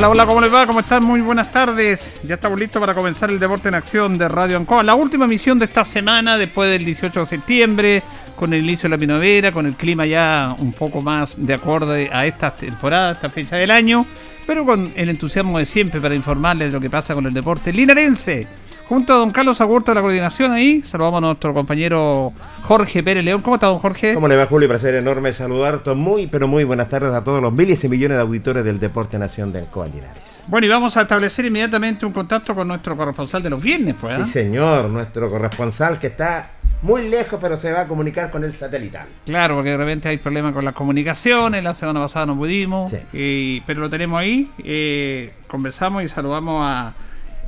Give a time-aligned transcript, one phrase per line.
[0.00, 0.66] Hola, hola, ¿cómo les va?
[0.66, 1.04] ¿Cómo están?
[1.04, 2.22] Muy buenas tardes.
[2.24, 4.82] Ya estamos listos para comenzar el Deporte en Acción de Radio Ancoa.
[4.82, 8.02] La última misión de esta semana, después del 18 de septiembre,
[8.34, 12.08] con el inicio de la primavera, con el clima ya un poco más de acorde
[12.10, 14.06] a esta temporada, esta fecha del año,
[14.46, 17.70] pero con el entusiasmo de siempre para informarles de lo que pasa con el deporte
[17.70, 18.48] linarense.
[18.88, 22.32] Junto a don Carlos Agurto de la coordinación ahí, saludamos a nuestro compañero
[22.70, 23.42] Jorge Pérez León.
[23.42, 24.14] ¿Cómo está, don Jorge?
[24.14, 24.68] ¿Cómo le va, Julio?
[24.68, 25.92] Placer enorme saludarte.
[25.92, 29.18] Muy, pero muy buenas tardes a todos los miles y millones de auditores del Deporte
[29.18, 30.44] Nación de Ancoa Linares.
[30.46, 34.16] Bueno, y vamos a establecer inmediatamente un contacto con nuestro corresponsal de los viernes, pues.
[34.16, 34.24] ¿eh?
[34.24, 38.52] Sí, señor, nuestro corresponsal que está muy lejos, pero se va a comunicar con el
[38.54, 39.08] satelital.
[39.26, 41.64] Claro, porque de repente hay problemas con las comunicaciones.
[41.64, 42.98] La semana pasada no pudimos, Sí.
[43.12, 44.48] y- pero lo tenemos ahí.
[44.62, 46.92] eh, conversamos y saludamos a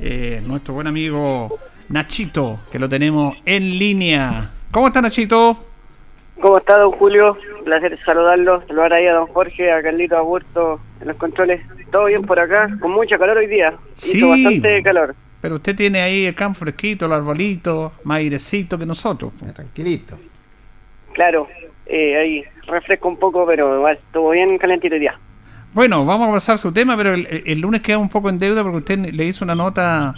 [0.01, 1.57] eh, nuestro buen amigo
[1.87, 4.49] Nachito, que lo tenemos en línea.
[4.73, 5.55] ¿Cómo está Nachito?
[6.41, 7.37] ¿Cómo está, don Julio?
[7.59, 8.63] Un placer saludarlo.
[8.65, 11.61] Saludar ahí a don Jorge, a Carlito Aburto en los controles.
[11.91, 13.75] Todo bien por acá, con mucha calor hoy día.
[13.93, 14.17] Sí.
[14.17, 15.15] Hizo bastante calor.
[15.41, 19.31] Pero usted tiene ahí el campo fresquito, el arbolito, más airecito que nosotros.
[19.53, 20.17] Tranquilito.
[21.13, 21.47] Claro,
[21.85, 25.19] eh, ahí refresco un poco, pero igual estuvo bien calentito hoy día.
[25.71, 28.63] Bueno, vamos a pasar su tema, pero el, el lunes queda un poco en deuda
[28.63, 30.15] porque usted le hizo una nota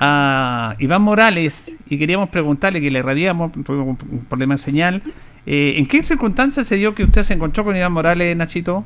[0.00, 5.02] a Iván Morales y queríamos preguntarle que le radiamos, tuvimos un, problema de señal.
[5.46, 8.84] Eh, ¿En qué circunstancias se dio que usted se encontró con Iván Morales, Nachito?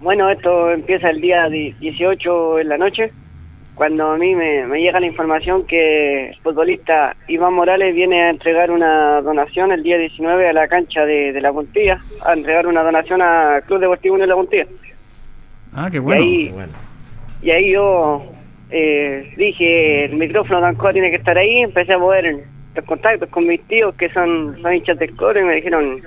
[0.00, 3.12] Bueno, esto empieza el día di- 18 en la noche,
[3.74, 8.30] cuando a mí me, me llega la información que el futbolista Iván Morales viene a
[8.30, 12.66] entregar una donación el día 19 a la cancha de, de La Puntilla, a entregar
[12.66, 14.66] una donación al Club Deportivo Unión La Puntilla.
[15.74, 16.22] Ah, qué bueno.
[16.22, 16.72] ahí- Qué bueno.
[17.42, 18.22] Y ahí yo
[18.70, 22.44] eh, dije, el micrófono de Ancoa tiene que estar ahí, empecé a mover
[22.74, 26.00] los contactos con mis tíos que son, son hinchas del core y me dijeron,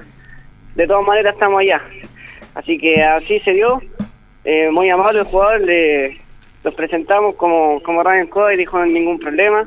[0.75, 1.81] de todas maneras estamos allá.
[2.55, 3.81] Así que así se dio,
[4.45, 6.17] eh, muy amable el jugador, le,
[6.63, 9.65] los presentamos como, como Radio y dijo ningún problema.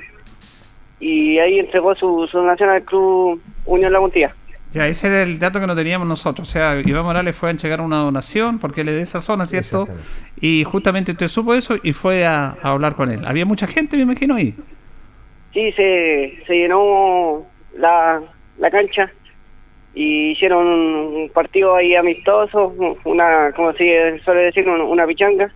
[0.98, 4.34] Y ahí entregó su, su donación al Club Unión La Puntilla.
[4.76, 6.46] Ya, ese era el dato que no teníamos nosotros.
[6.48, 9.46] O sea, Iván Morales fue a entregar una donación porque él es de esa zona,
[9.46, 9.88] ¿cierto?
[10.40, 13.24] Y justamente usted supo eso y fue a, a hablar con él.
[13.24, 14.54] Había mucha gente, me imagino, ahí.
[15.54, 17.46] Sí, se, se llenó
[17.78, 18.20] la,
[18.58, 19.10] la cancha
[19.94, 22.74] y hicieron un partido ahí amistoso,
[23.04, 25.50] una, como se suele decir, un- una pichanga.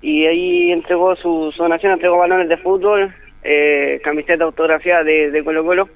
[0.00, 3.12] y ahí entregó su, su donación, entregó balones de fútbol,
[3.42, 5.88] eh, camiseta autografía de, de Colo Colo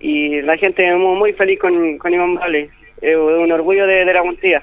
[0.00, 4.12] y la gente muy, muy feliz con, con Iván Morales, eh, un orgullo de, de
[4.12, 4.62] la Montilla.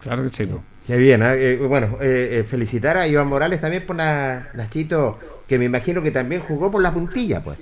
[0.00, 0.48] Claro que sí.
[0.86, 1.34] Qué bien, ¿eh?
[1.38, 6.10] Eh, bueno, eh, felicitar a Iván Morales también por la, Nachito, que me imagino que
[6.10, 7.58] también jugó por la puntilla, pues.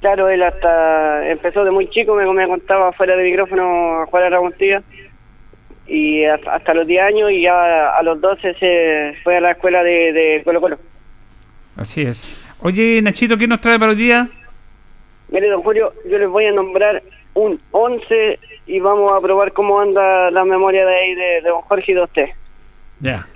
[0.00, 4.24] Claro, él hasta empezó de muy chico, me, me contaba fuera de micrófono a jugar
[4.24, 4.82] a la Montilla
[5.86, 9.52] y hasta, hasta los 10 años y ya a los 12 se fue a la
[9.52, 10.78] escuela de, de Colo Colo.
[11.76, 12.22] Así es.
[12.60, 14.28] Oye, Nachito, ¿qué nos trae para hoy día?
[15.28, 17.02] Mire, don Julio, yo les voy a nombrar
[17.34, 21.62] un 11 y vamos a probar cómo anda la memoria de ahí de, de don
[21.62, 22.28] Jorge y de usted.
[23.00, 23.26] Ya.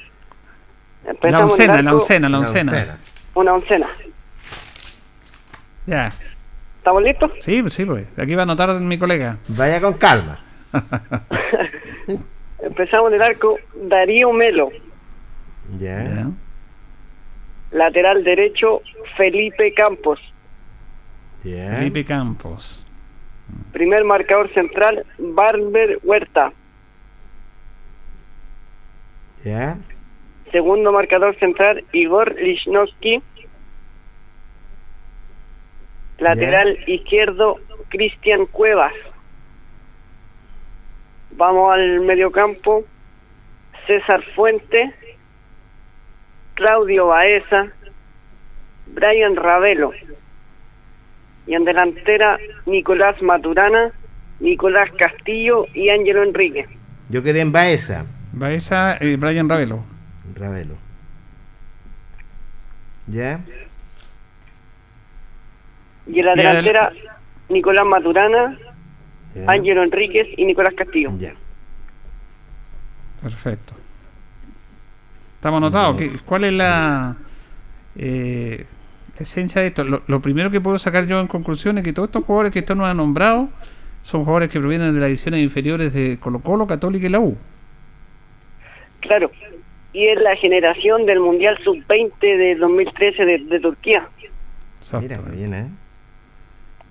[1.04, 2.98] La Empezamos oncena, la oncena, la oncena.
[3.34, 3.86] Una oncena.
[5.86, 6.08] Ya.
[6.78, 7.30] ¿Estamos listos?
[7.40, 8.06] Sí, pues sí, pues.
[8.18, 9.36] Aquí va a anotar mi colega.
[9.48, 10.38] Vaya con calma.
[12.62, 14.70] Empezamos en el arco Darío Melo.
[15.78, 16.02] Ya.
[16.02, 16.26] Ya.
[17.72, 18.82] Lateral derecho
[19.16, 20.20] Felipe Campos.
[21.44, 21.76] Ya.
[21.76, 22.86] Felipe Campos.
[23.72, 26.52] Primer marcador central Barber Huerta.
[29.44, 29.78] Ya.
[30.52, 33.22] Segundo marcador central Igor Lichnowsky.
[36.18, 37.58] Lateral izquierdo
[37.88, 38.92] Cristian Cuevas.
[41.32, 42.84] Vamos al mediocampo
[43.86, 44.94] César Fuente,
[46.54, 47.72] Claudio Baeza,
[48.86, 49.92] Brian Ravelo.
[51.46, 53.90] Y en delantera Nicolás Maturana,
[54.40, 56.66] Nicolás Castillo y Ángelo Enrique.
[57.08, 58.04] Yo quedé en Baeza.
[58.32, 59.84] Baeza, eh, Brian Ravelo.
[60.34, 60.74] Ravelo.
[63.08, 63.40] Ya.
[66.06, 66.92] Y en la Y el- delantera
[67.48, 68.58] Nicolás Maturana.
[69.46, 71.10] Ángelo Enríquez y Nicolás Castillo.
[71.18, 71.32] Ya.
[73.22, 73.72] Perfecto.
[75.36, 75.96] Estamos anotados.
[75.96, 77.16] ¿Qué- ¿Cuál es la
[77.96, 78.66] eh,
[79.22, 79.84] esencia de esto?
[79.84, 82.60] Lo, lo primero que puedo sacar yo en conclusión es que todos estos jugadores que
[82.60, 83.48] esto nos han nombrado
[84.02, 87.36] son jugadores que provienen de las divisiones inferiores de Colo Colo, Católica y la U.
[89.00, 89.30] Claro.
[89.92, 94.08] Y es la generación del Mundial Sub-20 de 2013 de, de Turquía.
[95.00, 95.66] Mira, bien, ¿eh?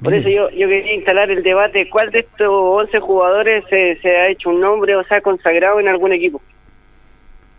[0.01, 0.21] Por Bien.
[0.21, 4.29] eso yo, yo quería instalar el debate, ¿cuál de estos 11 jugadores se, se ha
[4.29, 6.41] hecho un nombre o se ha consagrado en algún equipo?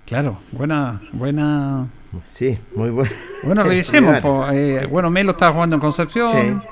[0.07, 1.87] Claro, buena, buena.
[2.31, 3.11] Sí, muy bueno.
[3.43, 4.19] Bueno, revisemos.
[4.53, 6.63] Eh, bueno, Melo estaba jugando en Concepción.
[6.63, 6.69] Sí.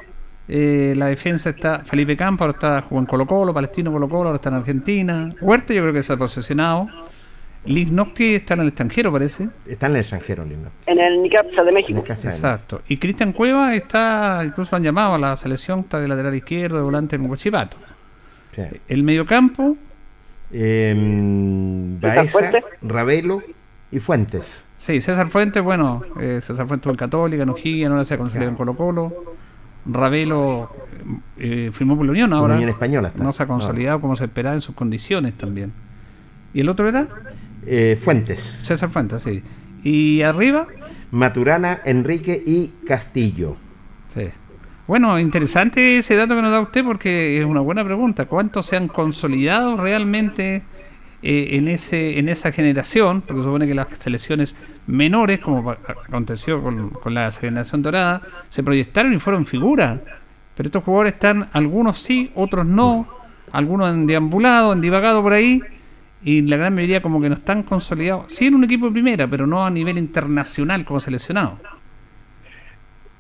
[0.53, 4.29] Eh, la defensa está Felipe Campo, ahora está jugando en Colo Colo, Palestino Colo Colo,
[4.31, 5.33] ahora está en Argentina.
[5.41, 6.89] Huerta yo creo que se ha posesionado.
[7.67, 9.49] Lignoski está en el extranjero, parece.
[9.67, 10.71] Está en el extranjero, lindo.
[10.87, 12.03] En el Nicapsa de México.
[12.03, 12.81] de- Exacto.
[12.89, 16.79] Y Cristian Cueva está, incluso lo han llamado a la selección, está de lateral izquierdo,
[16.79, 17.77] de volante en Huachipato.
[18.57, 18.63] Sí.
[18.89, 19.77] El mediocampo,
[20.51, 20.97] ¿César
[22.01, 22.59] Baeza?
[22.83, 23.43] Ravelo
[23.93, 24.65] y Fuentes.
[24.81, 28.51] Sí, César Fuentes, bueno, eh, César Fuentes en Católica, en O'Higgins, ahora se ha consolidado
[28.51, 29.13] en Colo Colo.
[29.87, 30.71] Ravelo
[31.39, 32.55] eh, firmó por la Unión ahora.
[32.55, 33.23] Unión Española está.
[33.23, 35.73] No se ha consolidado como se esperaba en sus condiciones también.
[36.53, 37.09] ¿Y el otro era?
[37.67, 39.43] Eh, Fuentes, César Fuentes, sí.
[39.83, 40.67] Y arriba,
[41.11, 43.57] Maturana, Enrique y Castillo.
[44.15, 44.29] sí.
[44.87, 48.25] Bueno, interesante ese dato que nos da usted porque es una buena pregunta.
[48.27, 50.65] ¿Cuántos se han consolidado realmente
[51.23, 53.23] eh, en ese en esa generación?
[53.23, 54.55] Porque supone que las selecciones
[54.87, 60.01] menores, como aconteció con, la generación dorada, se proyectaron y fueron figuras.
[60.57, 63.09] Pero estos jugadores están, algunos sí, otros no,
[63.53, 65.63] algunos han deambulado, han divagado por ahí,
[66.23, 68.33] y la gran mayoría como que no están consolidados.
[68.33, 71.59] Sí en un equipo primera, pero no a nivel internacional como seleccionado.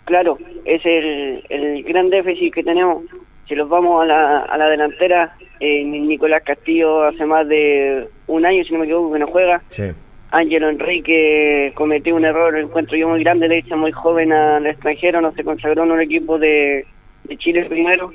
[0.05, 3.05] Claro, es el, el gran déficit que tenemos.
[3.47, 8.45] Si los vamos a la, a la delantera, eh, Nicolás Castillo hace más de un
[8.45, 9.63] año, si no me equivoco, que no juega.
[9.71, 9.85] Sí.
[10.33, 15.21] Ángelo Enrique cometió un error, encuentro yo muy grande, le hizo muy joven al extranjero,
[15.21, 16.87] no se consagró en un equipo de,
[17.25, 18.13] de Chile primero.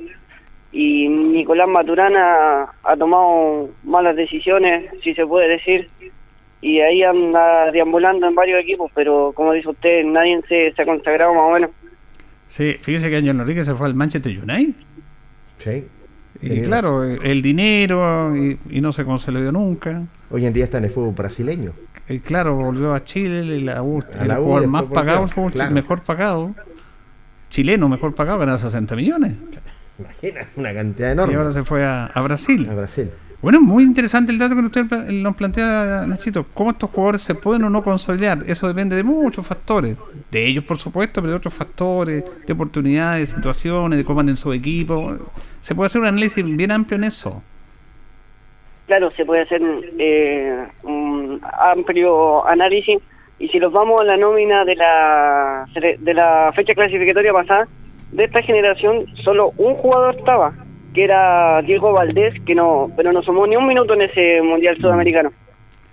[0.72, 5.90] Y Nicolás Maturana ha tomado malas decisiones, si se puede decir,
[6.62, 10.86] y ahí anda deambulando en varios equipos, pero como dice usted, nadie se, se ha
[10.86, 11.72] consagrado más o menos.
[12.48, 14.74] Sí, fíjese que Ángel Enrique se fue al Manchester United.
[15.60, 15.88] Sí.
[16.42, 20.04] Y claro, el dinero y, y no se consolidó nunca.
[20.30, 21.72] Hoy en día está en el fútbol brasileño.
[22.08, 25.30] Y claro, volvió a Chile, y la U, el la U, jugador más pagado, el
[25.30, 25.72] fútbol claro.
[25.74, 26.54] mejor pagado.
[27.50, 29.34] Chileno, mejor pagado, ganaba 60 millones.
[29.98, 31.36] Imagina, una cantidad Y enorme.
[31.36, 32.68] ahora se fue a, a Brasil.
[32.70, 33.10] A Brasil.
[33.46, 34.86] Bueno, muy interesante el dato que usted
[35.22, 36.48] nos plantea, Nachito.
[36.56, 38.40] ¿Cómo estos jugadores se pueden o no consolidar?
[38.48, 40.00] Eso depende de muchos factores.
[40.32, 44.36] De ellos, por supuesto, pero de otros factores, de oportunidades, de situaciones, de cómo anden
[44.36, 45.16] su equipo.
[45.62, 47.44] Se puede hacer un análisis bien amplio en eso.
[48.88, 49.62] claro, se puede hacer
[50.00, 52.98] eh, un amplio análisis
[53.38, 55.68] y si nos vamos a la nómina de la
[56.00, 57.68] de la fecha clasificatoria pasada,
[58.12, 60.65] de esta generación solo un jugador estaba,
[60.96, 64.78] que era Diego Valdés, que no, pero no sumó ni un minuto en ese Mundial
[64.78, 65.32] Sudamericano.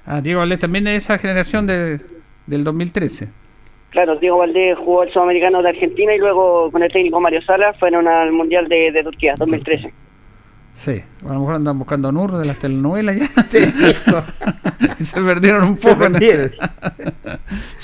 [0.06, 2.00] Ah, Diego Valdés también de esa generación de,
[2.46, 3.28] del 2013.
[3.90, 7.74] Claro, Diego Valdés jugó el Sudamericano de Argentina y luego con el técnico Mario Sala
[7.74, 9.92] fueron al Mundial de, de Turquía, 2013.
[10.74, 13.28] Sí, a lo mejor andan buscando a Nur de las telenovelas ya.
[15.04, 16.04] se perdieron un poco.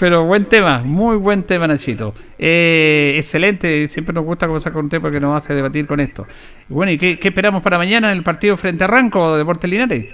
[0.00, 2.14] Pero buen tema, muy buen tema, Nachito.
[2.38, 6.26] Eh, excelente, siempre nos gusta conversar con usted porque nos hace debatir con esto.
[6.68, 10.06] Bueno, ¿y qué, esperamos para mañana en el partido frente a Ranco de Deportes Linares?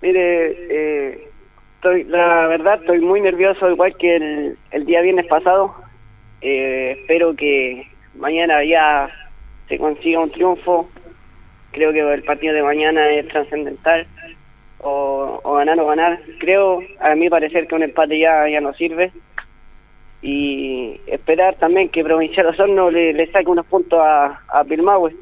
[0.00, 1.28] Mire, eh,
[1.74, 5.74] estoy, la verdad estoy muy nervioso, igual que el, el día viernes pasado.
[6.40, 9.08] Eh, espero que mañana ya
[9.68, 10.88] se consiga un triunfo
[11.72, 14.06] creo que el partido de mañana es trascendental
[14.78, 19.12] o, ganar o ganar creo a mí parecer que un empate ya ya no sirve
[20.22, 25.14] y esperar también que Provincial Osorno le, saque unos puntos a, a Pilmahue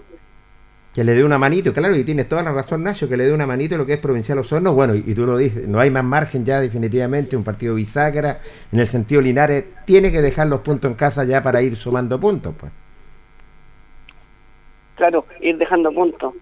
[0.94, 3.32] que le dé una manito, claro, y tienes toda la razón, Nacho, que le dé
[3.32, 4.74] una manito lo que es Provincial Osorno.
[4.74, 7.36] Bueno, y, tú lo dices, no hay más margen ya, definitivamente.
[7.36, 8.40] Un partido bisagra,
[8.72, 12.18] en el sentido Linares, tiene que dejar los puntos en casa ya para ir sumando
[12.18, 12.72] puntos, pues
[15.00, 16.34] claro, ir dejando puntos.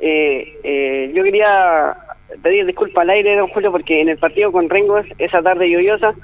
[0.00, 1.96] Eh, eh, yo quería
[2.42, 6.14] pedir disculpas al aire, don Julio, porque en el partido con Rengo, esa tarde lluviosa,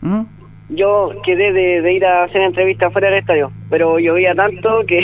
[0.00, 0.22] ¿Mm?
[0.70, 5.00] yo quedé de, ir a hacer entrevista fuera del estadio, pero llovía tanto que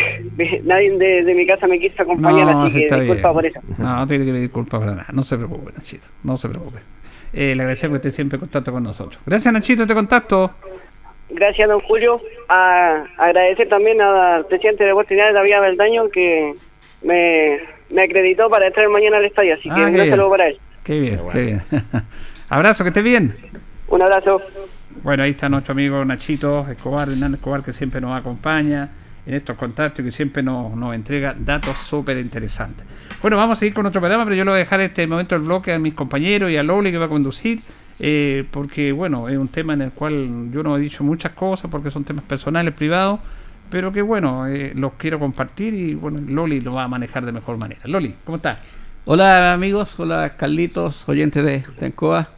[0.65, 3.61] nadie de, mi casa me quiso acompañar, así que disculpa por eso.
[3.79, 6.79] No, no tiene que pedir disculpas para nada, no se preocupe, Nachito, no se preocupe.
[7.33, 9.21] Eh, le agradecemos que esté siempre en contacto con nosotros.
[9.25, 10.51] Gracias, Nachito, este contacto
[11.31, 12.21] gracias don Julio.
[12.49, 16.55] A agradecer también al presidente de Linares, David Beldaño, que
[17.03, 17.59] me,
[17.91, 20.59] me, acreditó para entrar mañana al estadio, así que ah, un saludo para él.
[20.85, 21.63] Qué bien, qué bien.
[22.49, 23.35] abrazo, que esté bien.
[23.89, 24.41] Un abrazo.
[25.03, 28.91] Bueno, ahí está nuestro amigo Nachito Escobar, Hernán Escobar, que siempre nos acompaña
[29.27, 32.85] en estos contactos y que siempre nos, nos entrega datos súper interesantes.
[33.23, 35.37] Bueno, vamos a seguir con otro programa, pero yo le voy a dejar este momento
[35.37, 37.61] el bloque a mis compañeros y a Loli que va a conducir.
[38.03, 41.71] Eh, porque bueno, es un tema en el cual yo no he dicho muchas cosas
[41.71, 43.21] porque son temas personales, privados,
[43.71, 47.33] pero que bueno, eh, los quiero compartir y bueno, Loli lo va a manejar de
[47.33, 47.83] mejor manera.
[47.85, 48.59] Loli, ¿cómo estás?
[49.05, 52.31] Hola amigos, hola Carlitos, oyentes de Tencoa.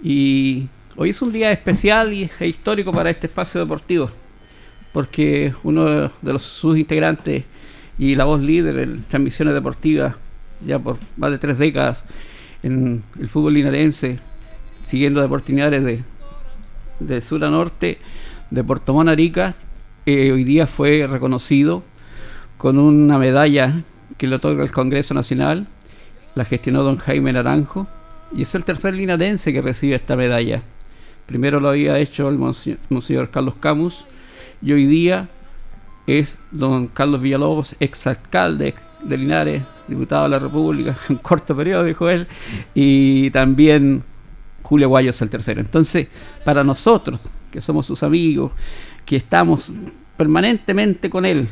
[0.00, 4.10] Y hoy es un día especial y, e histórico para este espacio deportivo,
[4.92, 5.84] porque uno
[6.22, 7.42] de los sus integrantes
[7.98, 10.14] y la voz líder en transmisiones deportivas
[10.64, 12.04] ya por más de tres décadas
[12.62, 14.18] en el fútbol linarense,
[14.94, 16.04] siguiendo de oportunidades de,
[17.00, 17.98] de sur a norte,
[18.52, 19.56] de Puerto Montt Arica,
[20.06, 21.82] eh, hoy día fue reconocido
[22.58, 23.82] con una medalla
[24.16, 25.66] que le otorga el Congreso Nacional,
[26.36, 27.88] la gestionó don Jaime Naranjo,
[28.30, 30.62] y es el tercer linarense que recibe esta medalla.
[31.26, 34.04] Primero lo había hecho el monseñor, Carlos Camus,
[34.62, 35.28] y hoy día
[36.06, 42.08] es don Carlos Villalobos, exalcalde de Linares, diputado de la República, en corto periodo, dijo
[42.08, 42.28] él,
[42.76, 44.04] y también
[44.64, 45.60] Julio Guayo es el tercero.
[45.60, 46.08] Entonces,
[46.44, 47.20] para nosotros,
[47.52, 48.50] que somos sus amigos,
[49.04, 49.72] que estamos
[50.16, 51.48] permanentemente con él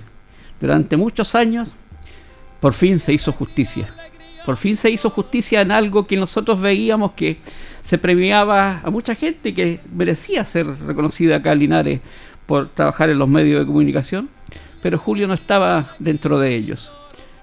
[0.61, 1.69] durante muchos años,
[2.59, 3.89] por fin se hizo justicia.
[4.47, 7.37] Por fin se hizo justicia en algo que nosotros veíamos que
[7.83, 12.01] se premiaba a mucha gente que merecía ser reconocida acá en Linares
[12.47, 14.31] por trabajar en los medios de comunicación,
[14.83, 16.91] pero Julio no estaba dentro de ellos.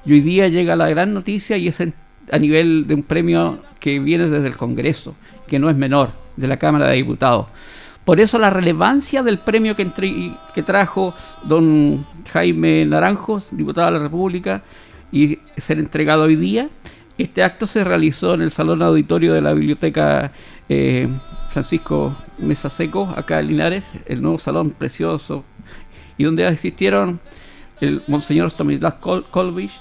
[0.05, 3.99] Y hoy día llega la gran noticia y es a nivel de un premio que
[3.99, 5.15] viene desde el Congreso,
[5.50, 7.48] que no es menor, de la Cámara de Diputados.
[8.06, 9.88] Por eso la relevancia del premio que,
[10.56, 11.13] que trajo
[11.44, 14.63] don Jaime Naranjos, diputado de la República,
[15.12, 16.70] y ser entregado hoy día.
[17.18, 20.32] Este acto se realizó en el Salón Auditorio de la Biblioteca
[20.70, 21.10] eh,
[21.50, 25.44] Francisco Mesa Seco, acá en Linares, el nuevo salón precioso,
[26.18, 27.20] y donde asistieron
[27.82, 29.72] el Monseñor Tomislav Kolbich,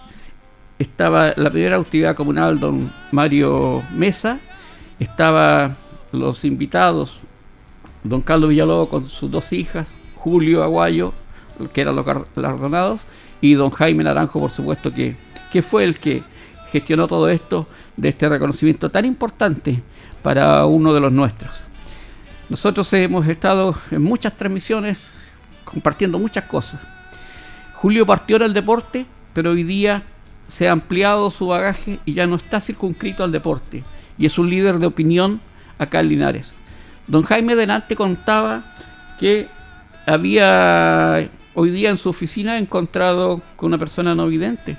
[0.78, 4.40] estaba la primera actividad comunal don Mario Mesa,
[4.98, 5.76] estaba
[6.12, 7.18] los invitados,
[8.02, 11.12] don Carlos Villalobos con sus dos hijas, Julio Aguayo,
[11.72, 13.00] que eran los galardonados,
[13.40, 15.16] y don Jaime Naranjo, por supuesto, que,
[15.52, 16.22] que fue el que
[16.70, 19.82] gestionó todo esto de este reconocimiento tan importante
[20.22, 21.52] para uno de los nuestros.
[22.48, 25.14] Nosotros hemos estado en muchas transmisiones
[25.64, 26.80] compartiendo muchas cosas.
[27.74, 30.02] Julio partió en el deporte, pero hoy día
[30.48, 33.84] se ha ampliado su bagaje y ya no está circunscrito al deporte
[34.18, 35.40] y es un líder de opinión
[35.78, 36.52] acá en Linares.
[37.06, 38.64] Don Jaime Denante contaba
[39.18, 39.48] que
[40.06, 44.76] había hoy día en su oficina encontrado con una persona no vidente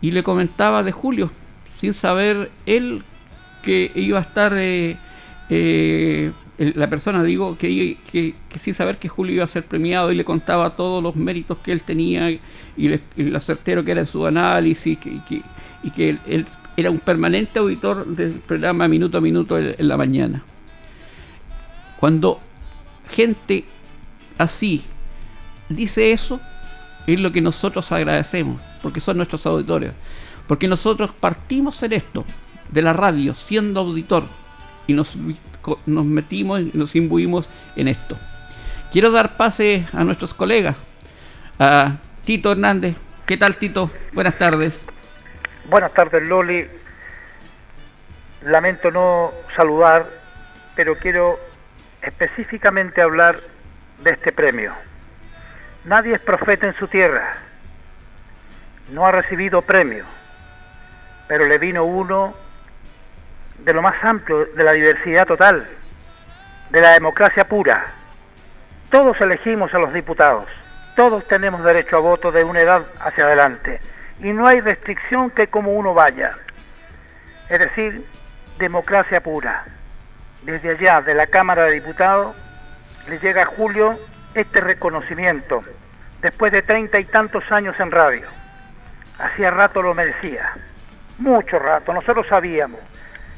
[0.00, 1.30] y le comentaba de Julio.
[1.78, 3.02] sin saber él
[3.62, 4.96] que iba a estar, eh,
[5.48, 7.96] eh, la persona digo, que,
[8.56, 11.72] sin saber que Julio iba a ser premiado y le contaba todos los méritos que
[11.72, 12.40] él tenía y,
[13.16, 14.96] lo certero que era en su análisis
[15.82, 20.42] y que él, era un permanente auditor del programa minuto a minuto en la mañana.
[21.98, 22.40] Cuando
[23.08, 23.64] gente
[24.38, 24.82] así
[25.68, 26.40] dice eso,
[27.06, 29.92] es lo que nosotros agradecemos, porque son nuestros auditores.
[30.46, 32.24] Porque nosotros partimos en esto,
[32.70, 34.24] de la radio, siendo auditor,
[34.86, 35.14] y nos,
[35.86, 38.16] nos metimos y nos imbuimos en esto.
[38.90, 40.76] Quiero dar pase a nuestros colegas,
[41.58, 42.96] a Tito Hernández.
[43.26, 43.90] ¿Qué tal, Tito?
[44.12, 44.84] Buenas tardes.
[45.64, 46.68] Buenas tardes, Loli.
[48.42, 50.06] Lamento no saludar,
[50.74, 51.38] pero quiero
[52.02, 53.38] específicamente hablar
[54.02, 54.72] de este premio.
[55.84, 57.34] Nadie es profeta en su tierra.
[58.90, 60.04] No ha recibido premio,
[61.28, 62.34] pero le vino uno
[63.58, 65.64] de lo más amplio, de la diversidad total,
[66.70, 67.86] de la democracia pura.
[68.90, 70.48] Todos elegimos a los diputados,
[70.96, 73.80] todos tenemos derecho a voto de una edad hacia adelante
[74.22, 76.36] y no hay restricción que como uno vaya.
[77.48, 78.06] Es decir,
[78.58, 79.64] democracia pura.
[80.42, 82.34] Desde allá, de la Cámara de Diputados,
[83.08, 83.98] le llega a Julio
[84.34, 85.62] este reconocimiento
[86.20, 88.26] después de treinta y tantos años en radio.
[89.18, 90.52] Hacía rato lo merecía,
[91.18, 92.80] mucho rato, nosotros sabíamos,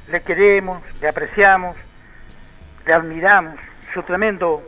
[0.08, 1.76] le queremos, le apreciamos,
[2.86, 3.56] le admiramos,
[3.92, 4.62] su tremendo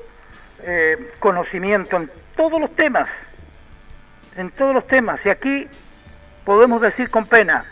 [0.62, 3.08] eh, conocimiento en todos los temas,
[4.36, 5.68] en todos los temas, y aquí
[6.46, 7.64] podemos decir con pena,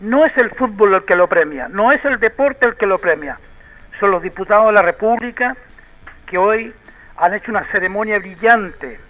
[0.00, 2.98] no es el fútbol el que lo premia, no es el deporte el que lo
[2.98, 3.38] premia,
[3.98, 5.56] son los diputados de la República
[6.26, 6.72] que hoy
[7.16, 9.00] han hecho una ceremonia brillante,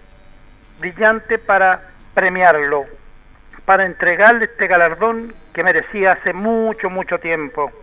[0.79, 1.81] brillante para
[2.13, 2.85] premiarlo,
[3.65, 7.73] para entregarle este galardón que merecía hace mucho, mucho tiempo.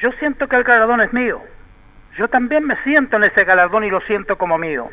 [0.00, 1.42] Yo siento que el galardón es mío.
[2.16, 4.88] Yo también me siento en ese galardón y lo siento como mío.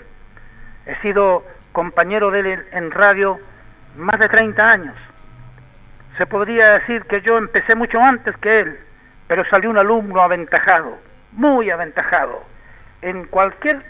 [0.88, 3.39] He sido compañero de él en radio
[3.96, 4.96] más de 30 años.
[6.17, 8.80] Se podría decir que yo empecé mucho antes que él,
[9.28, 10.97] pero salió un alumno aventajado,
[11.34, 12.41] muy aventajado.
[13.01, 13.84] En cualquier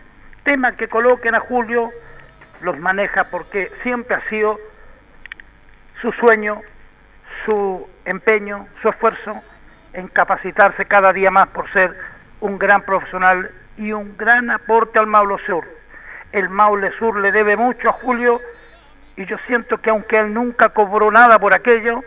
[0.43, 1.91] tema que coloquen a Julio,
[2.61, 4.59] los maneja porque siempre ha sido
[6.01, 6.61] su sueño,
[7.45, 9.41] su empeño, su esfuerzo
[9.93, 11.95] en capacitarse cada día más por ser
[12.41, 15.65] un gran profesional y un gran aporte al Maule Sur.
[16.31, 18.41] El Maule Sur le debe mucho a Julio
[19.15, 22.03] y yo siento que aunque él nunca cobró nada por aquello,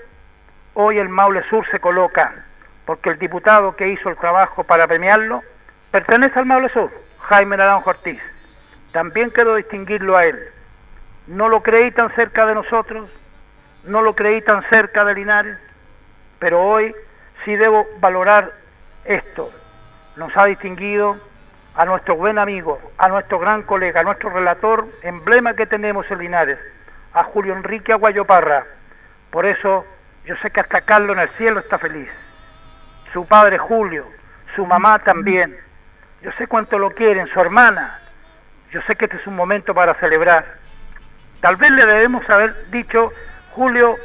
[0.81, 2.33] hoy el Maule Sur se coloca,
[2.87, 5.43] porque el diputado que hizo el trabajo para premiarlo
[5.91, 6.88] pertenece al Maule Sur.
[7.19, 8.21] Jaime Naranjo Ortiz.
[8.93, 10.38] También quiero distinguirlo a él.
[11.27, 13.11] No lo creí tan cerca de nosotros,
[13.83, 15.59] no lo creí tan cerca de Linares,
[16.38, 16.95] pero hoy
[17.45, 18.53] sí debo valorar
[19.05, 19.51] esto.
[20.14, 21.17] Nos ha distinguido
[21.75, 26.19] a nuestro buen amigo, a nuestro gran colega, a nuestro relator, emblema que tenemos en
[26.21, 26.59] Linares,
[27.14, 28.64] a Julio Enrique Aguayoparra.
[29.33, 29.85] Por eso
[30.29, 32.09] yo sé que hasta Carlos en el cielo está feliz.
[33.14, 34.07] Su padre Julio,
[34.55, 35.57] su mamá también
[36.23, 38.01] yo sé cuánto lo quieren, su hermana.
[38.73, 40.45] Yo sé que este es un momento para celebrar.
[41.41, 43.12] Tal vez le debemos haber dicho,
[43.53, 43.97] Julio,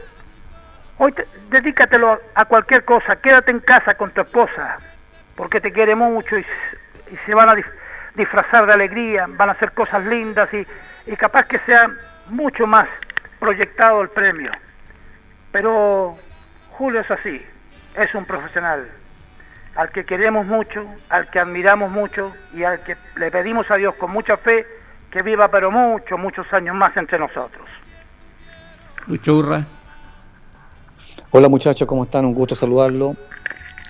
[0.99, 1.13] hoy
[1.49, 4.77] dedícatelo a, cualquier cosa, quédate en casa con tu esposa,
[5.35, 6.45] porque te quiere mucho y,
[7.25, 7.55] se van a
[8.15, 11.91] disfrazar de alegría, van a hacer cosas lindas y capaz que sea
[12.27, 12.87] mucho más
[13.39, 14.51] proyectado el premio.
[15.53, 16.17] Pero
[16.71, 17.41] Julio es así,
[17.95, 18.89] es un profesional
[19.75, 23.95] al que queremos mucho, al que admiramos mucho y al que le pedimos a Dios
[23.95, 24.65] con mucha fe
[25.11, 27.67] que viva pero muchos, muchos años más entre nosotros.
[29.05, 29.65] Lucho Urra.
[31.29, 32.25] Hola muchachos, ¿cómo están?
[32.25, 33.15] Un gusto saludarlo.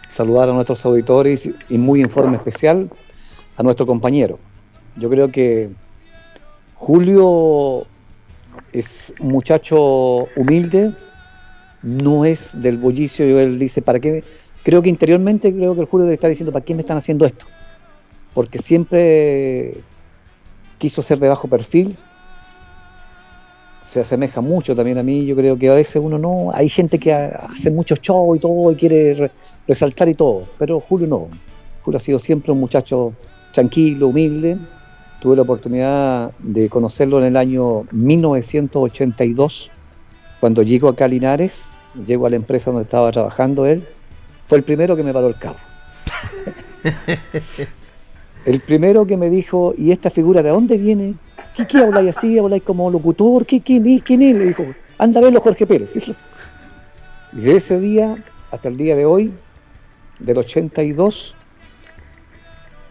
[0.08, 2.90] Saludar a nuestros auditores y muy en forma especial
[3.56, 4.38] a nuestro compañero.
[4.98, 5.70] Yo creo que
[6.76, 7.88] Julio
[8.74, 10.94] es un muchacho humilde,
[11.84, 14.24] no es del bullicio, y él dice, ¿para qué?
[14.64, 17.26] creo que interiormente creo que el Julio debe estar diciendo, ¿para qué me están haciendo
[17.26, 17.46] esto?
[18.34, 19.76] Porque siempre
[20.80, 21.98] quiso ser de bajo perfil,
[23.82, 26.98] se asemeja mucho también a mí, yo creo que a veces uno no, hay gente
[26.98, 29.30] que hace mucho show y todo y quiere
[29.68, 31.28] resaltar y todo, pero Julio no,
[31.84, 33.12] Julio ha sido siempre un muchacho
[33.52, 34.58] tranquilo, humilde,
[35.20, 39.70] tuve la oportunidad de conocerlo en el año 1982,
[40.44, 41.72] cuando llego acá a Linares,
[42.06, 43.88] llego a la empresa donde estaba trabajando él,
[44.46, 45.56] fue el primero que me paró el carro.
[48.46, 51.16] el primero que me dijo, ¿y esta figura de dónde viene?
[51.56, 52.38] ¿Qué, qué habláis así?
[52.38, 53.46] ¿Habláis como locutor?
[53.46, 54.04] ¿Qué, quién, es?
[54.04, 54.36] ¿Quién es?
[54.36, 54.66] Le dijo,
[54.98, 55.96] anda a verlo Jorge Pérez.
[57.32, 59.32] Y de ese día hasta el día de hoy,
[60.20, 61.38] del 82,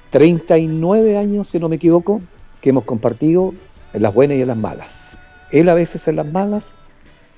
[0.08, 2.22] 39 años, si no me equivoco,
[2.62, 3.52] que hemos compartido
[3.92, 5.18] en las buenas y en las malas.
[5.50, 6.74] Él a veces en las malas,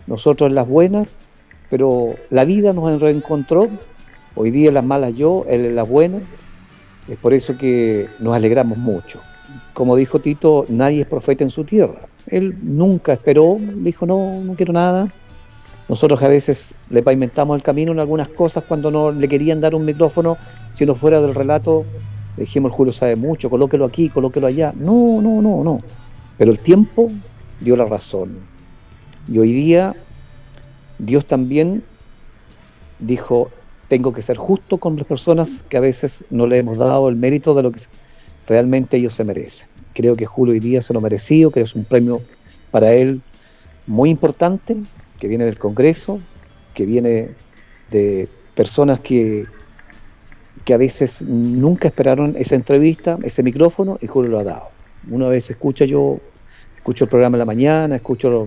[0.07, 1.23] nosotros las buenas,
[1.71, 3.69] pero la vida nos reencontró,
[4.35, 6.23] hoy día las malas yo, él las buenas,
[7.09, 9.21] es por eso que nos alegramos mucho.
[9.73, 12.01] Como dijo Tito, nadie es profeta en su tierra.
[12.29, 15.13] Él nunca esperó, dijo, no, no quiero nada.
[15.89, 19.75] Nosotros a veces le pavimentamos el camino en algunas cosas cuando no le querían dar
[19.75, 20.39] un micrófono,
[20.71, 21.85] si no fuera del relato,
[22.37, 24.73] dijimos, el Julio sabe mucho, colóquelo aquí, colóquelo allá.
[24.77, 25.81] No, no, no, no.
[26.39, 27.11] Pero el tiempo
[27.61, 28.39] dio la razón.
[29.29, 29.95] Y hoy día
[30.99, 31.83] Dios también
[32.99, 33.51] dijo,
[33.89, 37.17] tengo que ser justo con las personas que a veces no le hemos dado el
[37.17, 37.81] mérito de lo que
[38.47, 39.69] realmente ellos se merecen.
[39.95, 42.21] Creo que Julio hoy día se lo mereció, creo que es un premio
[42.71, 43.23] para él
[43.87, 44.77] muy importante,
[45.19, 46.19] que viene del Congreso,
[46.75, 47.31] que viene
[47.91, 49.45] de personas que,
[50.65, 54.69] que a veces nunca esperaron esa entrevista, ese micrófono, y Julio lo ha dado.
[55.09, 56.19] Una vez escucha yo,
[56.85, 58.47] escucho el programa en la mañana, escucho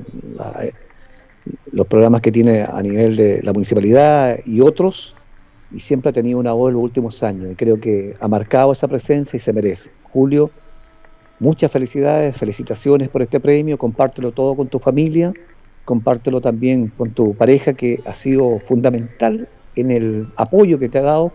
[1.72, 5.16] los programas que tiene a nivel de la municipalidad y otros,
[5.72, 8.72] y siempre ha tenido una voz en los últimos años, y creo que ha marcado
[8.72, 9.90] esa presencia y se merece.
[10.04, 10.52] Julio,
[11.40, 15.34] muchas felicidades, felicitaciones por este premio, compártelo todo con tu familia,
[15.84, 21.02] compártelo también con tu pareja que ha sido fundamental en el apoyo que te ha
[21.02, 21.32] dado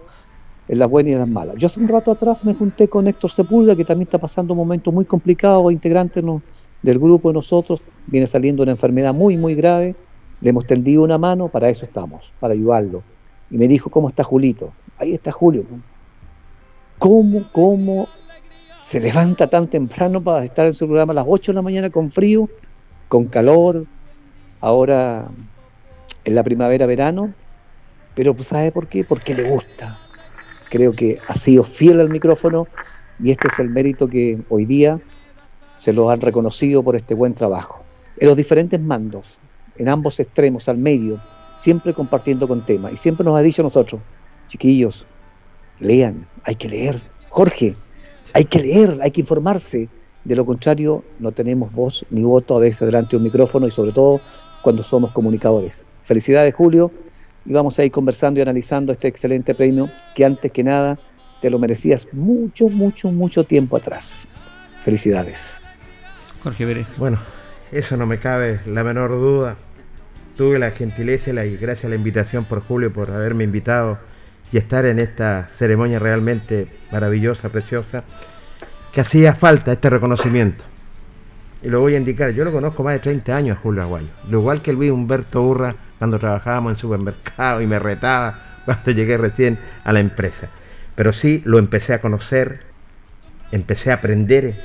[0.68, 1.56] en las buenas y en las malas.
[1.58, 4.58] Yo hace un rato atrás me junté con Héctor Sepúlveda, que también está pasando un
[4.58, 6.22] momento muy complicado, integrante
[6.82, 9.94] del grupo de nosotros, viene saliendo una enfermedad muy, muy grave,
[10.40, 13.02] le hemos tendido una mano, para eso estamos, para ayudarlo.
[13.50, 14.72] Y me dijo, ¿cómo está Julito?
[14.98, 15.64] Ahí está Julio.
[16.98, 18.08] ¿Cómo, cómo
[18.78, 21.90] se levanta tan temprano para estar en su programa a las 8 de la mañana
[21.90, 22.48] con frío,
[23.08, 23.86] con calor,
[24.60, 25.28] ahora
[26.24, 27.32] en la primavera, verano?
[28.14, 29.04] Pero pues, ¿sabe por qué?
[29.04, 29.98] Porque le gusta,
[30.68, 32.66] creo que ha sido fiel al micrófono
[33.20, 35.00] y este es el mérito que hoy día
[35.74, 37.84] se lo han reconocido por este buen trabajo.
[38.18, 39.38] En los diferentes mandos,
[39.76, 41.20] en ambos extremos, al medio,
[41.56, 42.92] siempre compartiendo con temas.
[42.92, 44.00] Y siempre nos ha dicho nosotros,
[44.46, 45.06] chiquillos,
[45.80, 47.00] lean, hay que leer.
[47.30, 47.76] Jorge,
[48.34, 49.88] hay que leer, hay que informarse.
[50.24, 53.70] De lo contrario, no tenemos voz ni voto a veces delante de un micrófono y
[53.70, 54.20] sobre todo
[54.62, 55.86] cuando somos comunicadores.
[56.02, 56.90] Felicidades, Julio
[57.44, 60.98] y vamos a ir conversando y analizando este excelente premio que antes que nada
[61.40, 64.28] te lo merecías mucho, mucho, mucho tiempo atrás.
[64.82, 65.61] Felicidades.
[66.42, 66.86] Jorge Pérez.
[66.96, 67.18] Bueno,
[67.70, 69.56] eso no me cabe la menor duda.
[70.36, 73.98] Tuve la gentileza y gracias a la invitación por Julio por haberme invitado
[74.50, 78.04] y estar en esta ceremonia realmente maravillosa, preciosa,
[78.92, 80.64] que hacía falta este reconocimiento.
[81.62, 84.08] Y lo voy a indicar, yo lo conozco más de 30 años a Julio Aguayo,
[84.28, 89.16] lo igual que Luis Humberto Urra cuando trabajábamos en supermercado y me retaba cuando llegué
[89.16, 90.48] recién a la empresa.
[90.96, 92.60] Pero sí lo empecé a conocer,
[93.52, 94.60] empecé a aprender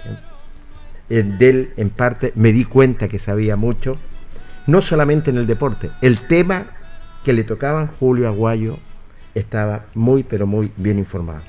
[1.10, 3.98] de él en parte, me di cuenta que sabía mucho,
[4.66, 6.68] no solamente en el deporte, el tema
[7.24, 8.78] que le tocaban Julio Aguayo
[9.34, 11.42] estaba muy pero muy bien informado.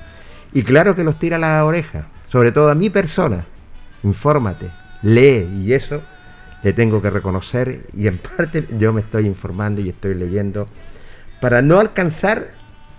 [0.53, 3.45] Y claro que los tira a la oreja, sobre todo a mi persona,
[4.03, 4.69] infórmate,
[5.03, 6.01] lee y eso
[6.63, 10.67] le tengo que reconocer y en parte yo me estoy informando y estoy leyendo
[11.39, 12.51] para no alcanzar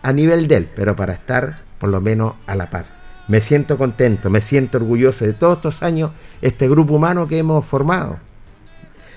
[0.02, 2.99] a nivel de él, pero para estar por lo menos a la par.
[3.28, 6.10] Me siento contento, me siento orgulloso de todos estos años,
[6.42, 8.18] este grupo humano que hemos formado,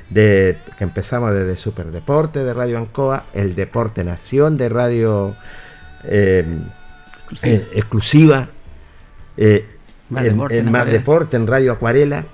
[0.09, 5.35] de, que empezamos desde Superdeporte de Radio Ancoa, el Deporte Nación de Radio
[6.03, 6.45] eh,
[7.73, 8.49] exclusiva,
[9.37, 9.67] eh,
[10.09, 12.25] más deporte en Radio Acuarela,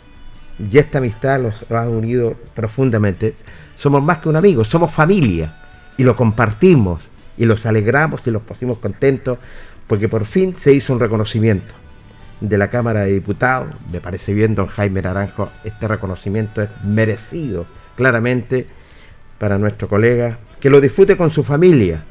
[0.60, 3.34] y esta amistad los ha unido profundamente.
[3.76, 5.56] Somos más que un amigo, somos familia
[5.98, 9.38] y lo compartimos y los alegramos y los pusimos contentos
[9.90, 11.74] porque por fin se hizo un reconocimiento
[12.40, 13.76] de la Cámara de Diputados.
[13.92, 17.66] Me parece bien, don Jaime Naranjo, este reconocimiento es merecido
[17.98, 18.68] claramente
[19.40, 22.04] para nuestro colega, que lo disfrute con su familia,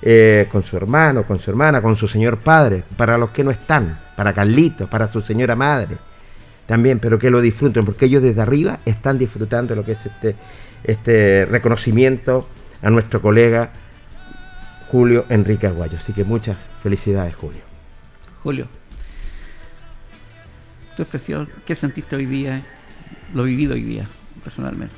[0.00, 3.50] eh, con su hermano, con su hermana, con su señor padre, para los que no
[3.50, 5.98] están, para Carlitos, para su señora madre
[6.66, 10.34] también, pero que lo disfruten, porque ellos desde arriba están disfrutando lo que es este,
[10.82, 12.48] este reconocimiento
[12.82, 13.70] a nuestro colega
[14.90, 15.98] Julio Enrique Aguayo.
[15.98, 17.60] Así que muchas felicidades, Julio.
[18.42, 18.68] Julio,
[20.96, 22.64] tu expresión, ¿qué sentiste hoy día,
[23.34, 24.06] lo vivido hoy día,
[24.42, 24.94] personalmente?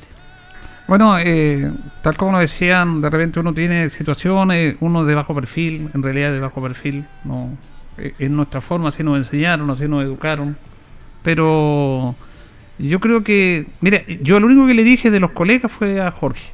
[0.86, 1.70] Bueno, eh,
[2.02, 6.32] tal como lo decían, de repente uno tiene situaciones, uno de bajo perfil, en realidad
[6.32, 7.50] de bajo perfil, no
[7.98, 10.56] eh, es nuestra forma, así nos enseñaron, así nos educaron,
[11.22, 12.14] pero
[12.78, 16.10] yo creo que, mira, yo lo único que le dije de los colegas fue a
[16.10, 16.48] Jorge.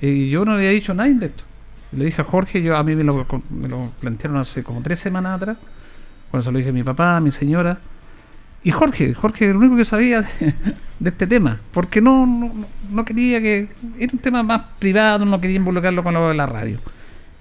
[0.00, 1.44] Y yo no le había dicho nada de esto.
[1.92, 4.98] Le dije a Jorge, yo a mí me lo, me lo plantearon hace como tres
[4.98, 5.56] semanas atrás,
[6.30, 7.78] cuando se lo dije a mi papá, a mi señora,
[8.62, 10.28] y Jorge, Jorge el único que sabía de,
[10.98, 12.52] de este tema, porque no, no,
[12.90, 16.46] no, quería que, era un tema más privado, no quería involucrarlo con lo de la
[16.46, 16.78] radio.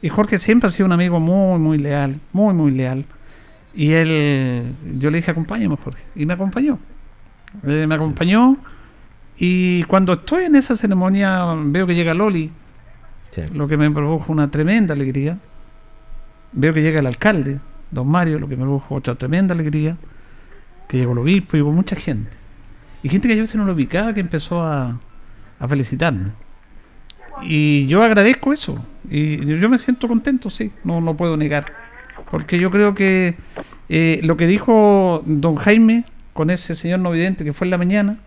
[0.02, 3.06] Y Jorge siempre ha sido un amigo muy, muy leal, muy, muy leal.
[3.74, 6.80] Y él, yo le dije, acompáñame Jorge, y me acompañó.
[7.66, 8.58] Eh, me acompañó,
[9.38, 12.52] y cuando estoy en esa ceremonia veo que llega Loli,
[13.54, 15.38] Lo que me produjo una tremenda alegría.
[16.54, 17.60] Veo que llega el alcalde,
[17.92, 19.98] don Mario, lo que me produjo otra tremenda alegría.
[20.88, 22.32] Que llegó el obispo, llegó mucha gente.
[23.04, 25.00] Y gente que yo a veces no lo ubicaba, que empezó a,
[25.60, 26.32] a felicitarme.
[27.44, 28.84] Y yo agradezco eso.
[29.10, 31.72] Y yo me siento contento, sí, no lo puedo negar.
[32.32, 33.36] Porque yo creo que
[33.90, 37.78] eh, lo que dijo don Jaime con ese señor no vidente que fue en la
[37.78, 38.18] mañana,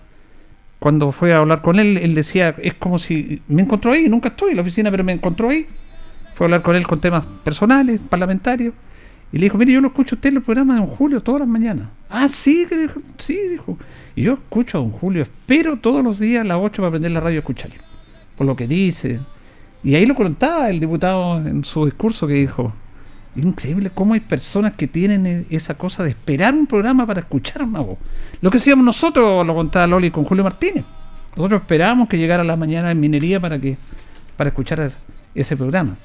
[0.80, 4.30] cuando fue a hablar con él, él decía, es como si me encontró ahí, nunca
[4.30, 5.66] estoy en la oficina, pero me encontró ahí.
[6.34, 8.74] Fue a hablar con él con temas personales, parlamentarios.
[9.30, 11.40] Y le dijo, mire, yo lo escucho usted en el programa de don Julio todas
[11.40, 11.88] las mañanas.
[12.08, 12.66] Ah, sí,
[13.18, 13.78] sí, dijo.
[14.16, 17.12] Y yo escucho a don Julio, espero todos los días a las 8 para aprender
[17.12, 17.76] la radio a escucharlo.
[18.36, 19.20] Por lo que dice.
[19.84, 22.72] Y ahí lo contaba el diputado en su discurso que dijo,
[23.36, 27.62] increíble cómo hay personas que tienen e-, esa cosa de esperar un programa para escuchar
[27.62, 27.98] una voz.
[28.40, 30.84] Lo que hacíamos nosotros, lo contaba Loli con Julio Martínez.
[31.36, 33.76] Nosotros esperábamos que llegara la mañana en minería para que
[34.36, 34.90] para escuchar
[35.34, 35.96] ese programa.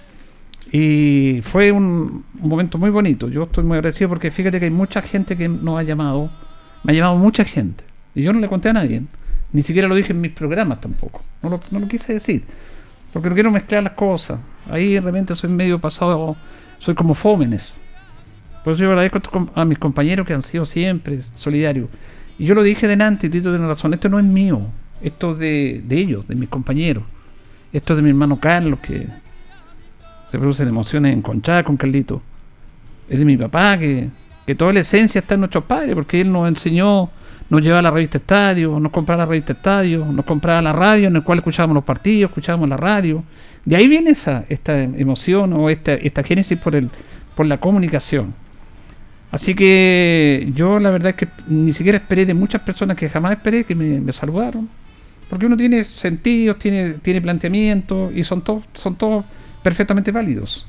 [0.71, 3.29] Y fue un, momento muy bonito.
[3.29, 6.29] Yo estoy muy agradecido porque fíjate que hay mucha gente que nos ha llamado.
[6.83, 7.83] Me ha llamado mucha gente.
[8.13, 9.03] Y yo no le conté a nadie.
[9.51, 11.23] Ni siquiera lo dije en mis programas tampoco.
[11.41, 12.43] No lo, no lo quise decir.
[13.13, 14.39] Porque no quiero mezclar las cosas.
[14.69, 16.35] Ahí realmente soy medio pasado
[16.85, 17.73] soy como Fómenes.
[18.63, 21.89] Por eso yo agradezco a mis compañeros que han sido siempre solidarios.
[22.37, 24.61] Y yo lo dije delante, Tito tiene razón, esto no es mío,
[25.01, 27.03] esto es de, de ellos, de mis compañeros.
[27.73, 29.07] Esto es de mi hermano Carlos, que
[30.29, 32.21] se producen emociones encontradas con Carlito.
[33.09, 34.09] Es de mi papá, que,
[34.45, 37.09] que toda la esencia está en nuestros padres, porque él nos enseñó,
[37.49, 41.07] nos llevaba a la revista Estadio, nos compraba la revista Estadio, nos compraba la radio
[41.07, 43.23] en el cual escuchábamos los partidos, escuchábamos la radio.
[43.65, 46.89] De ahí viene esa, esta emoción o esta, esta génesis por, el,
[47.35, 48.33] por la comunicación.
[49.31, 53.31] Así que yo la verdad es que ni siquiera esperé de muchas personas que jamás
[53.31, 54.69] esperé que me, saludaron.
[55.29, 59.25] Porque uno tiene sentidos, tiene, tiene planteamientos y son todos, son todos
[59.63, 60.67] perfectamente válidos.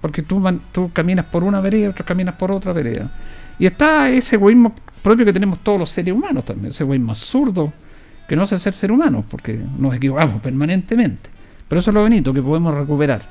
[0.00, 3.10] Porque tú, tú caminas por una vereda, otro caminas por otra vereda.
[3.58, 7.72] Y está ese egoísmo propio que tenemos todos los seres humanos también, ese egoísmo absurdo
[8.28, 11.35] que no hace ser ser humanos, porque nos equivocamos permanentemente.
[11.68, 13.22] Pero eso es lo bonito que podemos recuperar.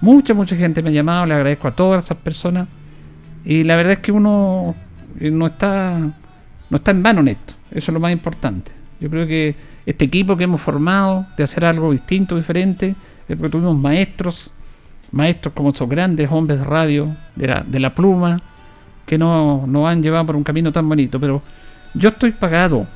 [0.00, 2.68] Mucha, mucha gente me ha llamado, le agradezco a todas esas personas.
[3.44, 4.74] Y la verdad es que uno
[5.18, 7.54] eh, no está, no está en vano en esto.
[7.70, 8.70] Eso es lo más importante.
[9.00, 12.94] Yo creo que este equipo que hemos formado de hacer algo distinto, diferente,
[13.28, 14.52] es porque tuvimos maestros,
[15.12, 18.42] maestros como esos grandes hombres de radio, de la, de la pluma,
[19.06, 21.18] que nos no han llevado por un camino tan bonito.
[21.18, 21.42] Pero
[21.94, 22.86] yo estoy pagado.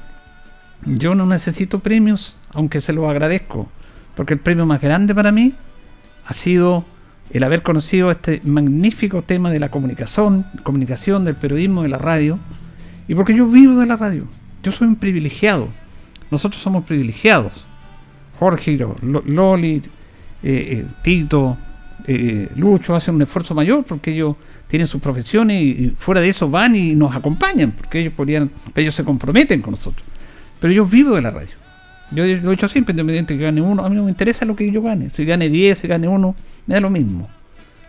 [0.84, 3.68] Yo no necesito premios, aunque se los agradezco
[4.16, 5.54] porque el premio más grande para mí
[6.26, 6.84] ha sido
[7.30, 12.38] el haber conocido este magnífico tema de la comunicación, comunicación, del periodismo, de la radio,
[13.08, 14.24] y porque yo vivo de la radio.
[14.62, 15.68] Yo soy un privilegiado.
[16.30, 17.66] Nosotros somos privilegiados.
[18.38, 18.78] Jorge,
[19.26, 19.82] Loli, eh,
[20.42, 21.56] eh, Tito,
[22.06, 24.36] eh, Lucho hacen un esfuerzo mayor porque ellos
[24.68, 28.94] tienen sus profesiones y, fuera de eso van y nos acompañan porque ellos podrían, ellos
[28.94, 30.06] se comprometen con nosotros.
[30.60, 31.63] Pero yo vivo de la radio.
[32.10, 33.84] Yo lo he hecho siempre, independiente que gane uno.
[33.84, 35.10] A mí no me interesa lo que yo gane.
[35.10, 36.34] Si gane 10, si gane uno,
[36.66, 37.28] me da lo mismo.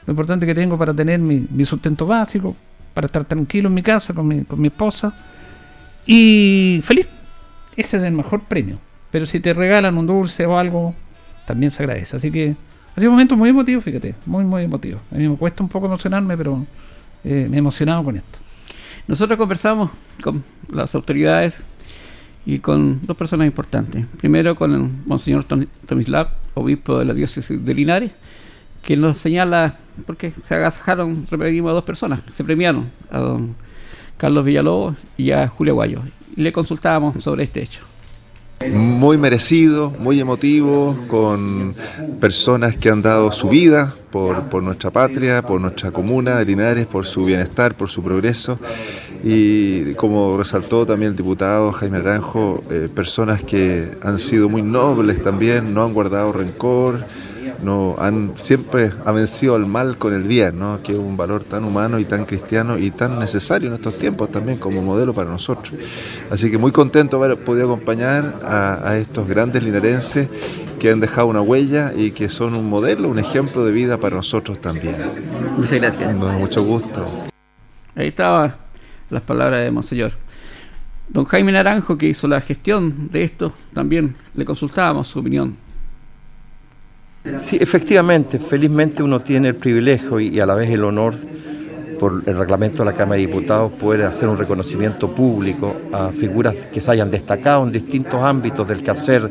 [0.05, 2.55] Lo importante que tengo para tener mi, sustento básico,
[2.93, 5.13] para estar tranquilo en mi casa con mi, con mi esposa
[6.05, 7.07] y feliz.
[7.75, 8.79] Ese es el mejor premio.
[9.11, 10.93] Pero si te regalan un dulce o algo,
[11.45, 12.15] también se agradece.
[12.15, 12.55] Así que
[12.95, 14.99] ha sido un momento muy emotivo, fíjate, muy, muy emotivo.
[15.11, 16.65] A mí me cuesta un poco emocionarme, pero
[17.23, 18.39] eh, me he emocionado con esto.
[19.07, 21.61] Nosotros conversamos con las autoridades
[22.45, 24.05] y con dos personas importantes.
[24.17, 25.45] Primero con el Monseñor
[25.87, 28.11] Tomislav, obispo de la diócesis de Linares,
[28.83, 33.55] que nos señala, porque se agasajaron, repetimos a dos personas, se premiaron a don
[34.17, 36.01] Carlos Villalobos y a Julio Guayo.
[36.35, 37.81] Y le consultábamos sobre este hecho.
[38.71, 41.75] Muy merecido, muy emotivo, con
[42.19, 46.85] personas que han dado su vida por, por, nuestra patria, por nuestra comuna de Linares,
[46.85, 48.59] por su bienestar, por su progreso.
[49.23, 55.21] Y como resaltó también el diputado Jaime Aranjo, eh, personas que han sido muy nobles
[55.21, 57.05] también, no han guardado rencor,
[57.63, 60.81] no han siempre han vencido al mal con el bien, ¿no?
[60.83, 64.31] que es un valor tan humano y tan cristiano y tan necesario en estos tiempos
[64.31, 65.73] también como modelo para nosotros.
[66.29, 70.29] Así que muy contento de haber podido acompañar a, estos grandes linarenses
[70.79, 74.15] que han dejado una huella y que son un modelo, un ejemplo de vida para
[74.15, 74.95] nosotros también.
[75.57, 76.15] Muchas gracias.
[76.15, 77.05] Nos da mucho gusto.
[77.95, 78.55] Ahí estaban
[79.09, 80.13] las palabras de Monseñor.
[81.07, 85.64] Don Jaime Naranjo, que hizo la gestión de esto, también le consultábamos su opinión.
[87.33, 91.15] Sí, efectivamente, felizmente uno tiene el privilegio y, a la vez el honor
[91.99, 96.67] por el reglamento de la Cámara de Diputados poder hacer un reconocimiento público a figuras
[96.71, 99.29] que se hayan destacado en distintos ámbitos del quehacer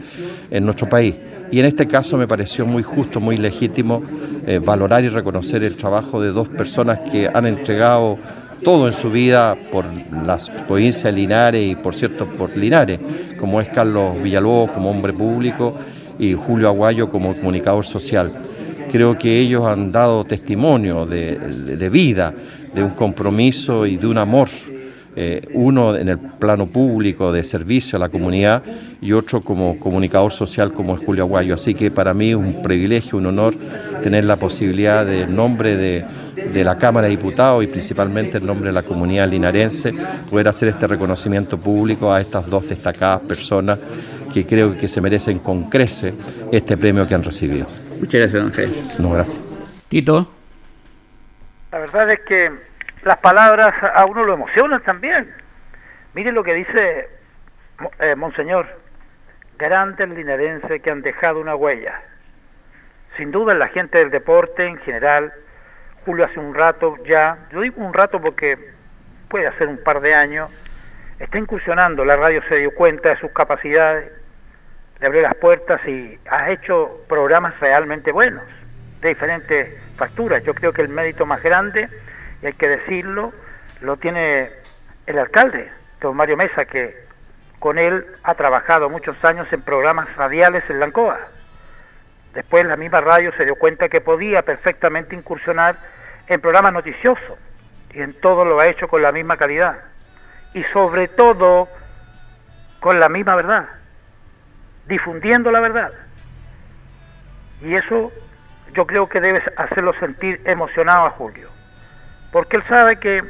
[0.50, 1.14] en nuestro país.
[1.52, 4.02] Y en este caso me pareció muy justo, muy legítimo
[4.46, 8.18] eh, valorar y reconocer el trabajo de dos personas que han entregado
[8.64, 9.87] todo en su vida por
[10.26, 12.98] las provincias de Linares y por cierto por Linares,
[13.38, 15.74] como es Carlos Villalobos como hombre público
[16.18, 18.33] y Julio Aguayo como comunicador social.
[18.90, 22.33] Creo que ellos han dado testimonio de, de vida,
[22.74, 24.48] de un compromiso y de un amor
[25.16, 28.62] eh, uno en el plano público de servicio a la comunidad
[29.00, 31.55] y otro como comunicador social como es Julio Aguayo.
[31.55, 33.55] Así que para mí es un privilegio, un honor
[34.03, 36.05] tener la posibilidad de, en nombre de,
[36.53, 39.94] de la Cámara de Diputados y principalmente en nombre de la comunidad linarense,
[40.31, 43.79] poder hacer este reconocimiento público a estas dos destacadas personas
[44.33, 46.12] que creo que se merecen con crece
[46.50, 47.66] este premio que han recibido.
[48.00, 48.68] Muchas gracias, don Fe.
[48.98, 49.40] No, gracias.
[49.88, 50.29] Tito.
[51.70, 52.50] La verdad es que
[53.04, 55.32] las palabras a uno lo emocionan también.
[56.14, 57.08] Mire lo que dice
[57.98, 58.66] eh, Monseñor,
[59.58, 62.00] grandes linarenses que han dejado una huella.
[63.16, 65.32] Sin duda la gente del deporte en general,
[66.04, 68.58] Julio hace un rato ya, yo digo un rato porque
[69.28, 70.50] puede hacer un par de años,
[71.18, 74.10] está incursionando, la radio se dio cuenta de sus capacidades,
[75.00, 78.44] le abrió las puertas y ha hecho programas realmente buenos,
[79.00, 80.42] de diferentes facturas.
[80.44, 81.88] Yo creo que el mérito más grande
[82.44, 83.33] y hay que decirlo,
[83.80, 84.50] lo tiene
[85.07, 86.94] el alcalde, don Mario Mesa, que
[87.59, 91.18] con él ha trabajado muchos años en programas radiales en Lancoa.
[92.35, 95.76] Después la misma radio se dio cuenta que podía perfectamente incursionar
[96.26, 97.38] en programas noticiosos
[97.94, 99.78] y en todo lo ha hecho con la misma calidad
[100.52, 101.70] y sobre todo
[102.78, 103.70] con la misma verdad,
[104.87, 105.92] difundiendo la verdad.
[107.62, 108.12] Y eso
[108.74, 111.53] yo creo que debe hacerlo sentir emocionado a Julio
[112.35, 113.23] porque él sabe que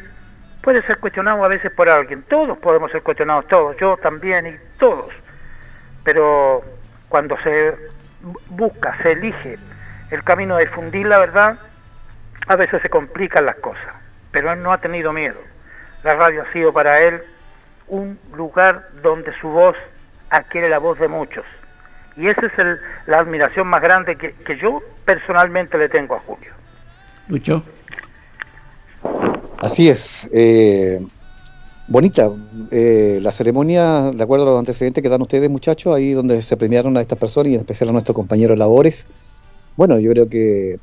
[0.62, 2.22] puede ser cuestionado a veces por alguien.
[2.22, 5.12] Todos podemos ser cuestionados, todos, yo también y todos.
[6.04, 6.64] Pero
[7.10, 7.76] cuando se
[8.48, 9.58] busca, se elige
[10.10, 11.58] el camino de difundir la verdad,
[12.48, 13.94] a veces se complican las cosas.
[14.30, 15.38] Pero él no ha tenido miedo.
[16.02, 17.20] La radio ha sido para él
[17.88, 19.76] un lugar donde su voz
[20.30, 21.44] adquiere la voz de muchos.
[22.16, 26.20] Y esa es el, la admiración más grande que, que yo personalmente le tengo a
[26.20, 26.52] Julio.
[27.28, 27.62] Lucho.
[29.58, 30.28] Así es.
[30.32, 31.00] Eh,
[31.88, 32.30] bonita
[32.70, 36.56] eh, la ceremonia, de acuerdo a los antecedentes que dan ustedes, muchachos, ahí donde se
[36.56, 39.06] premiaron a estas personas y en especial a nuestro compañero Labores.
[39.76, 40.78] Bueno, yo creo que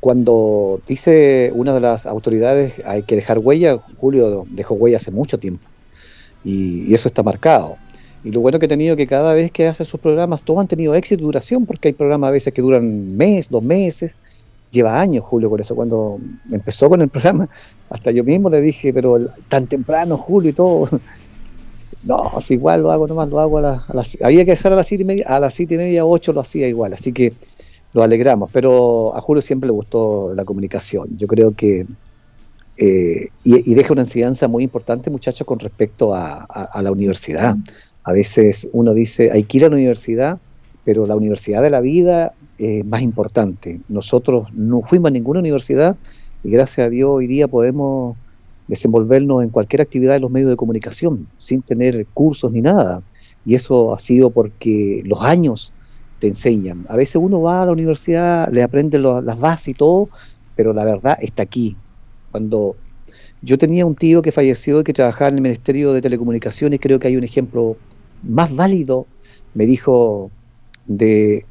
[0.00, 5.38] cuando dice una de las autoridades hay que dejar huella, Julio dejó huella hace mucho
[5.38, 5.66] tiempo
[6.44, 7.76] y, eso está marcado.
[8.22, 10.68] Y lo bueno que he tenido que cada vez que hace sus programas, todos han
[10.68, 14.16] tenido éxito y duración, porque hay programas a veces que duran un mes, dos meses,
[14.74, 15.74] lleva años Julio con eso.
[15.74, 16.18] Cuando
[16.50, 17.48] empezó con el programa,
[17.90, 20.88] hasta yo mismo le dije, pero tan temprano Julio y todo.
[22.04, 24.18] No, si igual lo hago nomás, lo hago a, las...
[24.22, 26.42] Había que hacer a las siete y media, a las siete y media, ocho lo
[26.42, 27.32] hacía igual, así que
[27.94, 28.50] lo alegramos.
[28.52, 31.16] Pero a Julio siempre le gustó la comunicación.
[31.16, 31.86] Yo creo que...
[32.76, 36.46] Eh, y, deja una enseñanza muy importante, muchachos, con respecto a,
[36.82, 37.54] la universidad.
[38.02, 40.38] A veces uno dice, hay que ir a la universidad,
[40.84, 43.80] pero la universidad de la vida es más importante.
[43.88, 45.96] Nosotros no fuimos a ninguna universidad
[46.42, 48.16] y gracias a Dios hoy día podemos
[48.68, 53.02] desenvolvernos en cualquier actividad de los medios de comunicación sin tener cursos ni nada.
[53.44, 55.72] Y eso ha sido porque los años
[56.18, 56.86] te enseñan.
[56.88, 60.08] A veces uno va a la universidad, le aprende las bases y todo,
[60.56, 61.76] pero la verdad está aquí.
[62.30, 62.76] Cuando
[63.42, 66.98] yo tenía un tío que falleció y que trabajaba en el Ministerio de Telecomunicaciones, creo
[66.98, 67.76] que hay un ejemplo
[68.22, 69.06] más válido,
[69.52, 70.30] me dijo,
[70.86, 71.44] de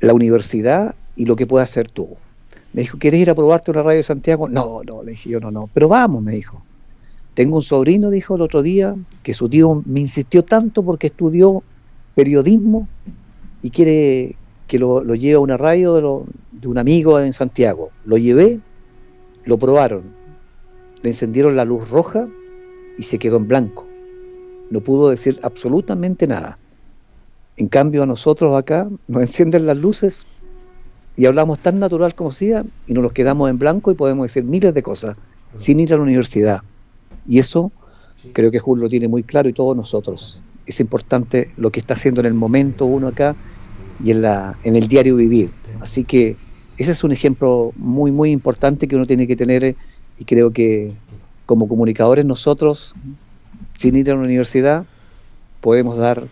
[0.00, 2.08] la universidad y lo que puedes hacer tú.
[2.72, 4.48] Me dijo, ¿quieres ir a probarte una radio de Santiago?
[4.48, 6.62] No, no, le dije yo, no, no, pero vamos, me dijo.
[7.34, 11.62] Tengo un sobrino, dijo el otro día, que su tío me insistió tanto porque estudió
[12.14, 12.88] periodismo
[13.62, 14.36] y quiere
[14.66, 17.90] que lo, lleve a una radio de, de un amigo en Santiago.
[18.04, 18.60] Lo llevé,
[19.44, 20.02] lo probaron,
[21.02, 22.28] le encendieron la luz roja
[22.98, 23.86] y se quedó en blanco.
[24.70, 26.56] No pudo decir absolutamente nada.
[27.56, 30.26] En cambio a nosotros acá nos encienden las luces
[31.16, 34.44] y hablamos tan natural como sea y nos los quedamos en blanco y podemos decir
[34.44, 35.16] miles de cosas
[35.54, 36.60] sin ir a la universidad.
[37.26, 37.70] Y eso
[38.32, 40.44] creo que Julio lo tiene muy claro y todos nosotros.
[40.66, 43.34] Es importante lo que está haciendo en el momento uno acá
[44.04, 45.50] y en, la, en el diario vivir.
[45.80, 46.36] Así que
[46.76, 49.76] ese es un ejemplo muy, muy importante que uno tiene que tener
[50.18, 50.92] y creo que
[51.46, 52.94] como comunicadores nosotros,
[53.74, 54.84] sin ir a la universidad,
[55.62, 56.28] podemos dar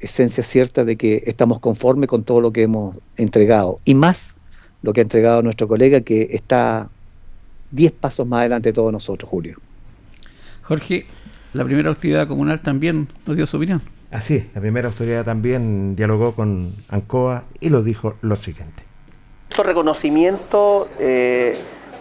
[0.00, 4.34] esencia cierta de que estamos conformes con todo lo que hemos entregado y más
[4.82, 6.88] lo que ha entregado nuestro colega que está
[7.70, 9.58] 10 pasos más adelante de todos nosotros, Julio.
[10.62, 11.06] Jorge,
[11.52, 13.82] la primera autoridad comunal también nos dio su opinión.
[14.10, 18.82] Así la primera autoridad también dialogó con ANCOA y lo dijo lo siguiente.
[19.56, 21.56] Reconocimiento, eh,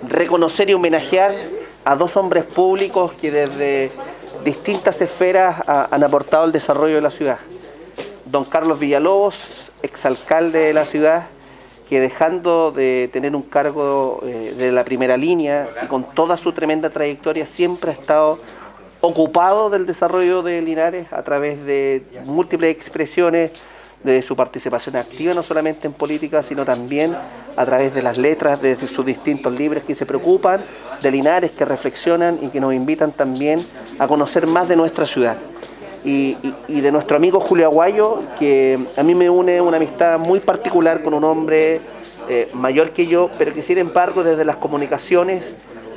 [0.08, 1.34] reconocer y homenajear
[1.86, 3.91] a dos hombres públicos que desde
[4.45, 7.39] distintas esferas han aportado al desarrollo de la ciudad.
[8.30, 11.27] Don Carlos Villalobos, exalcalde de la ciudad,
[11.88, 16.51] que dejando de tener un cargo eh, de la primera línea y con toda su
[16.53, 18.39] tremenda trayectoria siempre ha estado
[19.01, 23.51] ocupado del desarrollo de Linares a través de múltiples expresiones
[24.03, 27.17] de su participación activa, no solamente en política, sino también
[27.57, 30.61] a través de las letras de sus distintos libros que se preocupan
[31.01, 33.65] de Linares, que reflexionan y que nos invitan también
[33.97, 35.38] a conocer más de nuestra ciudad.
[36.04, 36.38] Y,
[36.68, 41.14] de nuestro amigo Julio Aguayo, que a mí me une una amistad muy particular con
[41.14, 41.82] un hombre
[42.30, 45.52] eh, mayor que yo, pero que sin embargo desde las comunicaciones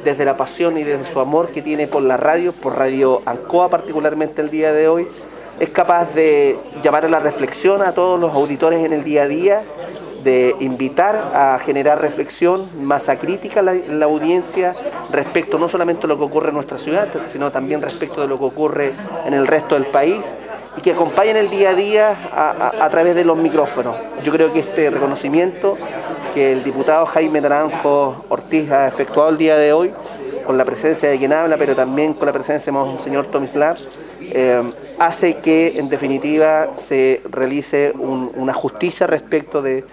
[0.05, 3.71] desde la pasión y desde su amor que tiene por la radio, por Radio Ancoa
[3.71, 5.07] particularmente el día de hoy,
[5.61, 9.29] es capaz de llamar a la reflexión a todos los auditores en el día a
[9.29, 9.63] día,
[10.23, 14.75] de invitar a generar reflexión, masa crítica en la, audiencia
[15.11, 18.39] respecto no solamente a lo que ocurre en nuestra ciudad, sino también respecto de lo
[18.39, 18.93] que ocurre
[19.27, 20.35] en el resto del país
[20.77, 22.17] y que acompañen el día a día
[22.81, 23.97] a través de los micrófonos.
[24.25, 25.77] Yo creo que este reconocimiento
[26.33, 29.93] que el diputado Jaime Naranjo Ortiz ha efectuado el día de hoy,
[30.47, 33.77] con la presencia de quien habla, pero también con la presencia de Monseñor Tomislav,
[34.21, 34.63] eh,
[34.99, 39.85] hace que en definitiva se realice una justicia respecto de,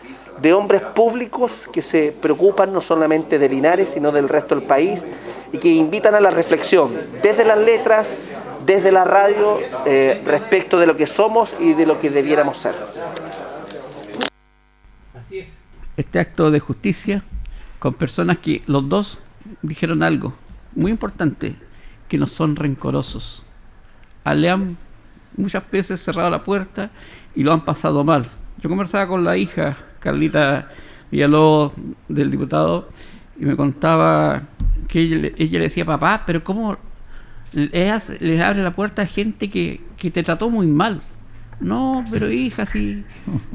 [0.42, 5.06] de hombres públicos que se preocupan no solamente de Linares, sino del resto del país
[5.52, 8.16] y que invitan a la reflexión desde las letras,
[8.66, 12.76] desde la radio, eh, respecto de lo que somos y de lo que debiéramos ser
[16.00, 17.24] este acto de justicia
[17.78, 19.20] con personas que los dos
[19.62, 20.34] dijeron algo
[20.74, 21.56] muy importante,
[22.08, 23.44] que no son rencorosos.
[24.26, 24.56] Le
[25.36, 26.90] muchas veces cerrado la puerta
[27.36, 28.30] y lo han pasado mal.
[28.62, 30.70] Yo conversaba con la hija, Carlita
[31.12, 31.74] Villalobos,
[32.10, 32.90] del diputado,
[33.40, 34.44] y me contaba
[34.88, 35.02] que
[35.38, 36.78] ella, le decía, papá, pero ¿cómo
[37.54, 41.02] les abre la puerta a gente que, que te trató muy mal?
[41.62, 43.04] No, pero hija, sí,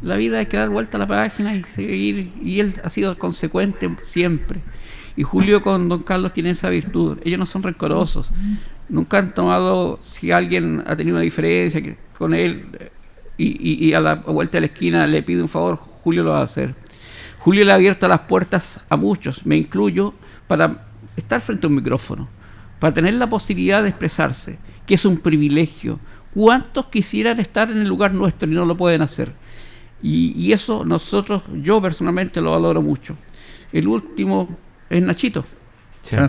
[0.02, 2.32] la vida hay que dar vuelta a la página y seguir.
[2.42, 4.60] Y él ha sido consecuente siempre.
[5.16, 7.18] Y Julio con Don Carlos tiene esa virtud.
[7.24, 8.30] Ellos no son rencorosos.
[8.88, 11.80] Nunca han tomado, si alguien ha tenido una diferencia
[12.18, 12.66] con él
[13.36, 16.40] y, y a la vuelta de la esquina le pide un favor, Julio lo va
[16.40, 16.74] a hacer.
[17.38, 20.14] Julio le ha abierto las puertas a muchos, me incluyo,
[20.46, 22.28] para estar frente a un micrófono,
[22.78, 25.98] para tener la posibilidad de expresarse, que es un privilegio
[26.34, 29.32] ¿Cuántos quisieran estar en el lugar nuestro y no lo pueden hacer?
[30.02, 33.16] Y, eso nosotros, yo personalmente lo valoro mucho.
[33.72, 34.48] El último
[34.90, 35.46] es Nachito,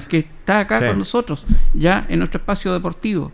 [0.07, 3.31] que está acá con nosotros, ya en nuestro espacio deportivo.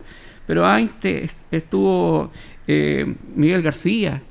[0.47, 2.31] Pero antes estuvo
[2.71, 4.21] eh, Miguel García,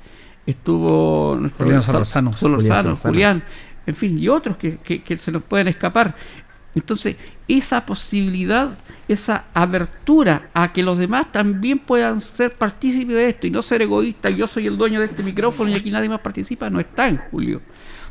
[0.47, 3.45] estuvo nuestro Julián Solorzano, Julián, Julián,
[3.87, 6.15] en fin, y otros que, que se nos pueden escapar.
[6.75, 7.17] Entonces,
[7.49, 8.79] esa posibilidad,
[9.09, 13.83] esa abertura a que los demás también puedan ser partícipes de esto y no ser
[13.83, 17.09] egoístas, yo soy el dueño de este micrófono y aquí nadie más participa, no está
[17.09, 17.61] en Julio.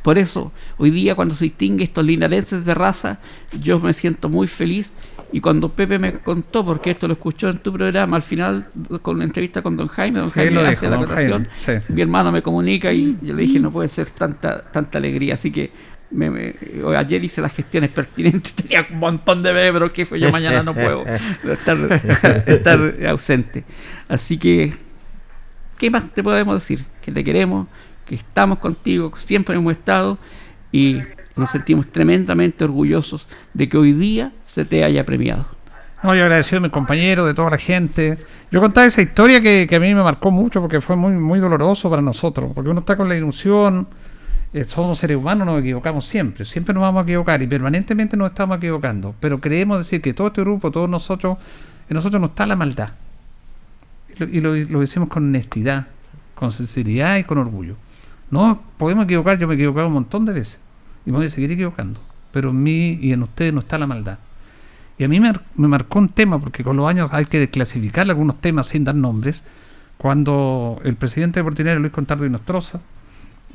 [0.03, 3.19] Por eso, hoy día cuando se distingue estos linarenses de raza,
[3.59, 4.93] yo me siento muy feliz
[5.31, 8.67] y cuando Pepe me contó, porque esto lo escuchó en tu programa, al final
[9.01, 11.47] con la entrevista con don Jaime, don Jaime hace la acotación,
[11.89, 15.35] mi hermano me comunica y yo le dije, no puede ser tanta, tanta alegría.
[15.35, 15.71] Así que
[16.11, 16.55] me,
[16.97, 20.63] ayer hice las gestiones pertinentes, tenía un montón de bebés, pero que fue yo mañana
[20.63, 21.05] no puedo
[22.45, 23.63] estar, ausente.
[24.07, 24.73] Así que,
[25.77, 26.85] ¿qué más te podemos decir?
[27.01, 27.67] Que te queremos,
[28.05, 30.17] que estamos contigo, siempre hemos estado
[30.71, 31.01] y
[31.35, 35.45] nos sentimos tremendamente orgullosos de que hoy día se te haya premiado.
[36.01, 38.17] No, yo agradecido a mis compañeros, de toda la gente.
[38.51, 41.39] Yo contaba esa historia que, que, a mí me marcó mucho porque fue muy, muy
[41.39, 43.87] doloroso para nosotros, porque uno está con la ilusión
[44.51, 48.31] eh, somos seres humanos, nos equivocamos siempre, siempre nos vamos a equivocar y permanentemente nos
[48.31, 51.37] estamos equivocando, pero creemos decir que todo este grupo, todos nosotros,
[51.87, 52.89] en nosotros no está la maldad.
[54.19, 55.87] Y lo, decimos con honestidad,
[56.33, 57.75] con sinceridad y con orgullo.
[58.31, 60.61] No podemos equivocar, yo me he equivocado un montón de veces
[61.05, 63.85] y me voy a seguir equivocando, pero en mí y en ustedes no está la
[63.85, 64.17] maldad.
[64.99, 68.07] Y a mí me, me marcó un tema, porque con los años hay que desclasificar
[68.09, 69.43] algunos temas sin dar nombres,
[69.97, 72.81] cuando el presidente de Portinero, Luis Contardo y Nostroza,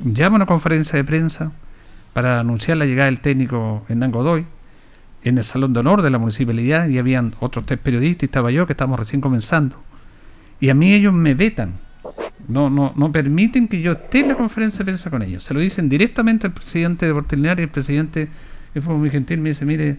[0.03, 1.51] llama a una conferencia de prensa
[2.13, 4.45] para anunciar la llegada del técnico Hernán Godoy
[5.23, 8.51] en el Salón de Honor de la Municipalidad y habían otros tres periodistas y estaba
[8.51, 9.77] yo que estábamos recién comenzando.
[10.59, 11.73] Y a mí ellos me vetan.
[12.47, 15.43] No, no, no permiten que yo esté en la conferencia de prensa con ellos.
[15.43, 18.29] Se lo dicen directamente al presidente de Portilinar y el presidente,
[18.73, 19.97] que fue muy gentil, me dice, mire,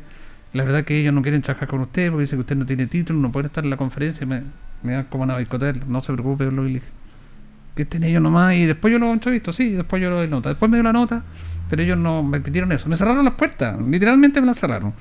[0.53, 2.86] la verdad que ellos no quieren trabajar con usted porque dice que usted no tiene
[2.86, 4.42] título, no puede estar en la conferencia, me,
[4.82, 6.64] me da como una boicotear, no se preocupe, lo
[7.74, 10.49] que estén ellos nomás y después yo lo entrevisto, sí, después yo lo doy nota.
[10.49, 11.22] Después me dio la nota,
[11.68, 12.88] pero ellos no me pidieron eso.
[12.88, 14.94] Me cerraron las puertas, literalmente me las cerraron.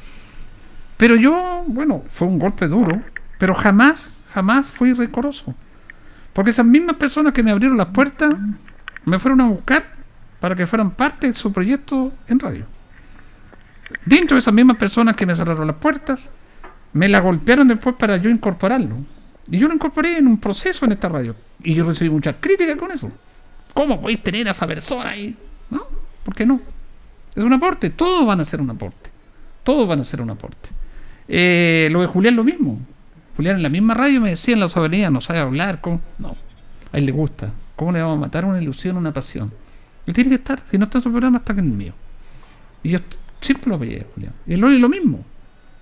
[0.97, 3.01] Pero yo, bueno, fue un golpe duro,
[3.37, 5.55] pero jamás, jamás fui rencoroso.
[6.33, 8.35] Porque esas mismas personas que me abrieron las puertas
[9.05, 9.85] me fueron a buscar
[10.41, 12.65] para que fueran parte de su proyecto en radio.
[14.05, 16.29] Dentro de esas mismas personas que me cerraron las puertas,
[16.93, 18.95] me la golpearon después para yo incorporarlo.
[19.49, 21.35] Y yo lo incorporé en un proceso en esta radio.
[21.63, 23.11] Y yo recibí muchas críticas con eso.
[23.73, 25.35] ¿Cómo podéis tener a esa persona ahí?
[25.69, 25.83] ¿No?
[26.23, 26.61] ¿Por qué no?
[27.35, 27.89] Es un aporte.
[27.89, 29.09] Todos van a ser un aporte.
[29.63, 30.69] Todos van a ser un aporte.
[31.27, 32.79] Eh, lo de Julián lo mismo.
[33.35, 35.81] Julián en la misma radio me decía en la soberanía, no sabe hablar.
[35.81, 35.99] ¿cómo?
[36.17, 36.37] No.
[36.93, 37.51] A él le gusta.
[37.75, 39.51] ¿Cómo le vamos a matar una ilusión, una pasión?
[40.05, 40.61] Él tiene que estar.
[40.69, 41.93] Si no está en su programa, está en el mío.
[42.83, 42.99] Y yo
[43.45, 44.33] siempre lo veía, Julián.
[44.47, 45.23] Y él lo mismo.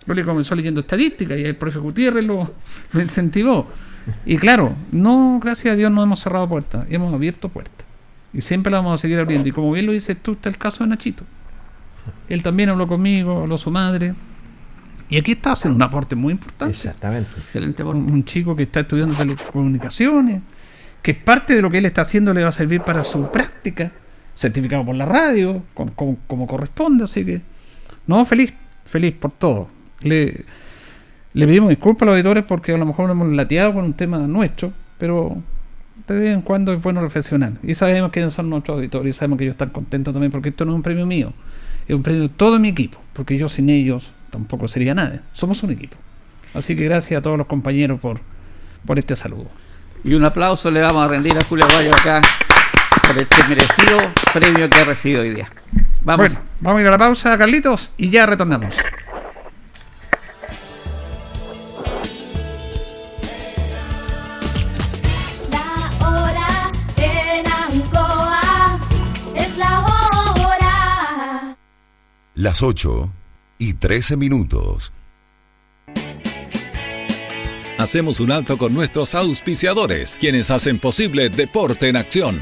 [0.05, 2.51] Loli comenzó leyendo estadística y el profe Gutiérrez lo,
[2.93, 3.67] incentivó.
[4.25, 7.85] Y claro, no, gracias a Dios no hemos cerrado puertas, hemos abierto puertas.
[8.33, 9.47] Y siempre la vamos a seguir abriendo.
[9.47, 11.23] Y como bien lo dices tú, está el caso de Nachito.
[12.27, 14.13] Él también habló conmigo, habló su madre.
[15.07, 16.73] Y aquí está haciendo un aporte muy importante.
[16.73, 17.29] Exactamente.
[17.37, 17.83] Excelente.
[17.83, 20.41] Un, un chico que está estudiando telecomunicaciones,
[21.01, 23.91] que parte de lo que él está haciendo le va a servir para su práctica,
[24.35, 27.03] certificado por la radio, como corresponde.
[27.03, 27.52] Así que,
[28.07, 28.53] no, feliz,
[28.85, 29.69] feliz por todo.
[30.01, 30.45] Le,
[31.33, 34.19] le pedimos disculpas a los auditores porque a lo mejor hemos lateado con un tema
[34.19, 35.37] nuestro, pero
[36.07, 37.53] de vez en cuando es bueno reflexionar.
[37.63, 40.65] Y sabemos quiénes son nuestros auditores y sabemos que ellos están contentos también porque esto
[40.65, 41.33] no es un premio mío,
[41.87, 45.23] es un premio de todo mi equipo, porque yo sin ellos tampoco sería nada.
[45.33, 45.97] Somos un equipo.
[46.53, 48.19] Así que gracias a todos los compañeros por,
[48.85, 49.47] por este saludo.
[50.03, 52.21] Y un aplauso le vamos a rendir a Julio Bayo acá
[53.07, 53.99] por este merecido
[54.33, 55.49] premio que ha recibido hoy día.
[56.01, 56.27] Vamos.
[56.27, 58.75] Bueno, vamos a ir a la pausa, Carlitos, y ya retornamos.
[72.35, 73.09] Las 8
[73.57, 74.91] y 13 minutos.
[77.77, 82.41] Hacemos un alto con nuestros auspiciadores, quienes hacen posible Deporte en Acción.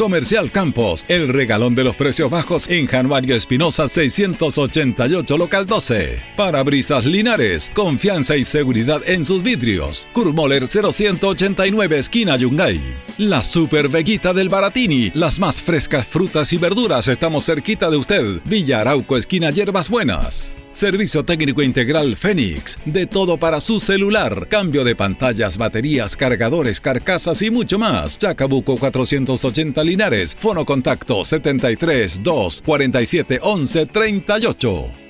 [0.00, 6.18] Comercial Campos, el regalón de los precios bajos en Januario Espinosa 688 local 12.
[6.36, 10.08] Parabrisas Linares, confianza y seguridad en sus vidrios.
[10.14, 12.80] Kurmoller 0189 esquina Yungay.
[13.18, 18.40] La Super Veguita del Baratini, las más frescas frutas y verduras, estamos cerquita de usted.
[18.46, 20.54] Villa Arauco esquina Hierbas Buenas.
[20.72, 22.78] Servicio técnico integral Fénix.
[22.84, 24.46] De todo para su celular.
[24.48, 28.16] Cambio de pantallas, baterías, cargadores, carcasas y mucho más.
[28.18, 30.34] Chacabuco 480 Linares.
[30.38, 35.09] Fono contacto 73 2 47 11 38.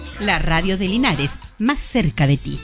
[0.21, 2.59] La radio de Linares, más cerca de ti.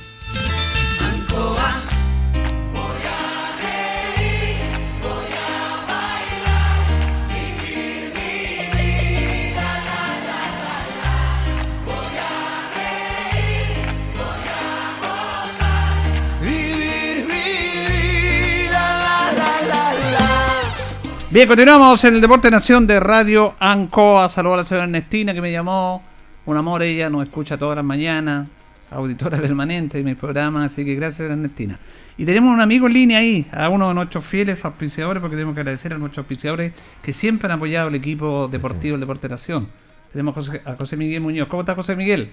[21.31, 24.29] Bien, continuamos en el Deporte Nación de Radio Ancoa.
[24.29, 26.06] Saludos a la señora Ernestina que me llamó.
[26.47, 28.47] Un amor, ella nos escucha todas las mañanas.
[28.89, 31.77] Auditora permanente de mi programa, así que gracias Ernestina.
[32.17, 35.55] Y tenemos un amigo en línea ahí, a uno de nuestros fieles auspiciadores, porque tenemos
[35.55, 36.71] que agradecer a nuestros auspiciadores
[37.03, 39.67] que siempre han apoyado el equipo deportivo, el Deporte Nación.
[40.13, 41.49] Tenemos a José, a José Miguel Muñoz.
[41.49, 42.29] ¿Cómo está José Miguel?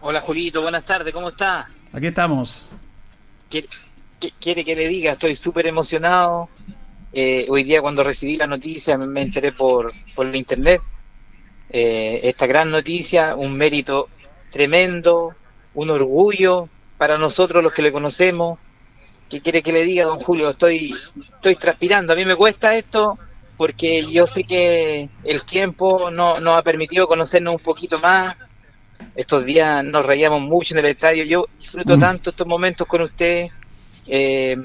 [0.00, 1.68] Hola Julito, buenas tardes, ¿cómo está?
[1.92, 2.72] Aquí estamos.
[3.50, 3.68] ¿Quiere,
[4.18, 5.12] qué- quiere que le diga?
[5.12, 6.48] Estoy súper emocionado.
[7.12, 10.80] Eh, hoy día cuando recibí la noticia me me enteré por, por la internet.
[11.74, 14.06] Eh, esta gran noticia, un mérito
[14.50, 15.34] tremendo,
[15.72, 16.68] un orgullo
[16.98, 18.58] para nosotros los que le conocemos.
[19.30, 20.50] ¿Qué quiere que le diga, don Julio?
[20.50, 20.94] Estoy,
[21.34, 22.12] estoy transpirando.
[22.12, 23.18] A mí me cuesta esto
[23.56, 28.36] porque yo sé que el tiempo no nos ha permitido conocernos un poquito más.
[29.16, 31.24] Estos días nos reíamos mucho en el estadio.
[31.24, 33.48] Yo disfruto tanto estos momentos con usted.
[34.06, 34.56] Eh,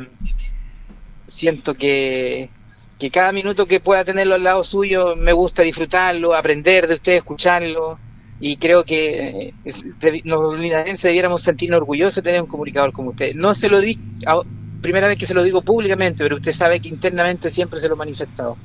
[1.28, 2.50] siento que,
[2.98, 7.14] que cada minuto que pueda tenerlo al lado suyo me gusta disfrutarlo, aprender de usted,
[7.14, 8.02] escucharlo.
[8.40, 13.34] Y creo que eh, los linarenses debiéramos sentirnos orgullosos de tener un comunicador como usted.
[13.36, 14.42] No se lo di, a-
[14.82, 17.96] primera vez que se lo digo públicamente, pero usted sabe que internamente siempre se lo
[17.96, 18.60] he manifestado.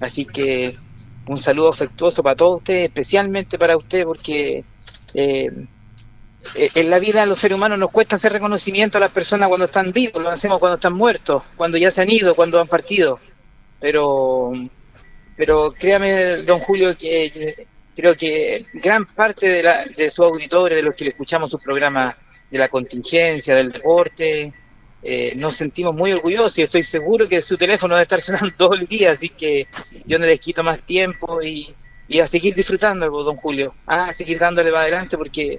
[0.00, 0.76] Así que
[1.26, 4.66] un saludo afectuoso para todos ustedes, especialmente para usted, porque
[5.14, 5.48] eh,
[6.54, 9.48] eh, en la vida de los seres humanos nos cuesta hacer reconocimiento a las personas
[9.48, 12.68] cuando están vivos, lo hacemos cuando están muertos, cuando ya se han ido, cuando han
[12.68, 13.20] partido.
[13.80, 14.52] Pero,
[15.36, 20.82] pero créame, don Julio, que creo que gran parte de, la, de sus auditores, de
[20.82, 22.16] los que le escuchamos su programa
[22.50, 24.52] de la contingencia, del deporte,
[25.02, 28.74] eh, nos sentimos muy orgullosos y estoy seguro que su teléfono debe estar sonando todo
[28.74, 29.66] el día, así que
[30.04, 31.74] yo no les quito más tiempo y,
[32.08, 35.58] y a seguir disfrutando, don Julio, a seguir dándole para adelante porque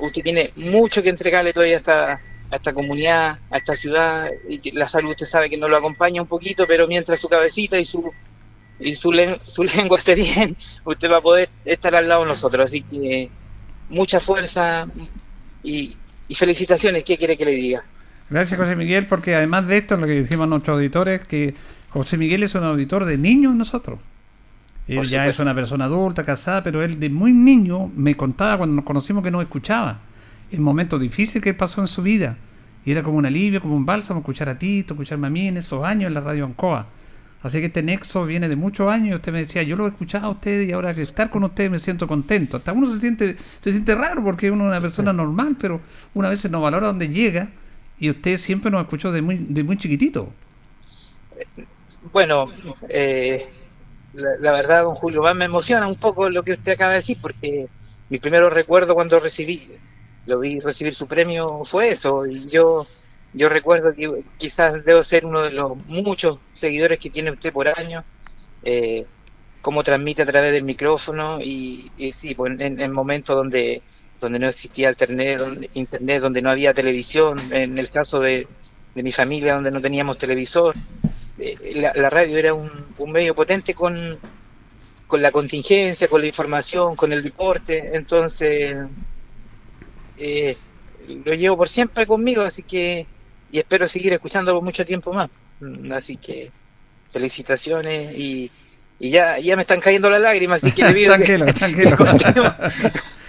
[0.00, 2.20] usted tiene mucho que entregarle todavía a esta,
[2.50, 5.76] a esta comunidad, a esta ciudad, y que la salud usted sabe que nos lo
[5.76, 8.10] acompaña un poquito, pero mientras su cabecita y su
[8.80, 12.28] y su, len- su lengua esté bien, usted va a poder estar al lado de
[12.28, 12.66] nosotros.
[12.66, 13.28] Así que
[13.90, 14.86] mucha fuerza
[15.62, 15.96] y,
[16.28, 17.04] y felicitaciones.
[17.04, 17.82] ¿Qué quiere que le diga?
[18.30, 21.54] Gracias José Miguel, porque además de esto, lo que decimos a nuestros auditores, que
[21.90, 23.98] José Miguel es un auditor de niños nosotros.
[24.86, 28.76] Él ya es una persona adulta, casada, pero él de muy niño me contaba cuando
[28.76, 29.98] nos conocimos que nos escuchaba.
[30.50, 32.36] El momento difícil que pasó en su vida.
[32.84, 35.58] Y era como un alivio, como un bálsamo escuchar a Tito, escucharme a mí en
[35.58, 36.86] esos años en la radio Ancoa.
[37.42, 40.26] Así que este nexo viene de muchos años usted me decía, yo lo he escuchado
[40.26, 42.56] a usted y ahora que estar con usted me siento contento.
[42.56, 45.80] Hasta uno se siente, se siente raro porque uno es una persona normal, pero
[46.14, 47.48] una vez no valora donde llega
[48.00, 50.32] y usted siempre nos escuchó de muy, de muy chiquitito.
[52.12, 52.48] Bueno,
[52.88, 53.46] eh,
[54.14, 57.18] la, la verdad, don Julio, me emociona un poco lo que usted acaba de decir,
[57.20, 57.66] porque
[58.08, 59.62] mi primero recuerdo cuando recibí
[60.28, 62.26] lo vi recibir su premio fue eso.
[62.26, 62.86] Y yo,
[63.34, 67.68] yo recuerdo que quizás debo ser uno de los muchos seguidores que tiene usted por
[67.68, 68.04] año.
[68.62, 69.06] Eh,
[69.60, 73.82] cómo transmite a través del micrófono y, y sí, pues en, en momentos donde
[74.20, 78.48] donde no existía internet donde, internet, donde no había televisión, en el caso de,
[78.94, 80.74] de mi familia donde no teníamos televisor,
[81.38, 84.18] eh, la, la radio era un, un medio potente con,
[85.06, 88.76] con la contingencia, con la información, con el deporte, entonces
[90.18, 90.56] eh,
[91.24, 93.06] lo llevo por siempre conmigo, así que
[93.50, 96.52] y espero seguir escuchándolo mucho tiempo más, Mm, así que
[97.10, 98.48] felicitaciones y,
[99.00, 102.04] y ya, ya me están cayendo las lágrimas, así que le pido que- tranquilo, que
[102.18, 102.54] tranquilo.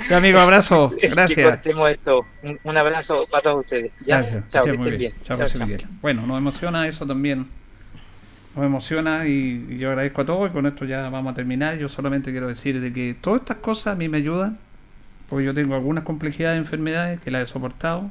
[0.09, 0.91] Ya, amigo, abrazo.
[0.99, 1.49] que Gracias.
[1.49, 2.25] cortemos esto.
[2.43, 3.91] Un, un abrazo para todos ustedes.
[4.05, 4.17] ¿ya?
[4.17, 4.49] Gracias.
[4.51, 5.13] Chao, que que estén bien.
[5.23, 5.65] Chao, Chao, chao.
[5.67, 5.85] Miguel.
[6.01, 7.47] Bueno, nos emociona eso también.
[8.55, 11.77] Nos emociona y, y yo agradezco a todos y con esto ya vamos a terminar.
[11.77, 14.57] Yo solamente quiero decir de que todas estas cosas a mí me ayudan
[15.29, 18.09] porque yo tengo algunas complejidades de enfermedades que las he soportado.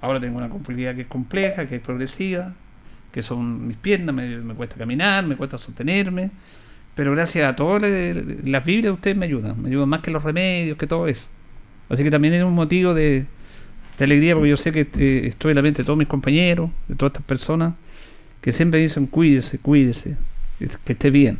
[0.00, 2.52] Ahora tengo una complejidad que es compleja, que es progresiva,
[3.12, 6.30] que son mis piernas, me, cuesta caminar, me cuesta sostenerme.
[6.94, 10.22] Pero gracias a todas las Biblias de ustedes me ayudan, me ayudan más que los
[10.22, 11.26] remedios, que todo eso.
[11.88, 13.26] Así que también es un motivo de,
[13.98, 16.94] alegría porque yo sé que eh, estoy en la mente de todos mis compañeros, de
[16.94, 17.74] todas estas personas
[18.42, 20.16] que siempre dicen cuídese, cuídese,
[20.58, 21.38] que esté bien.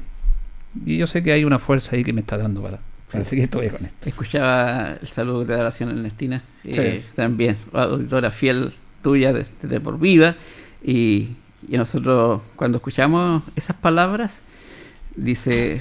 [0.86, 2.80] Y yo sé que hay una fuerza ahí que me está dando para,
[3.14, 4.08] para seguir todavía con esto.
[4.08, 7.10] Escuchaba el saludo que te da la señora Ernestina, eh, Sí.
[7.14, 10.36] también, auditora fiel tuya de, de por vida.
[10.82, 11.30] Y,
[11.68, 14.40] y nosotros, cuando escuchamos esas palabras,
[15.16, 15.80] dice: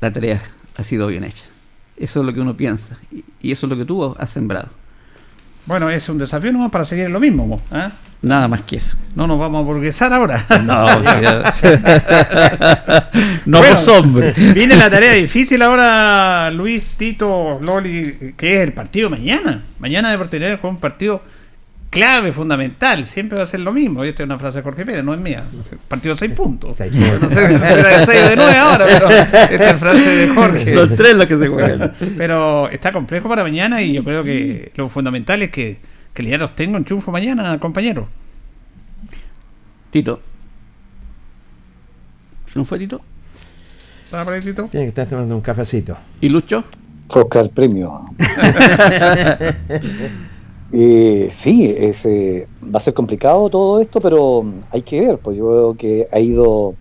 [0.00, 0.42] La tarea
[0.76, 1.46] ha sido bien hecha.
[1.96, 2.98] Eso es lo que uno piensa.
[3.10, 4.68] Y, y eso es lo que tú has sembrado.
[5.68, 7.46] Bueno, es un desafío nomás para seguir en lo mismo.
[7.46, 7.90] mo, ¿ah?
[8.22, 8.96] Nada más que eso.
[9.14, 10.42] No nos vamos a burguesar ahora.
[10.64, 10.86] No,
[13.44, 14.32] no, Bueno, pues, hombre.
[14.54, 19.60] Viene la tarea difícil ahora, Luis, Tito, Loli, que es el partido mañana.
[19.78, 21.22] Mañana de tener un partido
[21.90, 23.06] clave, fundamental.
[23.06, 24.04] Siempre va a ser lo mismo.
[24.04, 25.44] Y esta es una frase de Jorge Pérez, no es mía.
[25.88, 26.76] Partido seis puntos.
[26.76, 27.32] Seis No puntos.
[27.32, 30.74] sé si será de seis o de nueve ahora, pero esta es frase de Jorge.
[30.74, 31.92] Son tres los que se juegan.
[32.16, 35.78] Pero está complejo para mañana y yo creo que lo fundamental es que,
[36.14, 38.08] que Linares tenga un triunfo mañana, compañero.
[39.90, 40.20] Tito.
[42.54, 43.00] ¿No fue Tito?
[44.04, 44.64] ¿Estaba por ahí, Tito?
[44.70, 45.96] Tiene que estar tomando un cafecito.
[46.20, 46.64] ¿Y Lucho?
[47.10, 48.04] Oscar Premio.
[50.70, 55.36] Eh, sí, es, eh, va a ser complicado todo esto, pero hay que ver, pues
[55.36, 56.74] yo veo que ha ido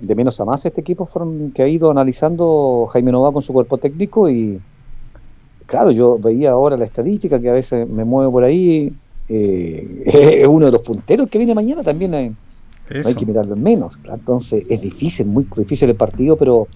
[0.00, 1.08] de menos a más este equipo
[1.54, 4.60] que ha ido analizando Jaime Nova con su cuerpo técnico y
[5.66, 8.92] claro, yo veía ahora la estadística que a veces me mueve por ahí,
[9.28, 10.02] eh,
[10.42, 13.62] es uno de los punteros que viene mañana también, hay, no hay que mirarlo en
[13.62, 16.66] menos, entonces es difícil, muy difícil el partido, pero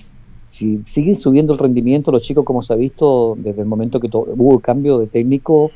[0.44, 4.08] si siguen subiendo el rendimiento los chicos como se ha visto desde el momento que
[4.12, 5.70] hubo el cambio de técnico,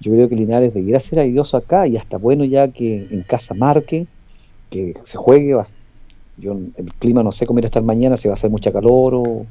[0.00, 3.54] yo creo que Linares debiera ser airoso acá y hasta bueno ya que en casa
[3.54, 4.06] marque,
[4.70, 5.54] que se juegue.
[5.54, 5.64] va-
[6.38, 8.70] Yo el clima no sé cómo irá a estar mañana, si va a hacer mucha
[8.72, 9.46] calor o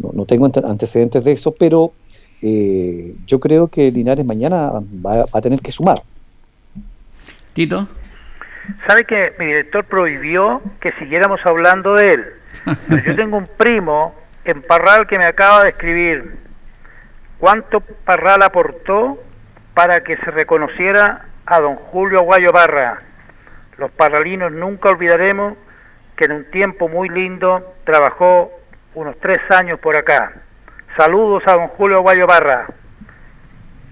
[0.00, 1.92] no, no tengo ante- antecedentes de eso, pero
[2.42, 4.70] eh, yo creo que Linares mañana
[5.04, 6.02] va, va a tener que sumar.
[7.52, 7.88] Tito.
[8.86, 12.24] ¿Sabe que mi director prohibió que siguiéramos hablando de él?
[12.88, 14.14] Pero yo tengo un primo
[14.44, 16.36] en Parral que me acaba de escribir
[17.38, 19.18] cuánto Parral aportó
[19.78, 22.98] para que se reconociera a don Julio Aguayo Barra.
[23.76, 25.56] Los parralinos nunca olvidaremos
[26.16, 28.50] que en un tiempo muy lindo trabajó
[28.94, 30.32] unos tres años por acá.
[30.96, 32.66] Saludos a don Julio Aguayo Barra.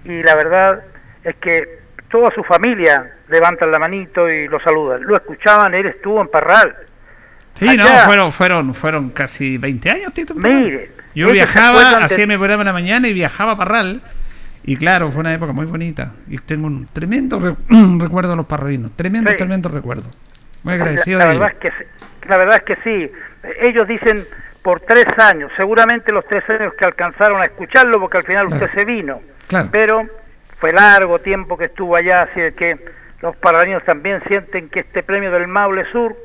[0.03, 0.83] Y la verdad
[1.23, 1.79] es que
[2.11, 5.03] toda su familia levantan la manito y lo saludan.
[5.03, 6.75] Lo escuchaban, él estuvo en Parral.
[7.57, 8.01] Sí, Allá.
[8.01, 10.35] no, fueron, fueron, fueron casi 20 años, Tito.
[10.35, 14.01] Mire, Yo se viajaba, hacía mi programa en la mañana y viajaba a Parral.
[14.67, 16.11] Y claro, fue una época muy bonita.
[16.27, 17.55] Y tengo un tremendo re-
[17.99, 18.91] recuerdo de los parralinos.
[18.95, 19.37] Tremendo, Sí.
[19.37, 20.03] tremendo recuerdo.
[20.63, 21.73] Muy agradecido la de verdad ellos.
[21.79, 21.87] es
[22.21, 23.11] que la verdad es que sí.
[23.61, 24.27] Ellos dicen
[24.61, 28.69] por tres años, seguramente los tres años que alcanzaron a escucharlo, porque al final usted
[28.73, 29.21] se vino.
[29.47, 29.69] Claro.
[29.71, 30.05] Pero
[30.59, 32.77] fue largo tiempo que estuvo allá, así de que
[33.21, 36.17] los paralinos también sienten que este premio del Maule Sur,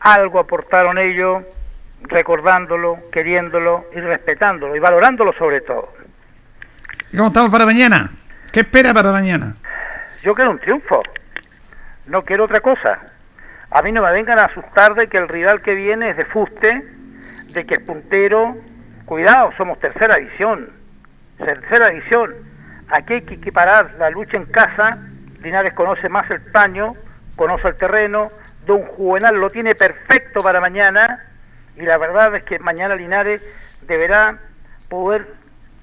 [0.00, 1.42] algo aportaron ellos,
[2.04, 5.92] recordándolo, queriéndolo y respetándolo y valorándolo sobre todo.
[7.12, 8.10] ¿Y cómo estamos para mañana?
[8.52, 9.54] ¿Qué espera para mañana?
[10.22, 11.02] Yo quiero un triunfo,
[12.06, 12.98] no quiero otra cosa.
[13.70, 16.24] A mí no me vengan a asustar de que el rival que viene es de
[16.24, 16.84] fuste,
[17.52, 18.56] de que es puntero.
[19.04, 20.70] Cuidado, somos tercera división.
[21.38, 22.34] Tercera división.
[22.88, 24.98] Aquí hay que equiparar la lucha en casa.
[25.42, 26.94] Linares conoce más el paño,
[27.36, 28.30] conoce el terreno.
[28.66, 31.24] Don Juvenal lo tiene perfecto para mañana.
[31.76, 33.42] Y la verdad es que mañana Linares
[33.86, 34.38] deberá
[34.88, 35.26] poder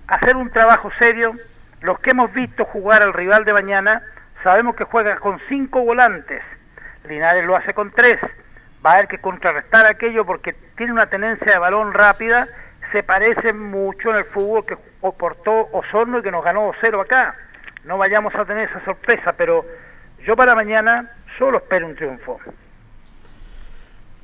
[0.07, 1.33] hacer un trabajo serio
[1.81, 4.01] los que hemos visto jugar al rival de mañana,
[4.41, 6.41] sabemos que juega con cinco volantes.
[7.07, 8.19] Linares lo hace con tres.
[8.85, 12.47] Va a haber que contrarrestar aquello porque tiene una tenencia de balón rápida.
[12.93, 14.77] Se parece mucho en el fútbol que
[15.11, 17.35] portó Osorno y que nos ganó 2-0 acá.
[17.83, 19.65] No vayamos a tener esa sorpresa, pero
[20.25, 22.39] yo para mañana solo espero un triunfo.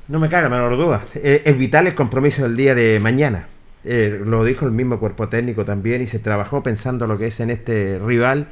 [0.08, 1.02] No me caga menor duda.
[1.14, 3.46] Eh, es vital el compromiso del día de mañana.
[3.82, 7.40] Eh, lo dijo el mismo cuerpo técnico también y se trabajó pensando lo que es
[7.40, 8.48] en este rival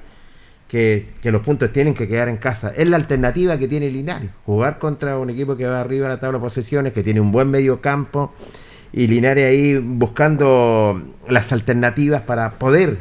[0.68, 2.72] que, que, los puntos tienen que quedar en casa.
[2.74, 6.20] Es la alternativa que tiene Linares, jugar contra un equipo que va arriba a la
[6.20, 8.33] tabla de posiciones, que tiene un buen medio campo
[8.93, 12.97] y Linares ahí buscando las alternativas para poder,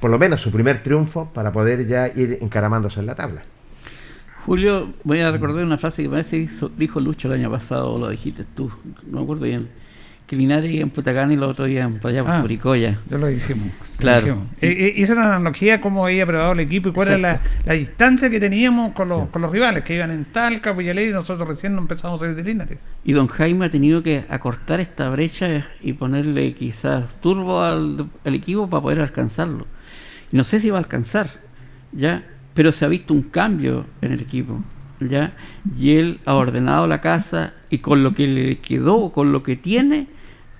[0.00, 3.42] por lo menos su primer triunfo, para poder ya ir encaramándose en la tabla.
[4.46, 7.92] Julio, voy a recordar una frase que parece que hizo, dijo Lucho el año pasado,
[7.92, 8.70] o lo dijiste tú,
[9.06, 9.81] no me acuerdo bien
[10.32, 12.98] que Linares en Putacán y los otros iban para allá por Ah, Puricoya.
[13.10, 13.68] Ya lo dijimos.
[13.98, 14.26] Claro.
[14.28, 14.48] Lo dijimos.
[14.62, 17.50] Eh, eh, hizo una analogía cómo había preparado el equipo y cuál era la, Exacto.
[17.66, 21.12] la distancia que teníamos con los, con los rivales, que iban en Talca, Puyalé y
[21.12, 22.78] nosotros recién no empezamos a ir de Linares.
[23.04, 28.34] Y don Jaime ha tenido que acortar esta brecha y ponerle quizás turbo al, al
[28.34, 29.66] equipo para poder alcanzarlo.
[30.32, 31.28] Y no sé si va a alcanzar,
[31.92, 32.24] ya,
[32.54, 34.62] pero se ha visto un cambio en el equipo,
[34.98, 35.34] ya,
[35.78, 39.56] y él ha ordenado la casa y con lo que le quedó, con lo que
[39.56, 40.06] tiene,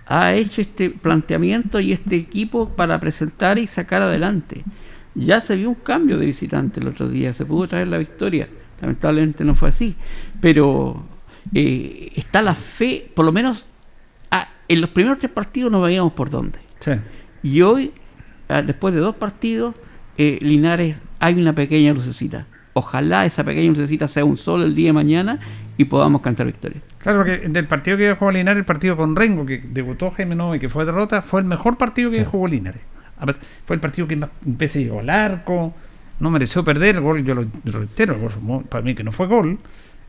[0.06, 4.64] ha hecho este planteamiento y este equipo para presentar y sacar adelante.
[5.14, 8.48] Ya se vio un cambio de visitante el otro día, se pudo traer la victoria.
[8.80, 9.94] Lamentablemente no fue así,
[10.40, 11.04] pero
[11.54, 13.66] eh, está la fe, por lo menos
[14.30, 16.58] ah, en los primeros tres partidos no veíamos por dónde.
[16.80, 16.92] Sí.
[17.42, 17.92] Y hoy,
[18.48, 19.74] ah, después de dos partidos,
[20.18, 22.46] eh, Linares hay una pequeña lucecita.
[22.72, 25.38] Ojalá esa pequeña lucecita sea un sol el día de mañana
[25.76, 26.80] y podamos cantar victoria.
[27.02, 30.54] Claro, porque del partido que jugó Linares, el partido con Rengo, que debutó Jaime Novo
[30.54, 32.80] y que fue derrota, fue el mejor partido que jugó Linares.
[33.66, 35.74] Fue el partido que más veces llegó al arco,
[36.20, 39.12] no mereció perder el gol, yo lo reitero, el gol fue- para mí que no
[39.12, 39.58] fue gol,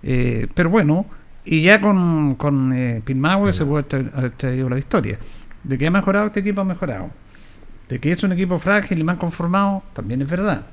[0.03, 1.05] eh, pero bueno,
[1.45, 5.17] y ya con, con eh, Pilmahue se puede haber traído la victoria.
[5.63, 7.09] De que ha mejorado este equipo, ha mejorado.
[7.89, 10.65] De que es un equipo frágil y mal conformado, también es verdad.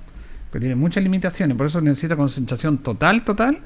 [0.50, 3.60] Pero tiene muchas limitaciones, por eso necesita concentración total, total,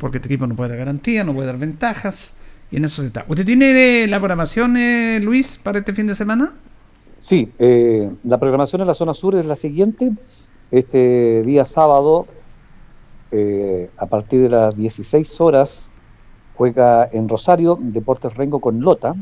[0.00, 2.34] porque este equipo no puede dar garantía, no puede dar ventajas,
[2.70, 3.24] y en eso se está.
[3.28, 6.54] ¿Usted tiene eh, la programación, eh, Luis, para este fin de semana?
[7.18, 10.10] Sí, eh, la programación en la zona sur es la siguiente.
[10.70, 12.26] Este día sábado,
[13.96, 15.90] a partir de las 16 horas,
[16.54, 19.14] juega en Rosario Deportes Rengo con Lota.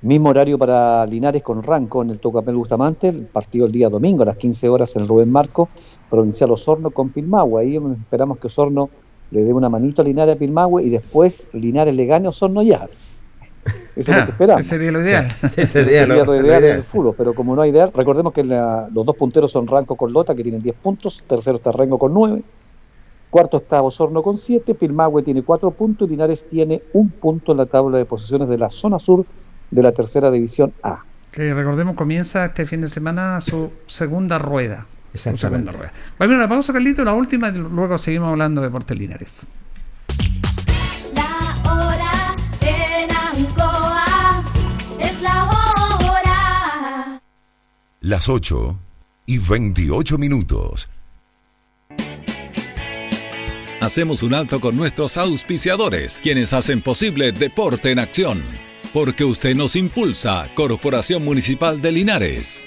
[0.00, 3.08] Mismo horario para Linares con Ranco en el Tocapel Bustamante.
[3.08, 5.68] El partido el día domingo a las 15 horas en el Rubén Marco.
[6.10, 7.62] Provincial Osorno con Pilmahue.
[7.62, 8.90] Ahí esperamos que Osorno
[9.34, 12.62] le dé una manito a Linares a Pilmahue y después Linares le gane a Osorno
[12.62, 12.88] ya.
[13.96, 14.60] Eso es lo que esperamos.
[14.66, 15.26] Ese sería lo ideal.
[15.56, 17.90] Ese Sería sería lo- lo lo ideal en el fútbol, pero como no hay ideal,
[17.94, 21.56] recordemos que la- los dos punteros son Ranco con Lota, que tienen 10 puntos, tercero
[21.58, 22.42] está Rengo con 9,
[23.30, 27.58] cuarto está Osorno con 7, Pilmahue tiene 4 puntos y Linares tiene un punto en
[27.58, 29.24] la tabla de posiciones de la zona sur
[29.70, 31.02] de la tercera división A.
[31.32, 34.86] Que recordemos, comienza este fin de semana su segunda rueda.
[35.14, 35.48] Exactamente.
[35.48, 35.92] segunda rueda.
[36.18, 39.46] Bueno, la pausa, Carlito, la última, y luego seguimos hablando de Deportes Linares.
[41.14, 44.42] La hora en Ancoa
[44.98, 47.20] es la hora.
[48.00, 48.78] Las 8
[49.26, 50.88] y 28 minutos.
[53.80, 58.42] Hacemos un alto con nuestros auspiciadores, quienes hacen posible Deporte en Acción.
[58.92, 62.66] Porque usted nos impulsa, Corporación Municipal de Linares.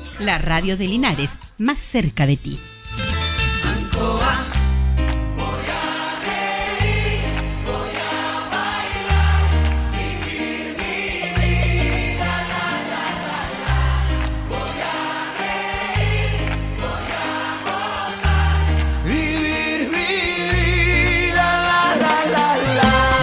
[0.21, 2.59] La radio de Linares, más cerca de ti.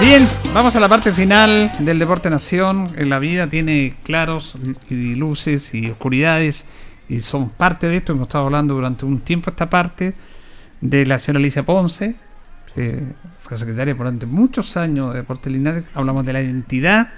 [0.00, 2.88] Bien, vamos a la parte final del Deporte Nación.
[2.96, 4.56] En la vida tiene claros
[4.90, 6.66] y luces y oscuridades
[7.08, 8.12] y somos parte de esto.
[8.12, 10.14] Hemos estado hablando durante un tiempo esta parte
[10.80, 12.16] de la señora Alicia Ponce,
[13.40, 15.84] fue secretaria durante muchos años de Deportes Linares.
[15.94, 17.08] Hablamos de la identidad.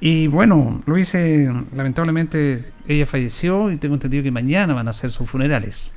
[0.00, 5.28] Y bueno, eh, lamentablemente ella falleció y tengo entendido que mañana van a hacer sus
[5.28, 5.92] funerales.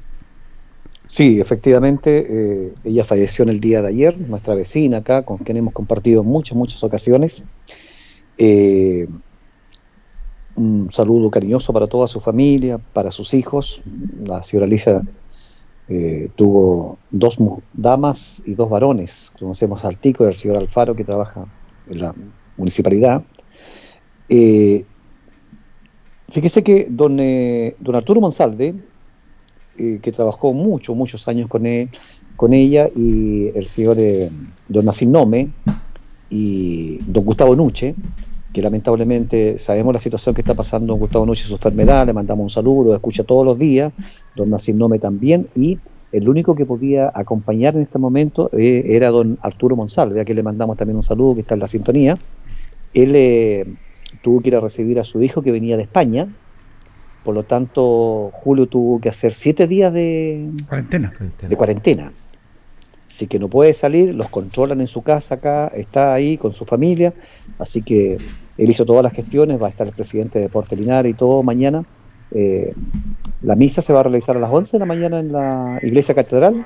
[1.05, 5.57] Sí, efectivamente, eh, ella falleció en el día de ayer, nuestra vecina acá, con quien
[5.57, 7.43] hemos compartido muchas, muchas ocasiones.
[8.37, 9.07] Eh,
[10.57, 13.83] un saludo cariñoso para toda su familia, para sus hijos.
[14.25, 15.01] La señora Lisa
[15.87, 17.37] eh, tuvo dos
[17.73, 19.31] damas y dos varones.
[19.39, 21.45] Conocemos al Tico y al señor Alfaro, que trabaja
[21.89, 22.13] en la
[22.57, 23.23] municipalidad.
[24.29, 24.85] Eh,
[26.29, 28.75] fíjese que don, eh, don Arturo Monsalve,
[29.77, 31.91] que trabajó mucho, muchos años con él,
[32.35, 33.97] con ella, y el señor
[34.67, 35.51] don Nacin Nome
[36.31, 37.93] y don Gustavo Nuche,
[38.57, 42.49] que lamentablemente sabemos la situación que está pasando Gustavo Nuche, su enfermedad, le mandamos un
[42.49, 43.93] saludo, lo escucha todos los días,
[44.35, 45.77] don Nacin Nome también, y
[46.11, 50.37] el único que podía acompañar en este momento eh, era don Arturo Monsalve, a quien
[50.37, 52.17] le mandamos también un saludo, que está en la sintonía.
[52.95, 53.67] Él eh,
[54.23, 56.27] tuvo que ir a recibir a su hijo que venía de España,
[57.23, 61.13] por lo tanto, Julio tuvo que hacer siete días de Cuarentena.
[61.47, 62.11] de cuarentena.
[63.07, 66.65] Así que no puede salir, los controlan en su casa acá, está ahí con su
[66.65, 67.13] familia,
[67.57, 68.17] así que
[68.57, 71.43] él hizo todas las gestiones, va a estar el presidente de Deporte Linares y todo
[71.43, 71.83] mañana.
[72.31, 72.73] Eh,
[73.41, 76.15] la misa se va a realizar a las 11 de la mañana en la iglesia
[76.15, 76.65] catedral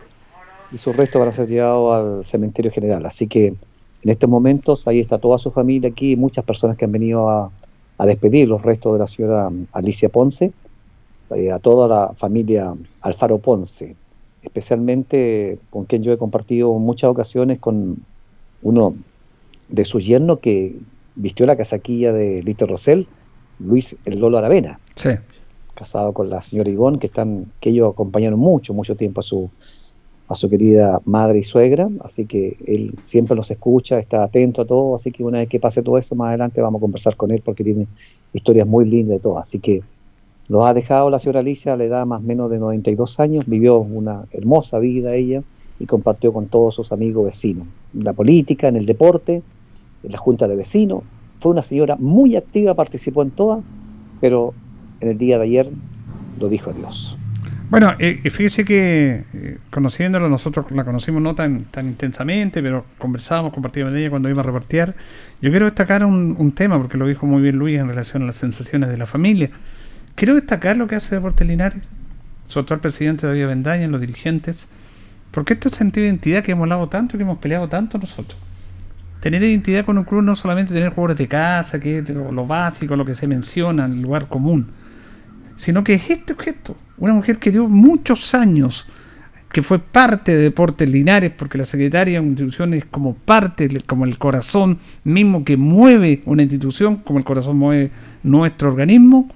[0.71, 3.05] y sus restos van a ser llevados al cementerio general.
[3.05, 6.91] Así que en estos momentos ahí está toda su familia aquí, muchas personas que han
[6.91, 7.51] venido a,
[7.97, 10.51] a despedir los restos de la señora Alicia Ponce,
[11.35, 13.95] eh, a toda la familia Alfaro Ponce,
[14.41, 17.97] especialmente con quien yo he compartido muchas ocasiones con
[18.63, 18.95] uno
[19.69, 20.75] de sus yernos que
[21.15, 23.07] vistió la casaquilla de Lito Rosell,
[23.59, 24.79] Luis el Lolo Aravena.
[24.95, 25.09] Sí.
[25.75, 29.49] casado con la señora Ivonne, que están, que ellos acompañaron mucho, mucho tiempo a su,
[30.27, 34.65] a su querida madre y suegra, así que él siempre los escucha, está atento a
[34.65, 37.31] todo, así que una vez que pase todo eso, más adelante vamos a conversar con
[37.31, 37.87] él porque tiene
[38.31, 39.81] historias muy lindas de todo, así que
[40.47, 43.79] los ha dejado la señora Alicia, le da más o menos de 92 años, vivió
[43.79, 45.43] una hermosa vida ella
[45.79, 49.41] y compartió con todos sus amigos vecinos, en la política, en el deporte,
[50.03, 51.03] en la junta de vecinos,
[51.39, 53.59] fue una señora muy activa, participó en todas,
[54.19, 54.53] pero
[54.99, 55.69] en el día de ayer
[56.39, 57.17] lo dijo adiós.
[57.71, 63.53] Bueno, eh, fíjese que eh, conociéndola, nosotros la conocimos no tan, tan intensamente, pero conversábamos,
[63.53, 64.93] compartíamos con ella cuando iba a repartir.
[65.41, 68.25] Yo quiero destacar un, un tema, porque lo dijo muy bien Luis en relación a
[68.25, 69.49] las sensaciones de la familia.
[70.15, 71.81] Quiero destacar lo que hace Deportes Linares,
[72.49, 74.67] su actual presidente David Bendaña, los dirigentes,
[75.31, 77.97] porque esto es sentido de identidad que hemos hablado tanto y que hemos peleado tanto
[77.97, 78.37] nosotros.
[79.21, 82.95] Tener identidad con un club no solamente tener jugadores de casa, que es lo, básico,
[82.95, 84.71] lo que se menciona en el lugar común,
[85.57, 86.75] sino que es este objeto.
[86.97, 88.87] Una mujer que dio muchos años,
[89.51, 93.69] que fue parte de Deportes Linares, porque la secretaria de una institución es como parte,
[93.85, 97.91] como el corazón mismo que mueve una institución, como el corazón mueve
[98.23, 99.29] nuestro organismo,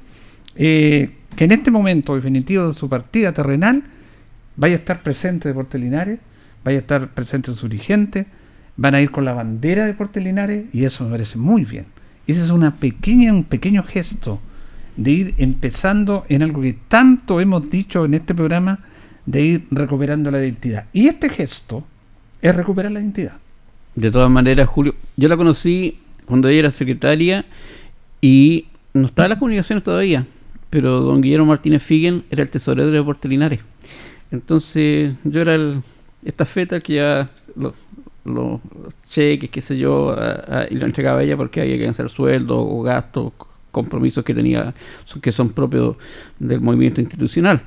[0.56, 3.84] eh, que en este momento definitivo de su partida terrenal
[4.56, 6.18] vaya a estar presente Deportes Linares,
[6.64, 8.26] vaya a estar presente su dirigente,
[8.78, 11.86] van a ir con la bandera de Deportes Linares y eso me parece muy bien.
[12.28, 14.40] Ese es una pequeña, un pequeño gesto
[14.98, 18.80] de ir empezando en algo que tanto hemos dicho en este programa,
[19.26, 20.86] de ir recuperando la identidad.
[20.94, 21.84] Y este gesto
[22.42, 23.34] es recuperar la identidad.
[23.96, 27.46] De todas maneras, Julio, yo la conocí cuando ella era secretaria
[28.22, 30.26] y no estaba en las comunicaciones todavía,
[30.70, 33.60] pero don Guillermo Martínez Figuen era el tesorero de Deportes Linares.
[34.32, 35.82] Entonces yo era el
[36.24, 37.88] estafeta que ya los,
[38.26, 38.60] los
[39.10, 42.10] cheques, qué sé yo, a- a- y lo entregaba a ella porque había que hacer
[42.10, 43.32] sueldos o gastos,
[43.72, 44.74] compromisos que tenía,
[45.04, 45.96] son- que son propios
[46.40, 47.62] del movimiento institucional.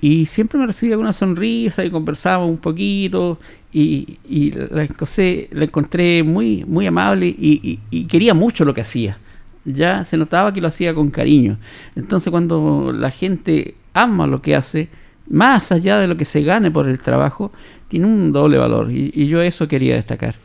[0.00, 3.38] Y siempre me recibía con una sonrisa y conversábamos un poquito
[3.72, 8.74] y, y la, encontré, la encontré muy, muy amable y, y- y quería mucho lo
[8.74, 9.16] que hacía.
[9.64, 11.56] Ya se notaba que lo hacía con cariño.
[11.96, 14.88] Entonces cuando la gente ama lo que hace,
[15.26, 17.50] más allá de lo que se gane por el trabajo,
[17.88, 18.90] tiene un doble valor.
[18.90, 20.36] Y, y yo eso quería destacar.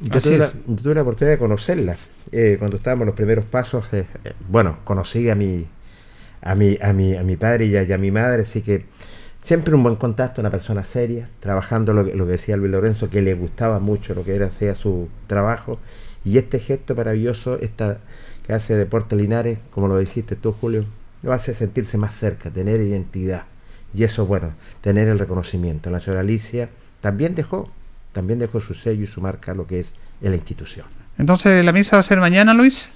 [0.00, 1.96] Yo tuve, la, yo tuve la oportunidad de conocerla
[2.32, 3.84] eh, cuando estábamos en los primeros pasos.
[3.92, 5.66] eh, eh, bueno, conocí a mi,
[6.42, 8.84] a mi, a mi, a mi padre y a, y a mi madre, así que
[9.42, 13.08] siempre un buen contacto, una persona seria, trabajando lo que, lo que decía Luis Lorenzo,
[13.08, 15.78] que le gustaba mucho lo que era sea su trabajo.
[16.24, 17.98] Y este gesto maravilloso, esta
[18.46, 20.84] que hace Deporte Linares, como lo dijiste tú, Julio,
[21.22, 23.44] lo hace sentirse más cerca, tener identidad.
[23.94, 25.90] Y eso, bueno, tener el reconocimiento.
[25.90, 26.68] La señora Alicia
[27.00, 27.70] también dejó,
[28.12, 30.86] también dejó su sello y su marca lo que es en la institución.
[31.18, 32.92] Entonces, ¿la misa va a ser mañana, Luis?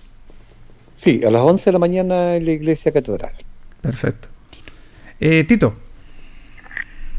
[0.95, 3.33] Sí, a las 11 de la mañana en la iglesia catedral.
[3.81, 4.29] Perfecto.
[5.21, 5.77] Eh, Tito.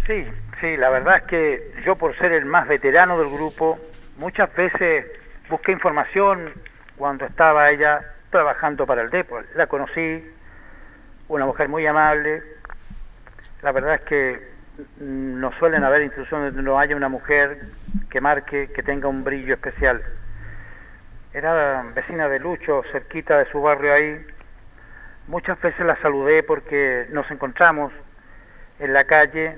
[0.06, 0.26] Sí,
[0.60, 3.80] sí, la verdad es que yo por ser el más veterano del grupo,
[4.18, 5.06] muchas veces
[5.50, 6.52] busqué información
[6.98, 9.40] cuando estaba ella trabajando para el Depo.
[9.56, 10.24] La conocí,
[11.30, 12.44] una mujer muy amable.
[13.62, 14.48] La verdad es que
[15.00, 17.60] no suelen haber instituciones donde no haya una mujer
[18.10, 20.02] que marque, que tenga un brillo especial.
[21.34, 24.26] Era vecina de Lucho, cerquita de su barrio ahí.
[25.28, 27.92] Muchas veces la saludé porque nos encontramos
[28.80, 29.58] en la calle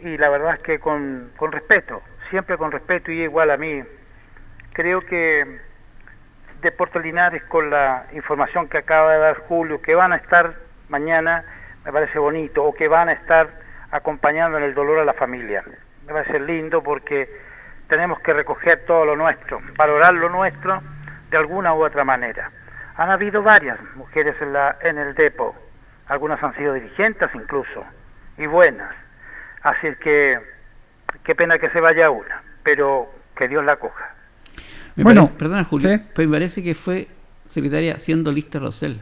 [0.00, 3.84] y la verdad es que con, con respeto, siempre con respeto y igual a mí.
[4.72, 5.60] Creo que
[6.60, 10.54] Deportes Linares con la información que acaba de dar Julio, que van a estar
[10.88, 11.44] mañana,
[11.90, 13.48] me parece bonito, o que van a estar
[13.90, 15.64] acompañando en el dolor a la familia.
[16.06, 17.28] Me parece lindo porque
[17.88, 20.80] tenemos que recoger todo lo nuestro, valorar lo nuestro
[21.30, 22.50] de alguna u otra manera.
[22.96, 25.56] Han habido varias mujeres en, la, en el depo,
[26.06, 27.84] algunas han sido dirigentes incluso,
[28.38, 28.94] y buenas.
[29.62, 30.38] Así que,
[31.24, 34.14] qué pena que se vaya una, pero que Dios la coja.
[34.94, 37.08] Me Bueno, parece- perdona, Julio, pues me parece que fue
[37.46, 39.00] secretaria siendo lista Rosell.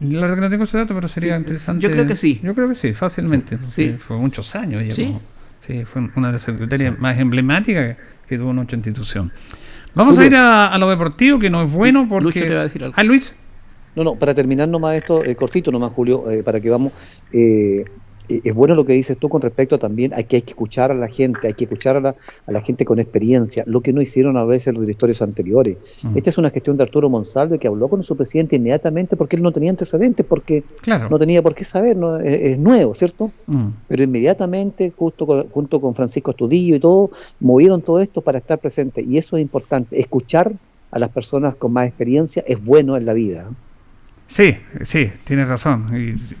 [0.00, 1.82] La verdad que no tengo ese dato, pero sería Sí, interesante.
[1.82, 2.40] yo creo que sí.
[2.42, 3.58] Yo creo que sí, fácilmente.
[3.64, 3.96] Sí.
[3.98, 4.82] Fue muchos años.
[4.82, 5.06] Ella Sí.
[5.06, 5.20] como-
[5.66, 7.96] sí, fue una de las secretarias más emblemáticas
[8.28, 9.32] que tuvo nuestra institución.
[9.94, 12.40] Vamos a ir a, a lo deportivo, que no es bueno porque.
[12.40, 12.94] Lucho te va a decir algo.
[12.96, 13.34] Ah, Luis.
[13.96, 16.92] No, no, para terminar nomás esto, eh, cortito nomás, Julio, eh, para que vamos.
[17.32, 17.84] eh,
[18.44, 20.90] es bueno lo que dices tú con respecto a también a que hay que escuchar
[20.90, 22.14] a la gente, hay que escuchar a la,
[22.46, 25.76] a la gente con experiencia, lo que no hicieron a veces los directorios anteriores.
[26.02, 26.16] Mm.
[26.16, 29.42] Esta es una gestión de Arturo Monsalve que habló con su presidente inmediatamente porque él
[29.42, 31.08] no tenía antecedentes, porque Claro.
[31.10, 33.30] no tenía por qué saber, no, es, es nuevo, ¿cierto?
[33.46, 33.68] Mm.
[33.88, 38.58] Pero inmediatamente, justo con- junto con Francisco Estudillo y todo, movieron todo esto para estar
[38.58, 39.04] presente.
[39.06, 39.98] Y eso es importante.
[39.98, 40.52] Escuchar
[40.90, 43.48] a las personas con más experiencia es bueno en la vida.
[44.30, 45.88] Sí, sí, tienes razón.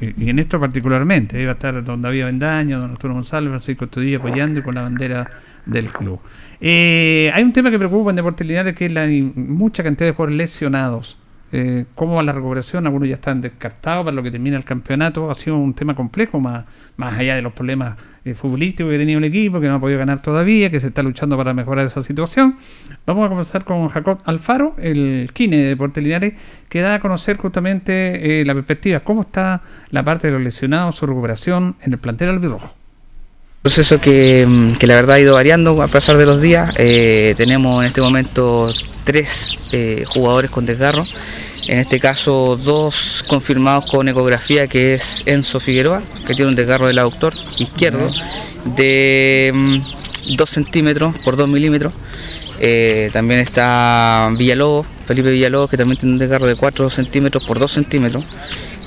[0.00, 4.18] Y, en esto particularmente, iba a estar don David Bendaño, don Arturo González, Francisco Estudillo
[4.18, 5.28] apoyando y con la bandera
[5.66, 6.20] del club.
[6.60, 10.14] Eh, hay un tema que preocupa en Deportes Linares que es la mucha cantidad de
[10.14, 11.18] jugadores lesionados.
[11.50, 12.86] Eh, ¿Cómo va la recuperación?
[12.86, 15.28] Algunos ya están descartados para lo que termina el campeonato.
[15.28, 19.18] Ha sido un tema complejo, más, más allá de los problemas eh, futbolísticos que tenía
[19.18, 22.02] el equipo, que no ha podido ganar todavía, que se está luchando para mejorar esa
[22.02, 22.56] situación.
[23.06, 26.34] Vamos a conversar con Jacob Alfaro, el Kine de Deportes Linares,
[26.68, 30.96] que da a conocer justamente eh, la perspectiva, cómo está la parte de los lesionados,
[30.96, 32.79] su recuperación en el plantel albirrojo.
[33.62, 36.72] Proceso que, mm, que la verdad ha ido variando a pasar de los días.
[36.78, 38.72] Eh, tenemos en este momento
[39.04, 41.04] tres eh, jugadores con desgarro.
[41.66, 46.86] En este caso, dos confirmados con ecografía, que es Enzo Figueroa, que tiene un desgarro
[46.86, 48.08] del aductor izquierdo
[48.76, 49.80] de
[50.36, 51.92] 2 centímetros por 2 milímetros.
[52.60, 57.58] Eh, también está Villalobos, Felipe Villalobos, que también tiene un desgarro de 4 centímetros por
[57.58, 58.26] 2 centímetros.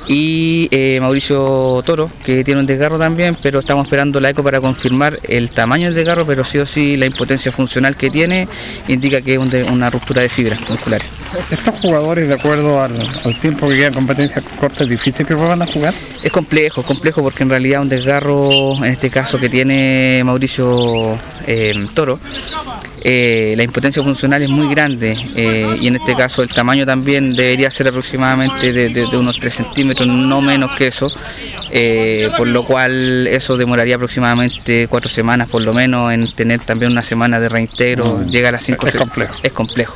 [0.07, 4.59] Y eh, Mauricio Toro, que tiene un desgarro también, pero estamos esperando la eco para
[4.59, 8.47] confirmar el tamaño del desgarro, pero sí o sí la impotencia funcional que tiene
[8.87, 11.07] indica que es un de- una ruptura de fibras musculares.
[11.49, 12.93] Estos jugadores, de acuerdo al,
[13.23, 15.93] al tiempo que queda en competencia corta, es difícil que vuelvan a jugar.
[16.21, 21.17] Es complejo, es complejo porque en realidad un desgarro, en este caso que tiene Mauricio
[21.47, 22.19] eh, Toro,
[23.03, 27.35] eh, la impotencia funcional es muy grande eh, y en este caso el tamaño también
[27.35, 31.13] debería ser aproximadamente de, de- de unos 3 centímetros, no menos que eso,
[31.75, 36.91] eh, por lo cual eso demoraría aproximadamente 4 semanas por lo menos en tener también
[36.91, 39.35] una semana de reintegro, Mm, llega a las 5 es complejo.
[39.41, 39.95] Es complejo.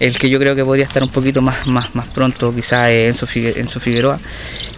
[0.00, 3.08] El que yo creo que podría estar un poquito más, más, más pronto quizás es
[3.14, 4.18] Enzo, Figue- Enzo Figueroa.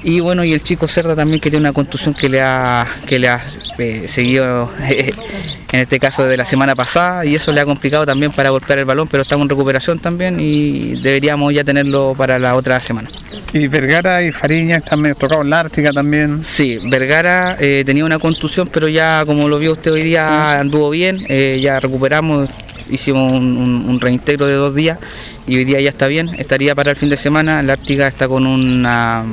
[0.02, 3.18] Y bueno, y el chico Cerda también que tiene una contusión que le ha, que
[3.18, 3.40] le ha
[3.78, 8.30] eh, seguido en este caso de la semana pasada y eso le ha complicado también
[8.32, 12.54] para golpear el balón, pero estamos en recuperación también y deberíamos ya tenerlo para la
[12.54, 13.08] otra semana.
[13.54, 16.33] Y Vergara y Fariña están medio tocados en la Ártica también.
[16.42, 20.90] Sí, Vergara eh, tenía una contusión, pero ya como lo vio usted hoy día anduvo
[20.90, 22.48] bien, eh, ya recuperamos,
[22.90, 24.98] hicimos un, un- un reintegro de dos días
[25.46, 28.28] y hoy día ya está bien, estaría para el fin de semana, la Ártica está
[28.28, 29.24] con una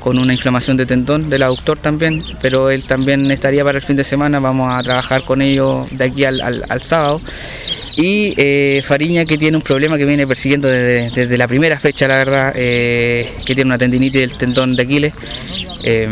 [0.00, 3.96] con una inflamación de tendón del aductor también, pero él también estaría para el fin
[3.96, 7.20] de semana, vamos a trabajar con ellos de aquí al, al- al sábado.
[8.00, 12.06] Y eh, Fariña que tiene un problema que viene persiguiendo desde, desde la primera fecha,
[12.06, 15.12] la verdad, eh, que tiene una tendinitis del tendón de Aquiles.
[15.82, 16.08] Eh,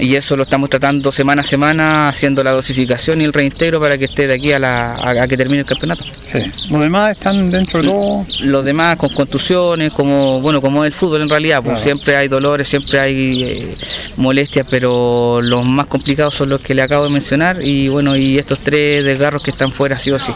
[0.00, 3.96] y eso lo estamos tratando semana a semana, haciendo la dosificación y el reintegro para
[3.96, 6.04] que esté de aquí a, la, a, a que termine el campeonato.
[6.16, 6.38] Sí.
[6.70, 8.26] Los demás están dentro de todo.
[8.40, 11.84] Los demás con contusiones, como bueno como es el fútbol en realidad, pues Claro.
[11.84, 13.74] siempre hay dolores, siempre hay
[14.16, 18.38] molestias, pero los más complicados son los que le acabo de mencionar y bueno y
[18.38, 20.32] estos tres desgarros que están fuera sí o sí.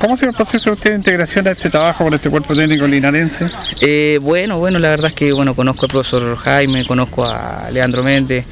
[0.00, 2.56] ¿Cómo ha sido el proceso de usted de integración a este trabajo con este cuerpo
[2.56, 3.50] técnico linarense?
[3.82, 8.02] Eh, bueno, bueno, la verdad es que bueno, conozco al profesor Jaime, conozco a Leandro
[8.02, 8.46] Méndez,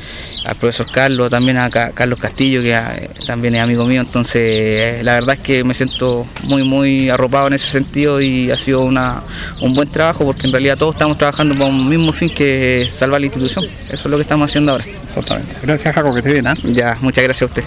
[0.44, 4.42] al profesor Carlos, también a Ca- Carlos Castillo, que eh, también es amigo mío, entonces
[4.44, 8.58] eh, la verdad es que me siento muy, muy arropado en ese sentido y ha
[8.58, 9.22] sido una,
[9.62, 12.92] un buen trabajo porque en realidad todos estamos trabajando para un mismo fin que es
[12.94, 13.64] salvar la institución.
[13.86, 14.84] Eso es lo que estamos haciendo ahora.
[15.02, 15.54] Exactamente.
[15.62, 16.46] Gracias, Jaco, que esté bien.
[16.46, 16.54] ¿ah?
[16.62, 17.64] Ya, muchas gracias a usted.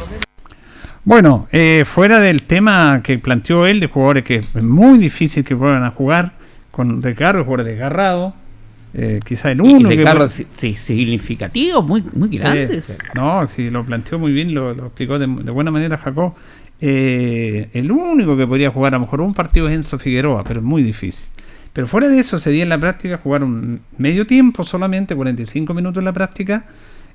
[1.03, 5.53] Bueno, eh, fuera del tema que planteó él de jugadores que es muy difícil que
[5.55, 6.33] vuelvan a jugar
[6.69, 8.33] con desgarro, jugadores desgarrados,
[8.93, 12.85] eh, quizá el Y uno que desgarros puede- si- si- significativos, muy, muy grandes.
[12.85, 13.07] Sí, sí.
[13.15, 16.33] No, sí, lo planteó muy bien, lo, lo explicó de, de buena manera Jacob.
[16.79, 20.59] Eh, el único que podría jugar a lo mejor un partido es Enzo Figueroa, pero
[20.59, 21.25] es muy difícil.
[21.73, 25.99] Pero fuera de eso, ese día en la práctica jugaron medio tiempo solamente, 45 minutos
[26.01, 26.65] en la práctica.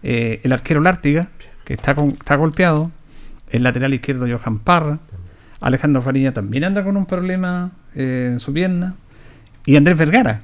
[0.02, 1.28] eh, el arquero Lártiga,
[1.64, 2.90] que está, con- está golpeado.
[3.50, 4.98] El lateral izquierdo Johan Parra.
[5.60, 8.94] Alejandro Fariña también anda con un problema eh, en su pierna.
[9.64, 10.42] Y Andrés Vergara,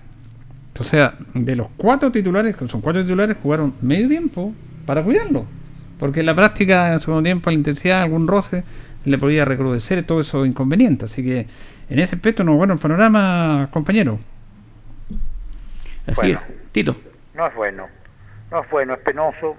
[0.79, 4.53] o sea, de los cuatro titulares, que son cuatro titulares, jugaron medio tiempo
[4.87, 5.45] para cuidarlo.
[5.99, 8.65] Porque en la práctica, en el segundo tiempo, a la intensidad, algún roce,
[9.05, 11.05] le podía recrudecer todo eso inconveniente.
[11.05, 11.47] Así que
[11.89, 14.19] en ese aspecto no es bueno el panorama, compañero.
[16.07, 16.41] Así Bueno.
[16.49, 16.73] es.
[16.73, 16.97] Tito.
[17.35, 17.87] No es bueno,
[18.51, 19.57] no es bueno, es penoso.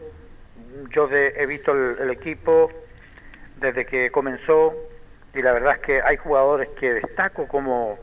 [0.93, 2.69] Yo de- he visto el, el equipo
[3.63, 4.73] desde que comenzó
[5.33, 7.97] y la verdad es que hay jugadores que destaco como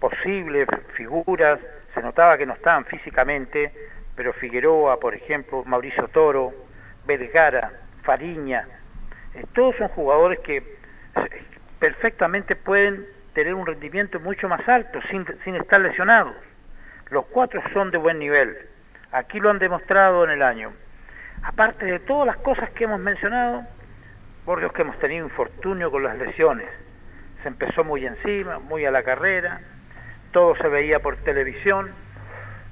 [0.00, 1.58] posibles figuras.
[1.94, 3.72] Se notaba que no estaban físicamente,
[4.14, 6.52] pero Figueroa, por ejemplo, Mauricio Toro,
[7.06, 7.72] Vergara,
[8.02, 8.68] Fariña,
[9.34, 10.64] eh, todos son jugadores que eh,
[11.78, 16.34] perfectamente pueden tener un rendimiento mucho más alto sin, sin estar lesionados.
[17.10, 18.58] Los cuatro son de buen nivel.
[19.10, 20.70] Aquí lo han demostrado en el año.
[21.42, 23.64] Aparte de todas las cosas que hemos mencionado,
[24.48, 26.66] por Dios que hemos tenido infortunio con las lesiones.
[27.42, 29.60] Se empezó muy encima, muy a la carrera,
[30.32, 31.90] todo se veía por televisión.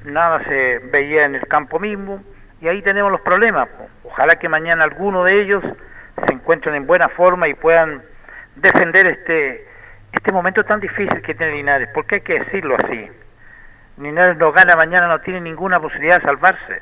[0.02, 2.22] nada se veía en el campo mismo
[2.62, 3.68] y ahí tenemos los problemas.
[4.04, 5.62] Ojalá que mañana alguno de ellos
[6.26, 8.02] se encuentren en buena forma y puedan
[8.54, 9.68] defender este
[10.12, 13.10] este momento tan difícil que tiene Linares, porque hay que decirlo así.
[13.98, 16.80] Linares no gana mañana, no tiene ninguna posibilidad de salvarse.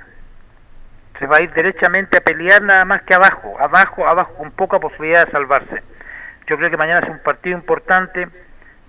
[1.19, 4.81] Se va a ir derechamente a pelear nada más que abajo, abajo, abajo, con poca
[4.81, 5.83] posibilidad de salvarse.
[6.47, 8.29] Yo creo que mañana es un partido importante,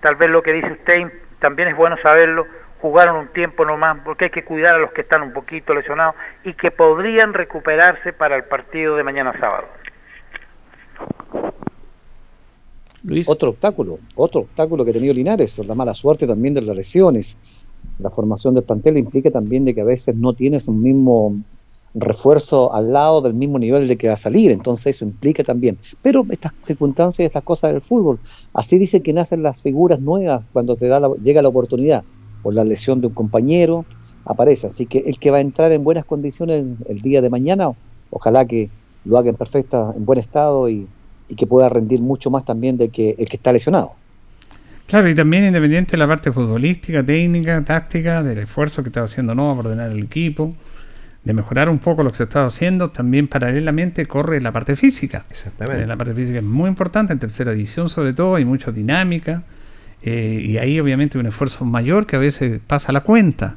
[0.01, 2.47] tal vez lo que dice usted también es bueno saberlo,
[2.81, 6.15] jugaron un tiempo nomás, porque hay que cuidar a los que están un poquito lesionados
[6.43, 9.67] y que podrían recuperarse para el partido de mañana sábado.
[13.27, 17.65] Otro obstáculo, otro obstáculo que ha tenido Linares, la mala suerte también de las lesiones.
[17.99, 21.35] La formación del plantel implica también de que a veces no tienes un mismo
[21.95, 25.79] refuerzo al lado del mismo nivel de que va a salir, entonces eso implica también.
[26.01, 28.19] Pero estas circunstancias, estas cosas del fútbol,
[28.53, 32.05] así dicen que nacen las figuras nuevas cuando te da la- llega la oportunidad.
[32.41, 33.87] Por la lesión de un compañero,
[34.25, 34.67] aparece.
[34.67, 37.71] Así que el que va a entrar en buenas condiciones el, día de mañana,
[38.09, 38.71] ojalá que
[39.03, 40.87] lo haga en perfecta, en buen estado y,
[41.27, 43.93] y que pueda rendir mucho más también de que el que está lesionado.
[44.87, 49.33] Claro, y también independiente de la parte futbolística, técnica, táctica, del esfuerzo que está haciendo
[49.33, 50.55] Nova por ordenar el equipo,
[51.25, 55.25] de mejorar un poco lo que se está haciendo, también paralelamente corre la parte física.
[55.29, 55.85] Exactamente.
[55.85, 59.43] La parte física es muy importante, en tercera división sobre todo, hay mucha dinámica,
[60.03, 63.55] eh, y ahí obviamente un esfuerzo mayor que a veces pasa la cuenta.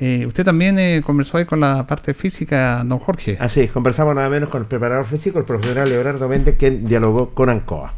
[0.00, 3.36] Eh, usted también eh, conversó ahí con la parte física, don Jorge.
[3.38, 7.34] Así es, conversamos nada menos con el preparador físico, el profesional Leonardo Méndez, quien dialogó
[7.34, 7.92] con Ancoa.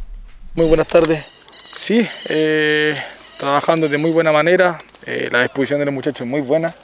[0.55, 1.23] Muy buenas tardes.
[1.77, 2.93] Sí, eh,
[3.39, 6.75] trabajando de muy buena manera, eh, la disposición de los muchachos es muy buena,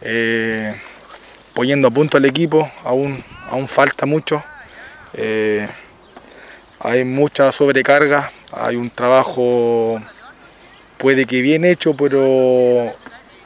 [0.00, 0.74] eh,
[1.56, 4.44] poniendo a punto al equipo, aún, aún falta mucho,
[5.14, 5.66] eh,
[6.80, 9.98] hay mucha sobrecarga, hay un trabajo
[10.98, 12.92] puede que bien hecho, pero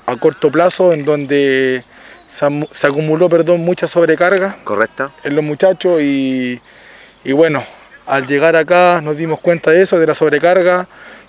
[0.06, 1.84] a corto plazo en donde
[2.26, 5.12] se, acumuló perdón, mucha sobrecarga Correcto.
[5.22, 6.60] en los muchachos y,
[7.22, 7.62] y bueno,
[8.08, 10.88] al llegar acá nos dimos cuenta de eso, de la sobrecarga,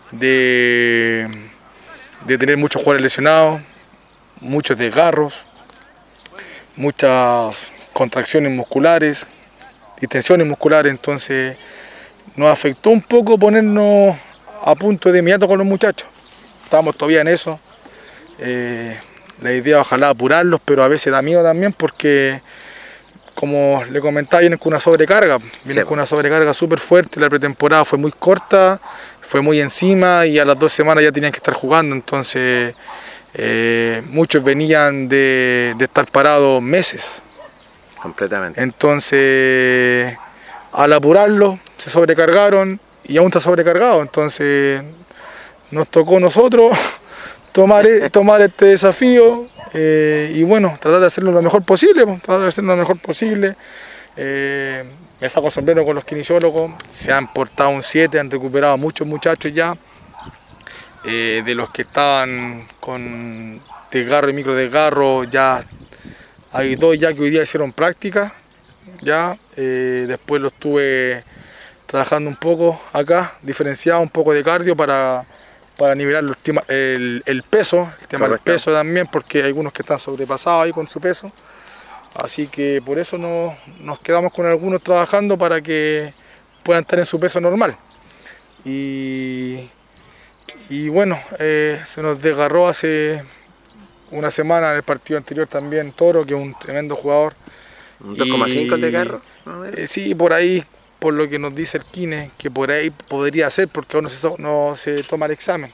[0.10, 1.28] de,
[2.26, 3.62] de tener muchos jugadores lesionados,
[4.40, 5.46] muchos desgarros,
[6.76, 9.28] muchas contracciones musculares,
[10.00, 11.58] distensiones musculares, entonces
[12.36, 14.16] nos afectó un poco ponernos
[14.64, 16.08] a punto de inmediato con los muchachos.
[16.64, 17.60] Estamos todavía en eso.
[18.40, 18.98] Eh,
[19.42, 22.42] la idea ojalá apurarlos, pero a veces da miedo también porque,
[23.36, 25.38] como le comentaba, vienen con una sobrecarga.
[25.64, 25.88] Vienen Sí.
[25.88, 27.20] con una sobrecarga súper fuerte.
[27.20, 28.80] La pretemporada fue muy corta,
[29.20, 31.96] fue muy encima y a las dos semanas ya tenían que estar jugando.
[31.96, 32.76] Entonces,
[33.34, 37.22] eh, muchos venían de, de estar parados meses.
[38.02, 38.62] Completamente.
[38.62, 40.18] Entonces,
[40.72, 44.02] al apurarlo, se sobrecargaron y aún está sobrecargado.
[44.02, 44.82] Entonces,
[45.70, 46.78] nos tocó a nosotros
[47.52, 52.22] tomar, e- tomar este desafío eh, y bueno, tratar de hacerlo lo mejor posible, pues,
[52.22, 53.56] tratar de hacerlo lo mejor posible.
[54.18, 54.84] Eh,
[55.22, 59.54] me saco sombrero con los kinesiólogos, se han portado un 7, han recuperado muchos muchachos
[59.54, 59.76] ya.
[61.04, 63.60] Eh, de los que estaban con
[63.92, 65.62] desgarro y micro desgarro, ya
[66.52, 68.34] hay dos ya que hoy día hicieron práctica,
[69.02, 69.36] ya.
[69.56, 71.24] eh, después los estuve
[71.88, 75.26] trabajando un poco acá, diferenciado un poco de cardio para,
[75.76, 76.38] para nivelar los
[76.68, 80.72] el, el peso, el tema del peso también, porque hay algunos que están sobrepasados ahí
[80.72, 81.32] con su peso.
[82.14, 86.14] Así que por eso nos, nos quedamos con algunos trabajando para que
[86.64, 87.76] puedan estar en su peso normal.
[88.64, 89.68] Y,
[90.72, 93.22] y bueno, eh, se nos desgarró hace
[94.12, 97.34] una semana en el partido anterior también Toro, que es un tremendo jugador.
[98.00, 99.22] ¿Un 2,5 Y- de carro?
[99.76, 100.64] eh, sí, por ahí,
[100.98, 104.10] por lo que nos dice el Kine, que por ahí podría ser porque aún no
[104.10, 105.74] se, so- no se toma el examen.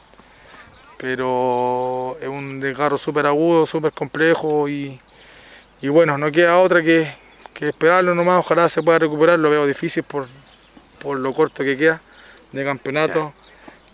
[0.97, 4.99] Pero es un desgarro súper agudo, súper complejo y,
[5.81, 7.13] y bueno, no queda otra que,
[7.53, 8.39] que esperarlo nomás.
[8.39, 10.27] Ojalá se pueda recuperar, lo veo difícil por,
[10.99, 12.01] por lo corto que queda
[12.51, 13.33] de campeonato.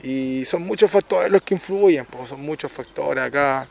[0.03, 3.67] Y son muchos factores los que influyen, pues, son muchos factores acá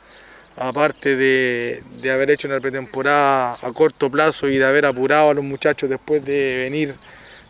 [0.57, 5.35] aparte de, de haber hecho una pretemporada a corto plazo y de haber apurado a
[5.35, 6.95] los muchachos después de venir,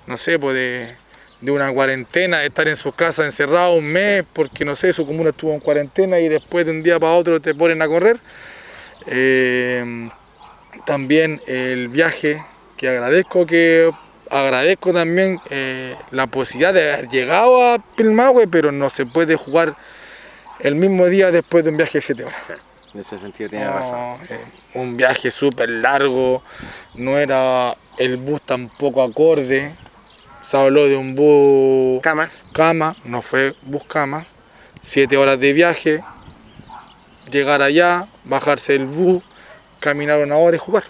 [0.07, 0.95] no sé, pues de,
[1.41, 5.05] de una cuarentena, de estar en sus casas encerrados un mes, porque no sé, su
[5.07, 8.19] comuna estuvo en cuarentena y después de un día para otro te ponen a correr.
[9.07, 10.09] Eh,
[10.87, 12.43] también el viaje,
[12.77, 13.91] que agradezco que
[14.33, 19.77] agradezco también eh, la posibilidad de haber llegado a Pilmahue, pero no se puede jugar
[20.61, 22.37] el mismo día después de un viaje de 7 horas.
[22.95, 24.27] En ese sentido tiene No, razón.
[24.29, 24.41] eh,
[24.75, 26.43] un viaje súper largo,
[26.95, 29.75] no era el bus tampoco acorde.
[30.43, 34.27] Se habló de un bus cama, cama no fue bus cama.
[34.83, 36.03] Siete horas de viaje.
[37.31, 39.23] llegar allá, bajarse del bus,
[39.81, 40.85] caminar una hora y jugar.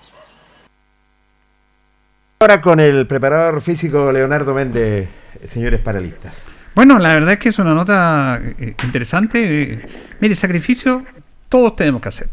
[2.43, 5.09] Ahora con el preparador físico Leonardo Méndez,
[5.47, 6.35] señores paralistas.
[6.74, 9.86] Bueno, la verdad es que es una nota eh, interesante.
[10.19, 11.05] Mire, sacrificio,
[11.48, 12.27] todos tenemos que hacer.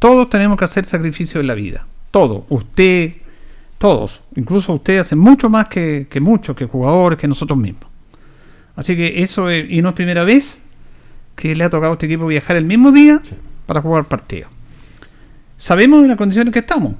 [0.00, 1.86] Todos tenemos que hacer sacrificio en la vida.
[2.10, 2.46] Todos.
[2.48, 3.12] Usted,
[3.78, 4.22] todos.
[4.34, 7.84] Incluso usted hace mucho más que, que muchos, que jugadores, que nosotros mismos.
[8.74, 10.60] Así que eso, es- y no es primera vez
[11.36, 13.22] que le ha tocado a este equipo viajar el mismo día
[13.66, 14.48] para jugar partido.
[15.58, 16.94] Sabemos en las condiciones que estamos.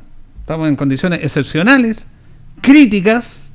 [0.47, 2.07] Estamos en condiciones excepcionales,
[2.61, 3.51] críticas,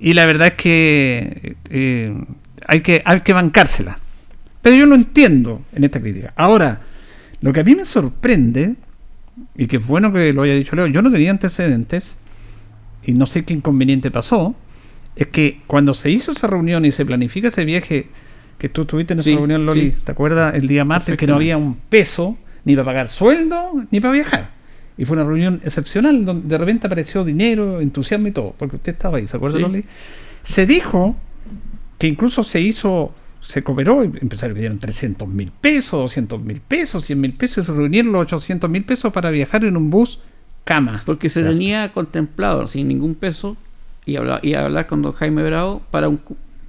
[0.00, 2.12] y la verdad es que eh,
[2.66, 4.00] hay que hay que bancársela.
[4.60, 6.32] Pero yo lo entiendo en esta crítica.
[6.34, 6.80] Ahora,
[7.40, 8.74] lo que a mí me sorprende,
[9.56, 12.16] y que es bueno que lo haya dicho Leo, yo no tenía antecedentes,
[13.04, 14.56] y no sé qué inconveniente pasó,
[15.14, 18.08] es que cuando se hizo esa reunión y se planifica ese viaje,
[18.58, 19.96] que tú estuviste en esa Sí, reunión, Loli, sí.
[20.02, 20.56] ¿te acuerdas?
[20.56, 24.53] El día martes que no había un peso ni para pagar sueldo ni para viajar.
[24.96, 28.92] Y fue una reunión excepcional donde de repente apareció dinero, entusiasmo y todo, porque usted
[28.92, 29.84] estaba ahí, ¿se acuerda, Sí.
[30.42, 31.16] Se dijo
[31.98, 37.04] que incluso se hizo, se cooperó, empezaron que dieron 300 mil pesos, 200 mil pesos,
[37.06, 40.20] 100 mil pesos, y se reunieron los 800 mil pesos para viajar en un bus
[40.64, 41.02] cama.
[41.06, 43.56] Porque se tenía contemplado sin ningún peso
[44.04, 46.20] y hablar, y hablar con don Jaime Bravo para un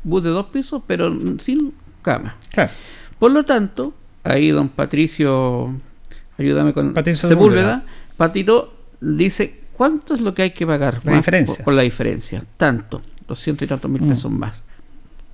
[0.03, 2.35] bus de dos pisos, pero sin cama.
[2.51, 2.71] Claro.
[3.19, 3.93] Por lo tanto,
[4.23, 5.73] ahí don Patricio,
[6.37, 7.83] ayúdame con Patricio Sepúlveda,
[8.17, 11.55] Patito dice cuánto es lo que hay que pagar La más diferencia.
[11.57, 12.43] Por, por la diferencia.
[12.57, 14.09] Tanto, doscientos y tantos mil Mm.
[14.09, 14.63] pesos más.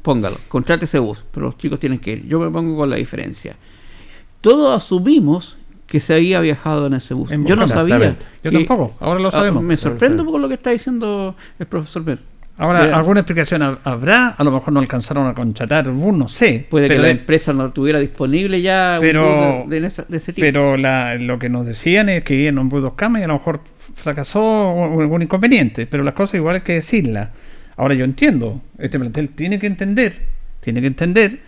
[0.01, 2.27] Póngalo, contrate ese bus, pero los chicos tienen que ir.
[2.27, 3.55] Yo me pongo con la diferencia.
[4.41, 7.31] Todos asumimos que se había viajado en ese bus.
[7.31, 8.17] En Yo no sabía.
[8.43, 9.61] Yo tampoco, ahora lo Ah, sabemos.
[9.61, 12.19] Me sorprende un poco lo que está diciendo el profesor Ben.
[12.61, 14.27] Ahora, Mira, ¿alguna explicación hab- habrá?
[14.29, 16.67] A lo mejor no alcanzaron a contratar un bus, no sé.
[16.69, 20.03] Puede que la de- empresa no tuviera disponible ya un pero, bus de, de esa-
[20.07, 20.45] de ese tipo.
[20.45, 23.23] pero la- lo que nos decían es que iban en un bus dos camas y
[23.23, 23.61] a lo mejor
[23.95, 27.29] fracasó o algún inconveniente, pero las cosas igual hay que decirlas.
[27.77, 30.13] Ahora yo entiendo, este plantel tiene que entender,
[30.59, 31.39] tiene que entender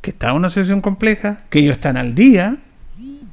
[0.00, 2.56] que está en una situación compleja, que ellos están al día,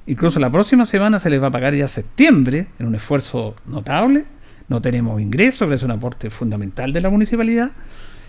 [0.07, 4.25] incluso la próxima semana se les va a pagar ya septiembre en un esfuerzo notable,
[4.69, 7.71] no tenemos ingresos, que es un aporte fundamental de la municipalidad.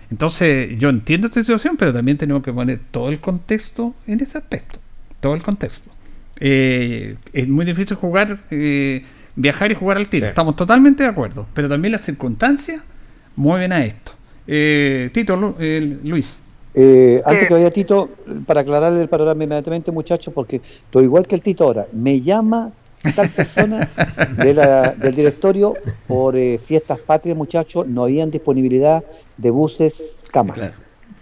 [0.09, 4.37] Entonces, yo entiendo esta situación, pero también tenemos que poner todo el contexto en ese
[4.37, 4.79] aspecto.
[5.21, 5.89] Todo el contexto.
[6.39, 9.05] Eh, es muy difícil jugar, eh,
[9.35, 10.27] viajar y jugar al tiro.
[10.27, 11.45] Estamos totalmente de acuerdo.
[11.53, 12.83] Pero también las circunstancias
[13.35, 14.13] mueven a esto.
[14.47, 16.41] Eh, Tito, Lu- eh, Luis.
[16.73, 18.09] Eh, antes que vaya Tito,
[18.45, 21.85] para aclararle el panorama inmediatamente, muchachos, porque estoy igual que el Tito ahora.
[21.93, 22.71] Me llama
[23.15, 23.87] tal persona
[24.37, 25.75] de la- del directorio
[26.07, 29.03] por eh, fiestas patrias, muchachos, no habían disponibilidad
[29.37, 30.53] de buses cama.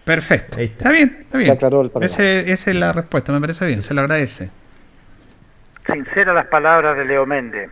[0.04, 0.58] Perfecto.
[0.60, 1.52] Está bien, está Se bien.
[1.52, 2.14] aclaró el panorama.
[2.14, 4.50] Ese- esa es la respuesta, me parece bien, se lo agradece.
[5.86, 7.70] Sinceras las palabras de Leo Méndez.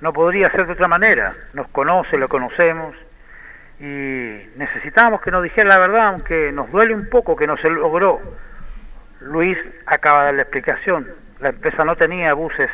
[0.00, 1.34] No podría ser de otra manera.
[1.54, 2.94] Nos conoce, lo conocemos
[3.80, 3.84] y
[4.56, 8.20] necesitamos que nos dijera la verdad, aunque nos duele un poco que no se logró.
[9.20, 9.56] Luis
[9.86, 11.08] acaba de dar la explicación.
[11.40, 12.68] La empresa no tenía buses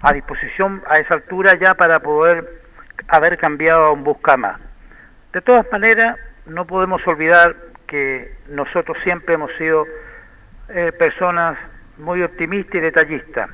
[0.00, 2.62] a disposición a esa altura ya para poder
[3.08, 4.60] haber cambiado a un bus cama.
[5.32, 6.16] De todas maneras,
[6.46, 7.54] no podemos olvidar
[7.86, 9.86] que nosotros siempre hemos sido
[10.68, 11.58] eh, personas
[11.98, 13.50] muy optimistas y detallistas.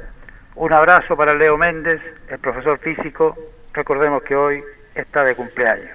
[0.54, 3.36] Un abrazo para Leo Méndez, el profesor físico.
[3.74, 4.62] Recordemos que hoy
[4.94, 5.90] está de cumpleaños.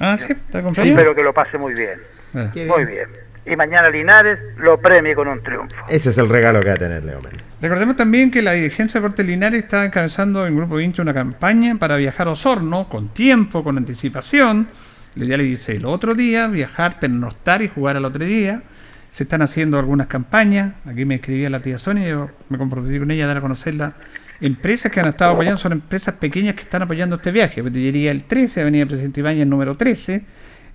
[0.00, 0.96] Ah, sí, está cumpleaños.
[0.96, 2.00] Espero que lo pase muy bien.
[2.34, 2.50] Ah.
[2.54, 3.08] Muy bien.
[3.50, 5.74] Y mañana Linares lo premie con un triunfo.
[5.88, 7.42] Ese es el regalo que va a tener Leo Méndez.
[7.62, 11.76] Recordemos también que la dirigencia de Deportes Linares está encabezando en Grupo 20 una campaña
[11.76, 14.68] para viajar a Osorno con tiempo, con anticipación.
[15.14, 18.62] Lo ideal es el otro día, viajar, pernoctar y jugar al otro día.
[19.10, 20.74] Se están haciendo algunas campañas.
[20.84, 23.74] Aquí me escribía la tía Sonia, yo me comprometí con ella a dar a conocer
[23.74, 23.94] las
[24.42, 25.58] empresas que han estado apoyando.
[25.58, 27.62] Son empresas pequeñas que están apoyando este viaje.
[27.62, 30.22] Botillería El 13, Avenida Presidente Ibáñez número 13,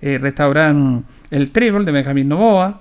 [0.02, 2.80] eh, restaurante El Trébol de Benjamín Novoa,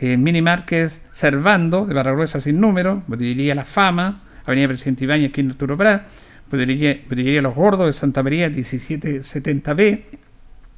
[0.00, 5.50] eh, Mini Márquez Servando, de Barragruesa sin número, Botillería La Fama, Avenida Presidente Ibáñez, en
[5.50, 6.02] Arturo Prat,
[6.50, 10.02] Botillería, Los Gordos de Santa María 1770B,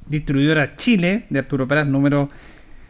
[0.07, 2.29] Distribuidora Chile de Arturo Prat número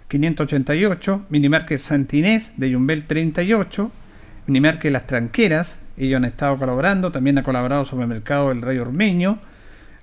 [0.08, 3.92] 588, Mini Márquez Santinés de Yumbel 38,
[4.48, 9.40] Mini Márquez Las Tranqueras, ellos han estado colaborando, también ha colaborado Supermercado El Rey Ormeño,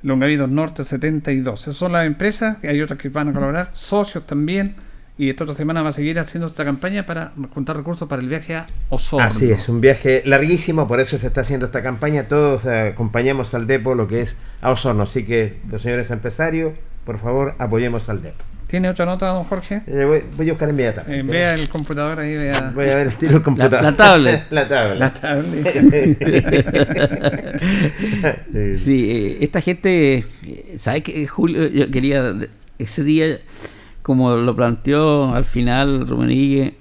[0.04, 1.62] Longavidos Norte 72.
[1.62, 4.76] Esas son las empresas, hay otras que van a colaborar, socios también,
[5.16, 8.28] y esta otra semana va a seguir haciendo esta campaña para juntar recursos para el
[8.28, 9.26] viaje a Osorno.
[9.26, 12.24] Así es, un viaje larguísimo, por eso se está haciendo esta campaña.
[12.24, 15.04] Todos eh, acompañamos al Depo, lo que es a Osorno.
[15.04, 16.74] Así que, los señores empresarios,
[17.06, 18.44] por favor, apoyemos al Depo.
[18.74, 19.82] ¿Tiene otra nota, don Jorge?
[19.86, 21.20] Eh, voy, voy a buscar inmediatamente.
[21.20, 22.72] Eh, vea el computador ahí, vea.
[22.74, 23.80] Voy a ver el tiro del computador.
[23.84, 24.46] La, la tablet.
[24.50, 24.98] la tablet.
[24.98, 25.14] La
[28.50, 28.74] tablet.
[28.76, 31.68] sí, eh, esta gente, eh, ¿sabe que Julio?
[31.68, 32.34] Yo quería,
[32.80, 33.38] ese día,
[34.02, 36.74] como lo planteó al final Rumenigue,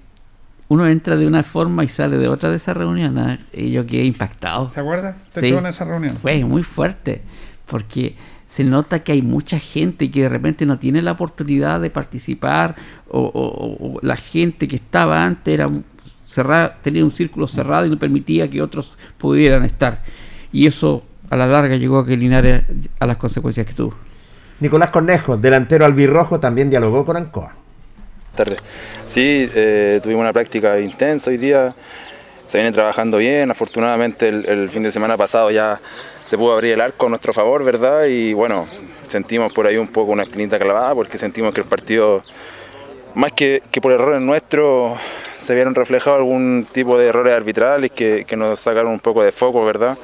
[0.69, 3.37] uno entra de una forma y sale de otra de esa reunión.
[3.53, 4.71] Y yo quedé impactado.
[4.71, 5.15] ¿Se acuerda?
[5.27, 5.47] ¿Usted Sí.
[5.49, 6.17] estuvo en esa reunión?
[6.19, 7.21] Fue muy fuerte,
[7.67, 8.15] porque
[8.53, 12.75] se nota que hay mucha gente que de repente no tiene la oportunidad de participar,
[13.09, 15.65] o, o- o la gente que estaba antes era
[16.23, 20.03] cerrada, tenía un círculo cerrado y no permitía que otros pudieran estar.
[20.51, 22.61] Y eso a la larga llegó a que Linares
[22.99, 23.95] a las consecuencias que tuvo.
[24.59, 27.53] Nicolás Cornejo, delantero albirrojo, también dialogó con Ancoa.
[28.35, 28.57] tarde.
[29.05, 31.73] Sí, eh, tuvimos una práctica intensa hoy día,
[32.45, 35.79] se viene trabajando bien, afortunadamente el, el fin de semana pasado ya
[36.25, 38.05] se pudo abrir el arco a nuestro favor, ¿verdad?
[38.05, 38.67] Y bueno,
[39.07, 42.23] sentimos por ahí un poco una espinita clavada porque sentimos que el partido,
[43.15, 44.99] más que, que por errores nuestros,
[45.37, 49.31] se vieron reflejados algún tipo de errores arbitrales que, que nos sacaron un poco de
[49.31, 49.97] foco, ¿verdad?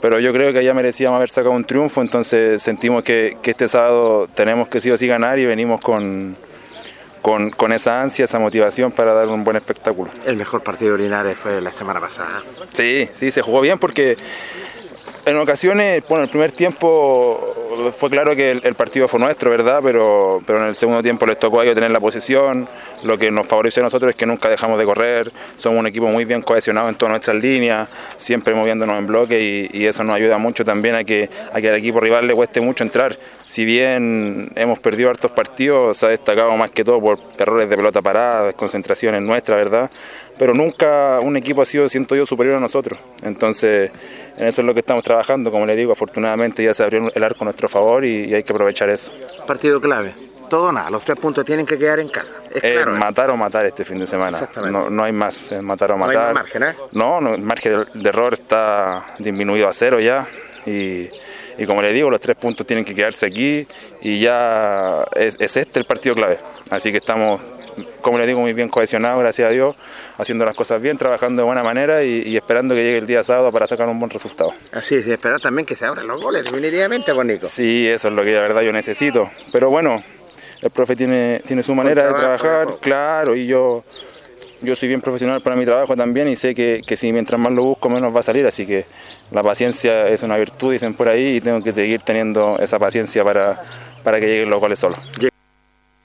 [0.00, 3.66] Pero yo creo que ya merecíamos haber sacado un triunfo, entonces sentimos que, que este
[3.66, 6.36] sábado tenemos que sí o sí ganar y venimos con,
[7.20, 10.10] con, con esa ansia, esa motivación para dar un buen espectáculo.
[10.24, 12.42] El mejor partido de Linares fue la semana pasada.
[12.72, 14.16] Sí, sí, se jugó bien porque
[15.28, 17.54] en ocasiones, bueno, el primer tiempo
[17.92, 19.80] fue claro que el, partido fue nuestro, ¿verdad?
[19.82, 22.68] Pero, pero en el segundo tiempo les tocó a ellos tener la posesión.
[23.02, 25.30] Lo que nos favoreció a nosotros es que nunca dejamos de correr.
[25.54, 29.78] Somos un equipo muy bien cohesionado en todas nuestras líneas, siempre moviéndonos en bloque y,
[29.78, 32.60] y eso nos ayuda mucho también a que, a que al equipo rival le cueste
[32.60, 33.18] mucho entrar.
[33.44, 37.76] Si bien hemos perdido hartos partidos, se ha destacado más que todo por errores de
[37.76, 39.90] pelota parada, desconcentraciones nuestras, ¿verdad?
[40.38, 42.98] Pero nunca un equipo ha sido, siento yo, superior a nosotros.
[43.22, 43.90] Entonces,
[44.38, 45.50] en eso es lo que estamos trabajando.
[45.50, 48.42] Como le digo, afortunadamente ya se abrió el arco a nuestro favor y, y hay
[48.42, 49.12] que aprovechar eso.
[49.46, 50.14] Partido clave.
[50.48, 52.32] Todo nada, los tres puntos tienen que quedar en casa.
[52.50, 52.98] Es Eh, claro, ¿eh?
[52.98, 54.38] matar o matar este fin de semana.
[54.38, 54.78] Exactamente.
[54.78, 56.32] No, no hay más, es matar o No hay matar.
[56.34, 56.74] margen, ¿eh?
[56.92, 60.26] No, no, el margen de, de error está disminuido a cero ya.
[60.64, 61.10] Y,
[61.58, 63.66] y como le digo, los tres puntos tienen que quedarse aquí
[64.00, 66.38] y ya es, es este el partido clave.
[66.70, 67.42] Así que estamos,
[68.00, 69.76] como le digo, muy bien cohesionados, gracias a Dios,
[70.16, 73.22] haciendo las cosas bien, trabajando de buena manera y, y esperando que llegue el día
[73.22, 74.52] sábado para sacar un buen resultado.
[74.72, 77.46] Así es, y esperar también que se abran los goles, definitivamente, pues Nico.
[77.46, 79.30] Sí, eso es lo que de verdad yo necesito.
[79.52, 80.02] Pero bueno,
[80.60, 83.84] el profe tiene, tiene su manera de trabajo, trabajar, claro, y yo,
[84.60, 87.52] yo soy bien profesional para mi trabajo también y sé que, que si mientras más
[87.52, 88.86] lo busco menos va a salir, así que
[89.30, 93.22] la paciencia es una virtud, dicen por ahí, y tengo que seguir teniendo esa paciencia
[93.22, 93.62] para,
[94.02, 94.98] para que lleguen los goles solos.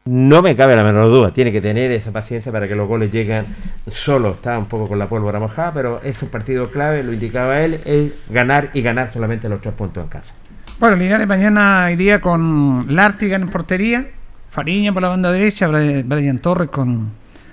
[0.06, 3.10] No me cabe la menor duda, tiene que tener esa paciencia para que los goles
[3.10, 3.46] lleguen
[3.88, 4.32] solo.
[4.32, 7.80] Está un poco con la pólvora mojada, pero es un partido clave, lo indicaba él,
[7.86, 10.34] es ganar y ganar solamente los tres puntos en casa.
[10.78, 14.08] Bueno, Linares mañana iría con Lártiga en portería,
[14.50, 17.12] Fariña por la banda derecha, Brian Torres con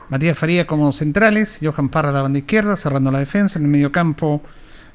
[0.09, 3.71] Matías Faría como centrales, Johan Parra a la banda izquierda, cerrando la defensa, en el
[3.71, 4.43] medio campo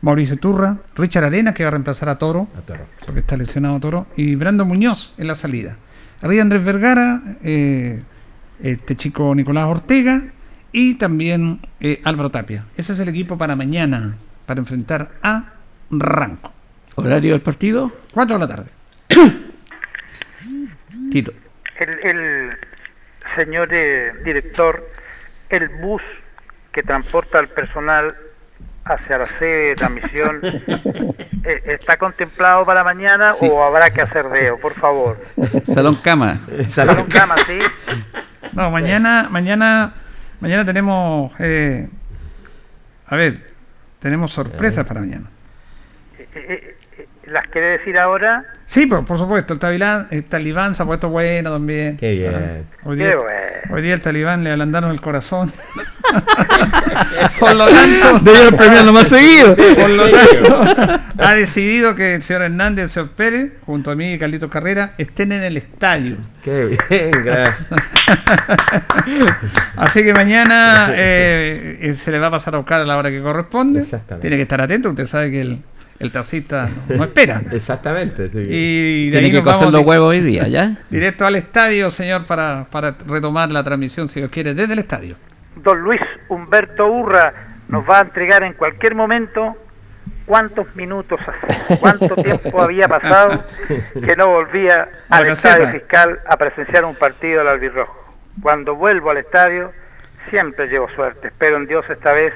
[0.01, 2.49] Mauricio Turra, Richard Arena que va a reemplazar a Toro,
[3.05, 5.77] porque está lesionado Toro, y Brando Muñoz en la salida.
[6.21, 8.01] Arriba Andrés Vergara, eh,
[8.61, 10.23] este chico Nicolás Ortega
[10.71, 12.65] y también eh, Álvaro Tapia.
[12.77, 14.15] Ese es el equipo para mañana,
[14.45, 15.53] para enfrentar a
[15.91, 16.53] Ranco.
[16.95, 17.91] ¿Horario del partido?
[18.13, 18.69] 4 de la tarde.
[21.11, 21.33] Tito.
[21.79, 22.57] El, el
[23.35, 24.89] señor eh, director,
[25.49, 26.01] el bus
[26.71, 28.15] que transporta al personal
[28.85, 30.39] hacia la sede de transmisión,
[31.43, 33.47] eh, ¿está contemplado para mañana Sí.
[33.51, 34.59] o habrá que hacer deo?
[34.59, 35.17] Por favor.
[35.63, 36.39] Salón cama.
[36.73, 37.59] Salón cama, sí.
[38.53, 39.93] No, mañana, mañana,
[40.39, 41.89] mañana tenemos, eh,
[43.07, 43.51] a ver,
[43.99, 45.25] tenemos sorpresas para mañana.
[46.19, 46.74] Eh, eh, eh,
[47.27, 48.45] ¿Las quiere decir ahora?
[48.65, 51.97] Sí, por, por supuesto, el talibán, el talibán se ha puesto bueno también.
[51.97, 52.65] Qué bien.
[52.83, 53.31] Hoy Qué día, bueno.
[53.71, 55.51] hoy día el talibán le ablandaron el corazón.
[57.39, 59.55] por lo tanto, Debieron premiarlo más seguido.
[59.55, 63.95] Por lo tanto, ha decidido que el señor Hernández y el señor Pérez, junto a
[63.95, 66.17] mí y Carlitos Carrera, estén en el estadio.
[66.43, 67.67] Qué bien, gracias.
[69.77, 73.09] Así que mañana eh, eh, se le va a pasar a buscar a la hora
[73.09, 73.81] que corresponde.
[73.81, 74.21] Exactamente.
[74.21, 75.63] Tiene que estar atento, usted sabe que el,
[75.99, 77.41] el taxista no espera.
[77.51, 78.29] Exactamente.
[78.29, 78.37] sí.
[78.37, 80.77] Y de Tiene ahí que cocer los huevos hoy día, ¿ya?
[80.89, 85.15] Directo al estadio, señor, para, para retomar la transmisión, si Dios quiere, desde el estadio.
[85.55, 87.33] Don Luis Humberto Urra
[87.69, 89.55] nos va a entregar en cualquier momento
[90.25, 96.85] cuántos minutos hace, cuánto tiempo había pasado que no volvía al estadio fiscal a presenciar
[96.85, 98.13] un partido del albirrojo.
[98.41, 99.71] Cuando vuelvo al estadio
[100.29, 102.33] siempre llevo suerte, espero en Dios esta vez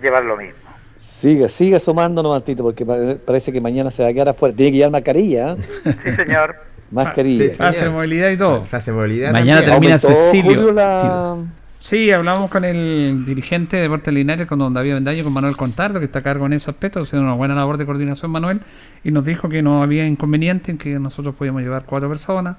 [0.00, 0.67] llevar lo mismo.
[0.98, 4.54] Siga, siga sumando nomás, Tito, porque pa- parece que mañana se va a quedar afuera.
[4.54, 5.52] Tiene que llevar mascarilla.
[5.52, 5.56] ¿eh?
[6.04, 6.56] Sí, señor.
[6.90, 7.44] Mascarilla.
[7.56, 8.66] Pase de movilidad y todo.
[8.84, 9.32] De movilidad.
[9.32, 9.72] Mañana también.
[9.72, 10.54] termina su exilio.
[10.54, 11.36] Julio, la-
[11.80, 16.00] Sí, hablamos con el dirigente de Deportes Linares, con don David Bendaño, con Manuel Contardo,
[16.00, 18.60] que está a cargo en ese aspecto, haciendo una buena labor de coordinación, Manuel,
[19.04, 22.56] y nos dijo que no había inconveniente en que nosotros podíamos llevar cuatro personas.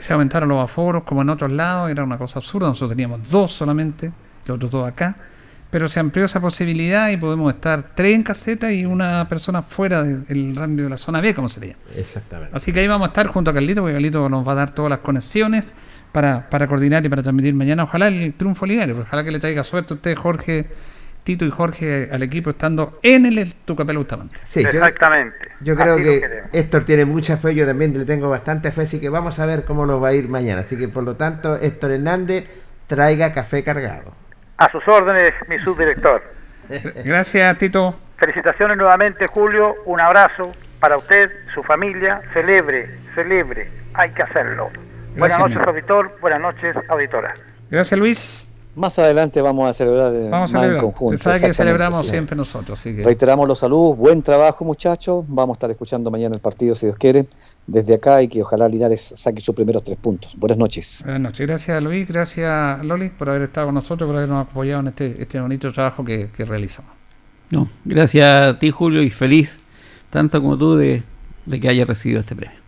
[0.00, 3.52] Se aumentaron los aforos, como en otros lados, era una cosa absurda, nosotros teníamos dos
[3.52, 4.12] solamente,
[4.46, 5.16] los otros dos acá,
[5.72, 10.02] pero se amplió esa posibilidad y podemos estar tres en caseta y una persona fuera
[10.02, 11.76] de- del rango de la zona B, como sería.
[11.96, 12.54] Exactamente.
[12.54, 14.74] Así que ahí vamos a estar junto a Carlito, porque Carlito nos va a dar
[14.74, 15.72] todas las conexiones
[16.12, 17.84] para, para coordinar y para transmitir mañana.
[17.84, 20.66] Ojalá el triunfo lineario, ojalá que le traiga suerte a usted, Jorge,
[21.24, 24.36] Tito y Jorge, al equipo estando en el Tucapel Bustamante.
[24.44, 25.38] Sí, Exactamente.
[25.62, 26.42] Yo creo Así que.
[26.52, 29.64] Héctor tiene mucha fe, yo también le tengo bastante fe, así que vamos a ver
[29.64, 30.60] cómo nos va a ir mañana.
[30.60, 32.44] Así que por lo tanto, Héctor Hernández
[32.88, 34.20] traiga café cargado.
[34.62, 36.22] A sus órdenes, mi subdirector.
[37.04, 37.98] Gracias, Tito.
[38.16, 39.74] Felicitaciones nuevamente, Julio.
[39.86, 42.22] Un abrazo para usted, su familia.
[42.32, 43.68] Celebre, celebre.
[43.94, 44.70] Hay que hacerlo.
[45.16, 46.16] Buenas noches, auditor.
[46.20, 47.34] Buenas noches, auditora.
[47.70, 48.51] Gracias, Luis.
[48.74, 51.18] Más adelante vamos a celebrar eh, Vamos a en conjunto.
[51.18, 52.10] Sabe que celebramos sí.
[52.10, 52.78] siempre nosotros.
[52.78, 53.04] Así que...
[53.04, 56.96] Reiteramos los saludos, buen trabajo muchachos, vamos a estar escuchando mañana el partido si Dios
[56.96, 57.26] quiere,
[57.66, 60.34] desde acá y que ojalá Linares saque sus primeros tres puntos.
[60.38, 61.02] Buenas noches.
[61.04, 61.46] Buenas noches.
[61.46, 62.08] Gracias, Luis.
[62.08, 66.02] Gracias, Loli, por haber estado con nosotros, por habernos apoyado en este, este bonito trabajo
[66.02, 66.92] que, que realizamos.
[67.50, 69.58] No, gracias a ti, Julio, y feliz,
[70.08, 71.02] tanto como tú, de,
[71.44, 72.61] de que hayas recibido este premio.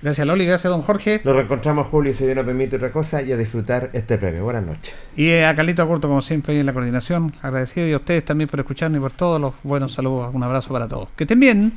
[0.00, 0.46] Gracias, Loli.
[0.46, 1.20] Gracias, don Jorge.
[1.24, 4.44] Nos reencontramos, Julio, si Dios nos permite otra cosa, y a disfrutar este premio.
[4.44, 4.94] Buenas noches.
[5.16, 7.32] Y eh, a Carlito Curto, como siempre, ahí en la coordinación.
[7.42, 10.32] Agradecido y a ustedes también por escucharnos y por todos los buenos saludos.
[10.32, 11.08] Un abrazo para todos.
[11.16, 11.72] Que estén bien.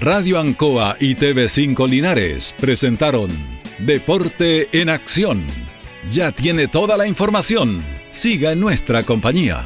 [0.00, 3.28] Radio Ancoa y TV5 Linares presentaron
[3.78, 5.44] Deporte en Acción.
[6.10, 7.82] Ya tiene toda la información.
[8.10, 9.62] Siga en nuestra compañía.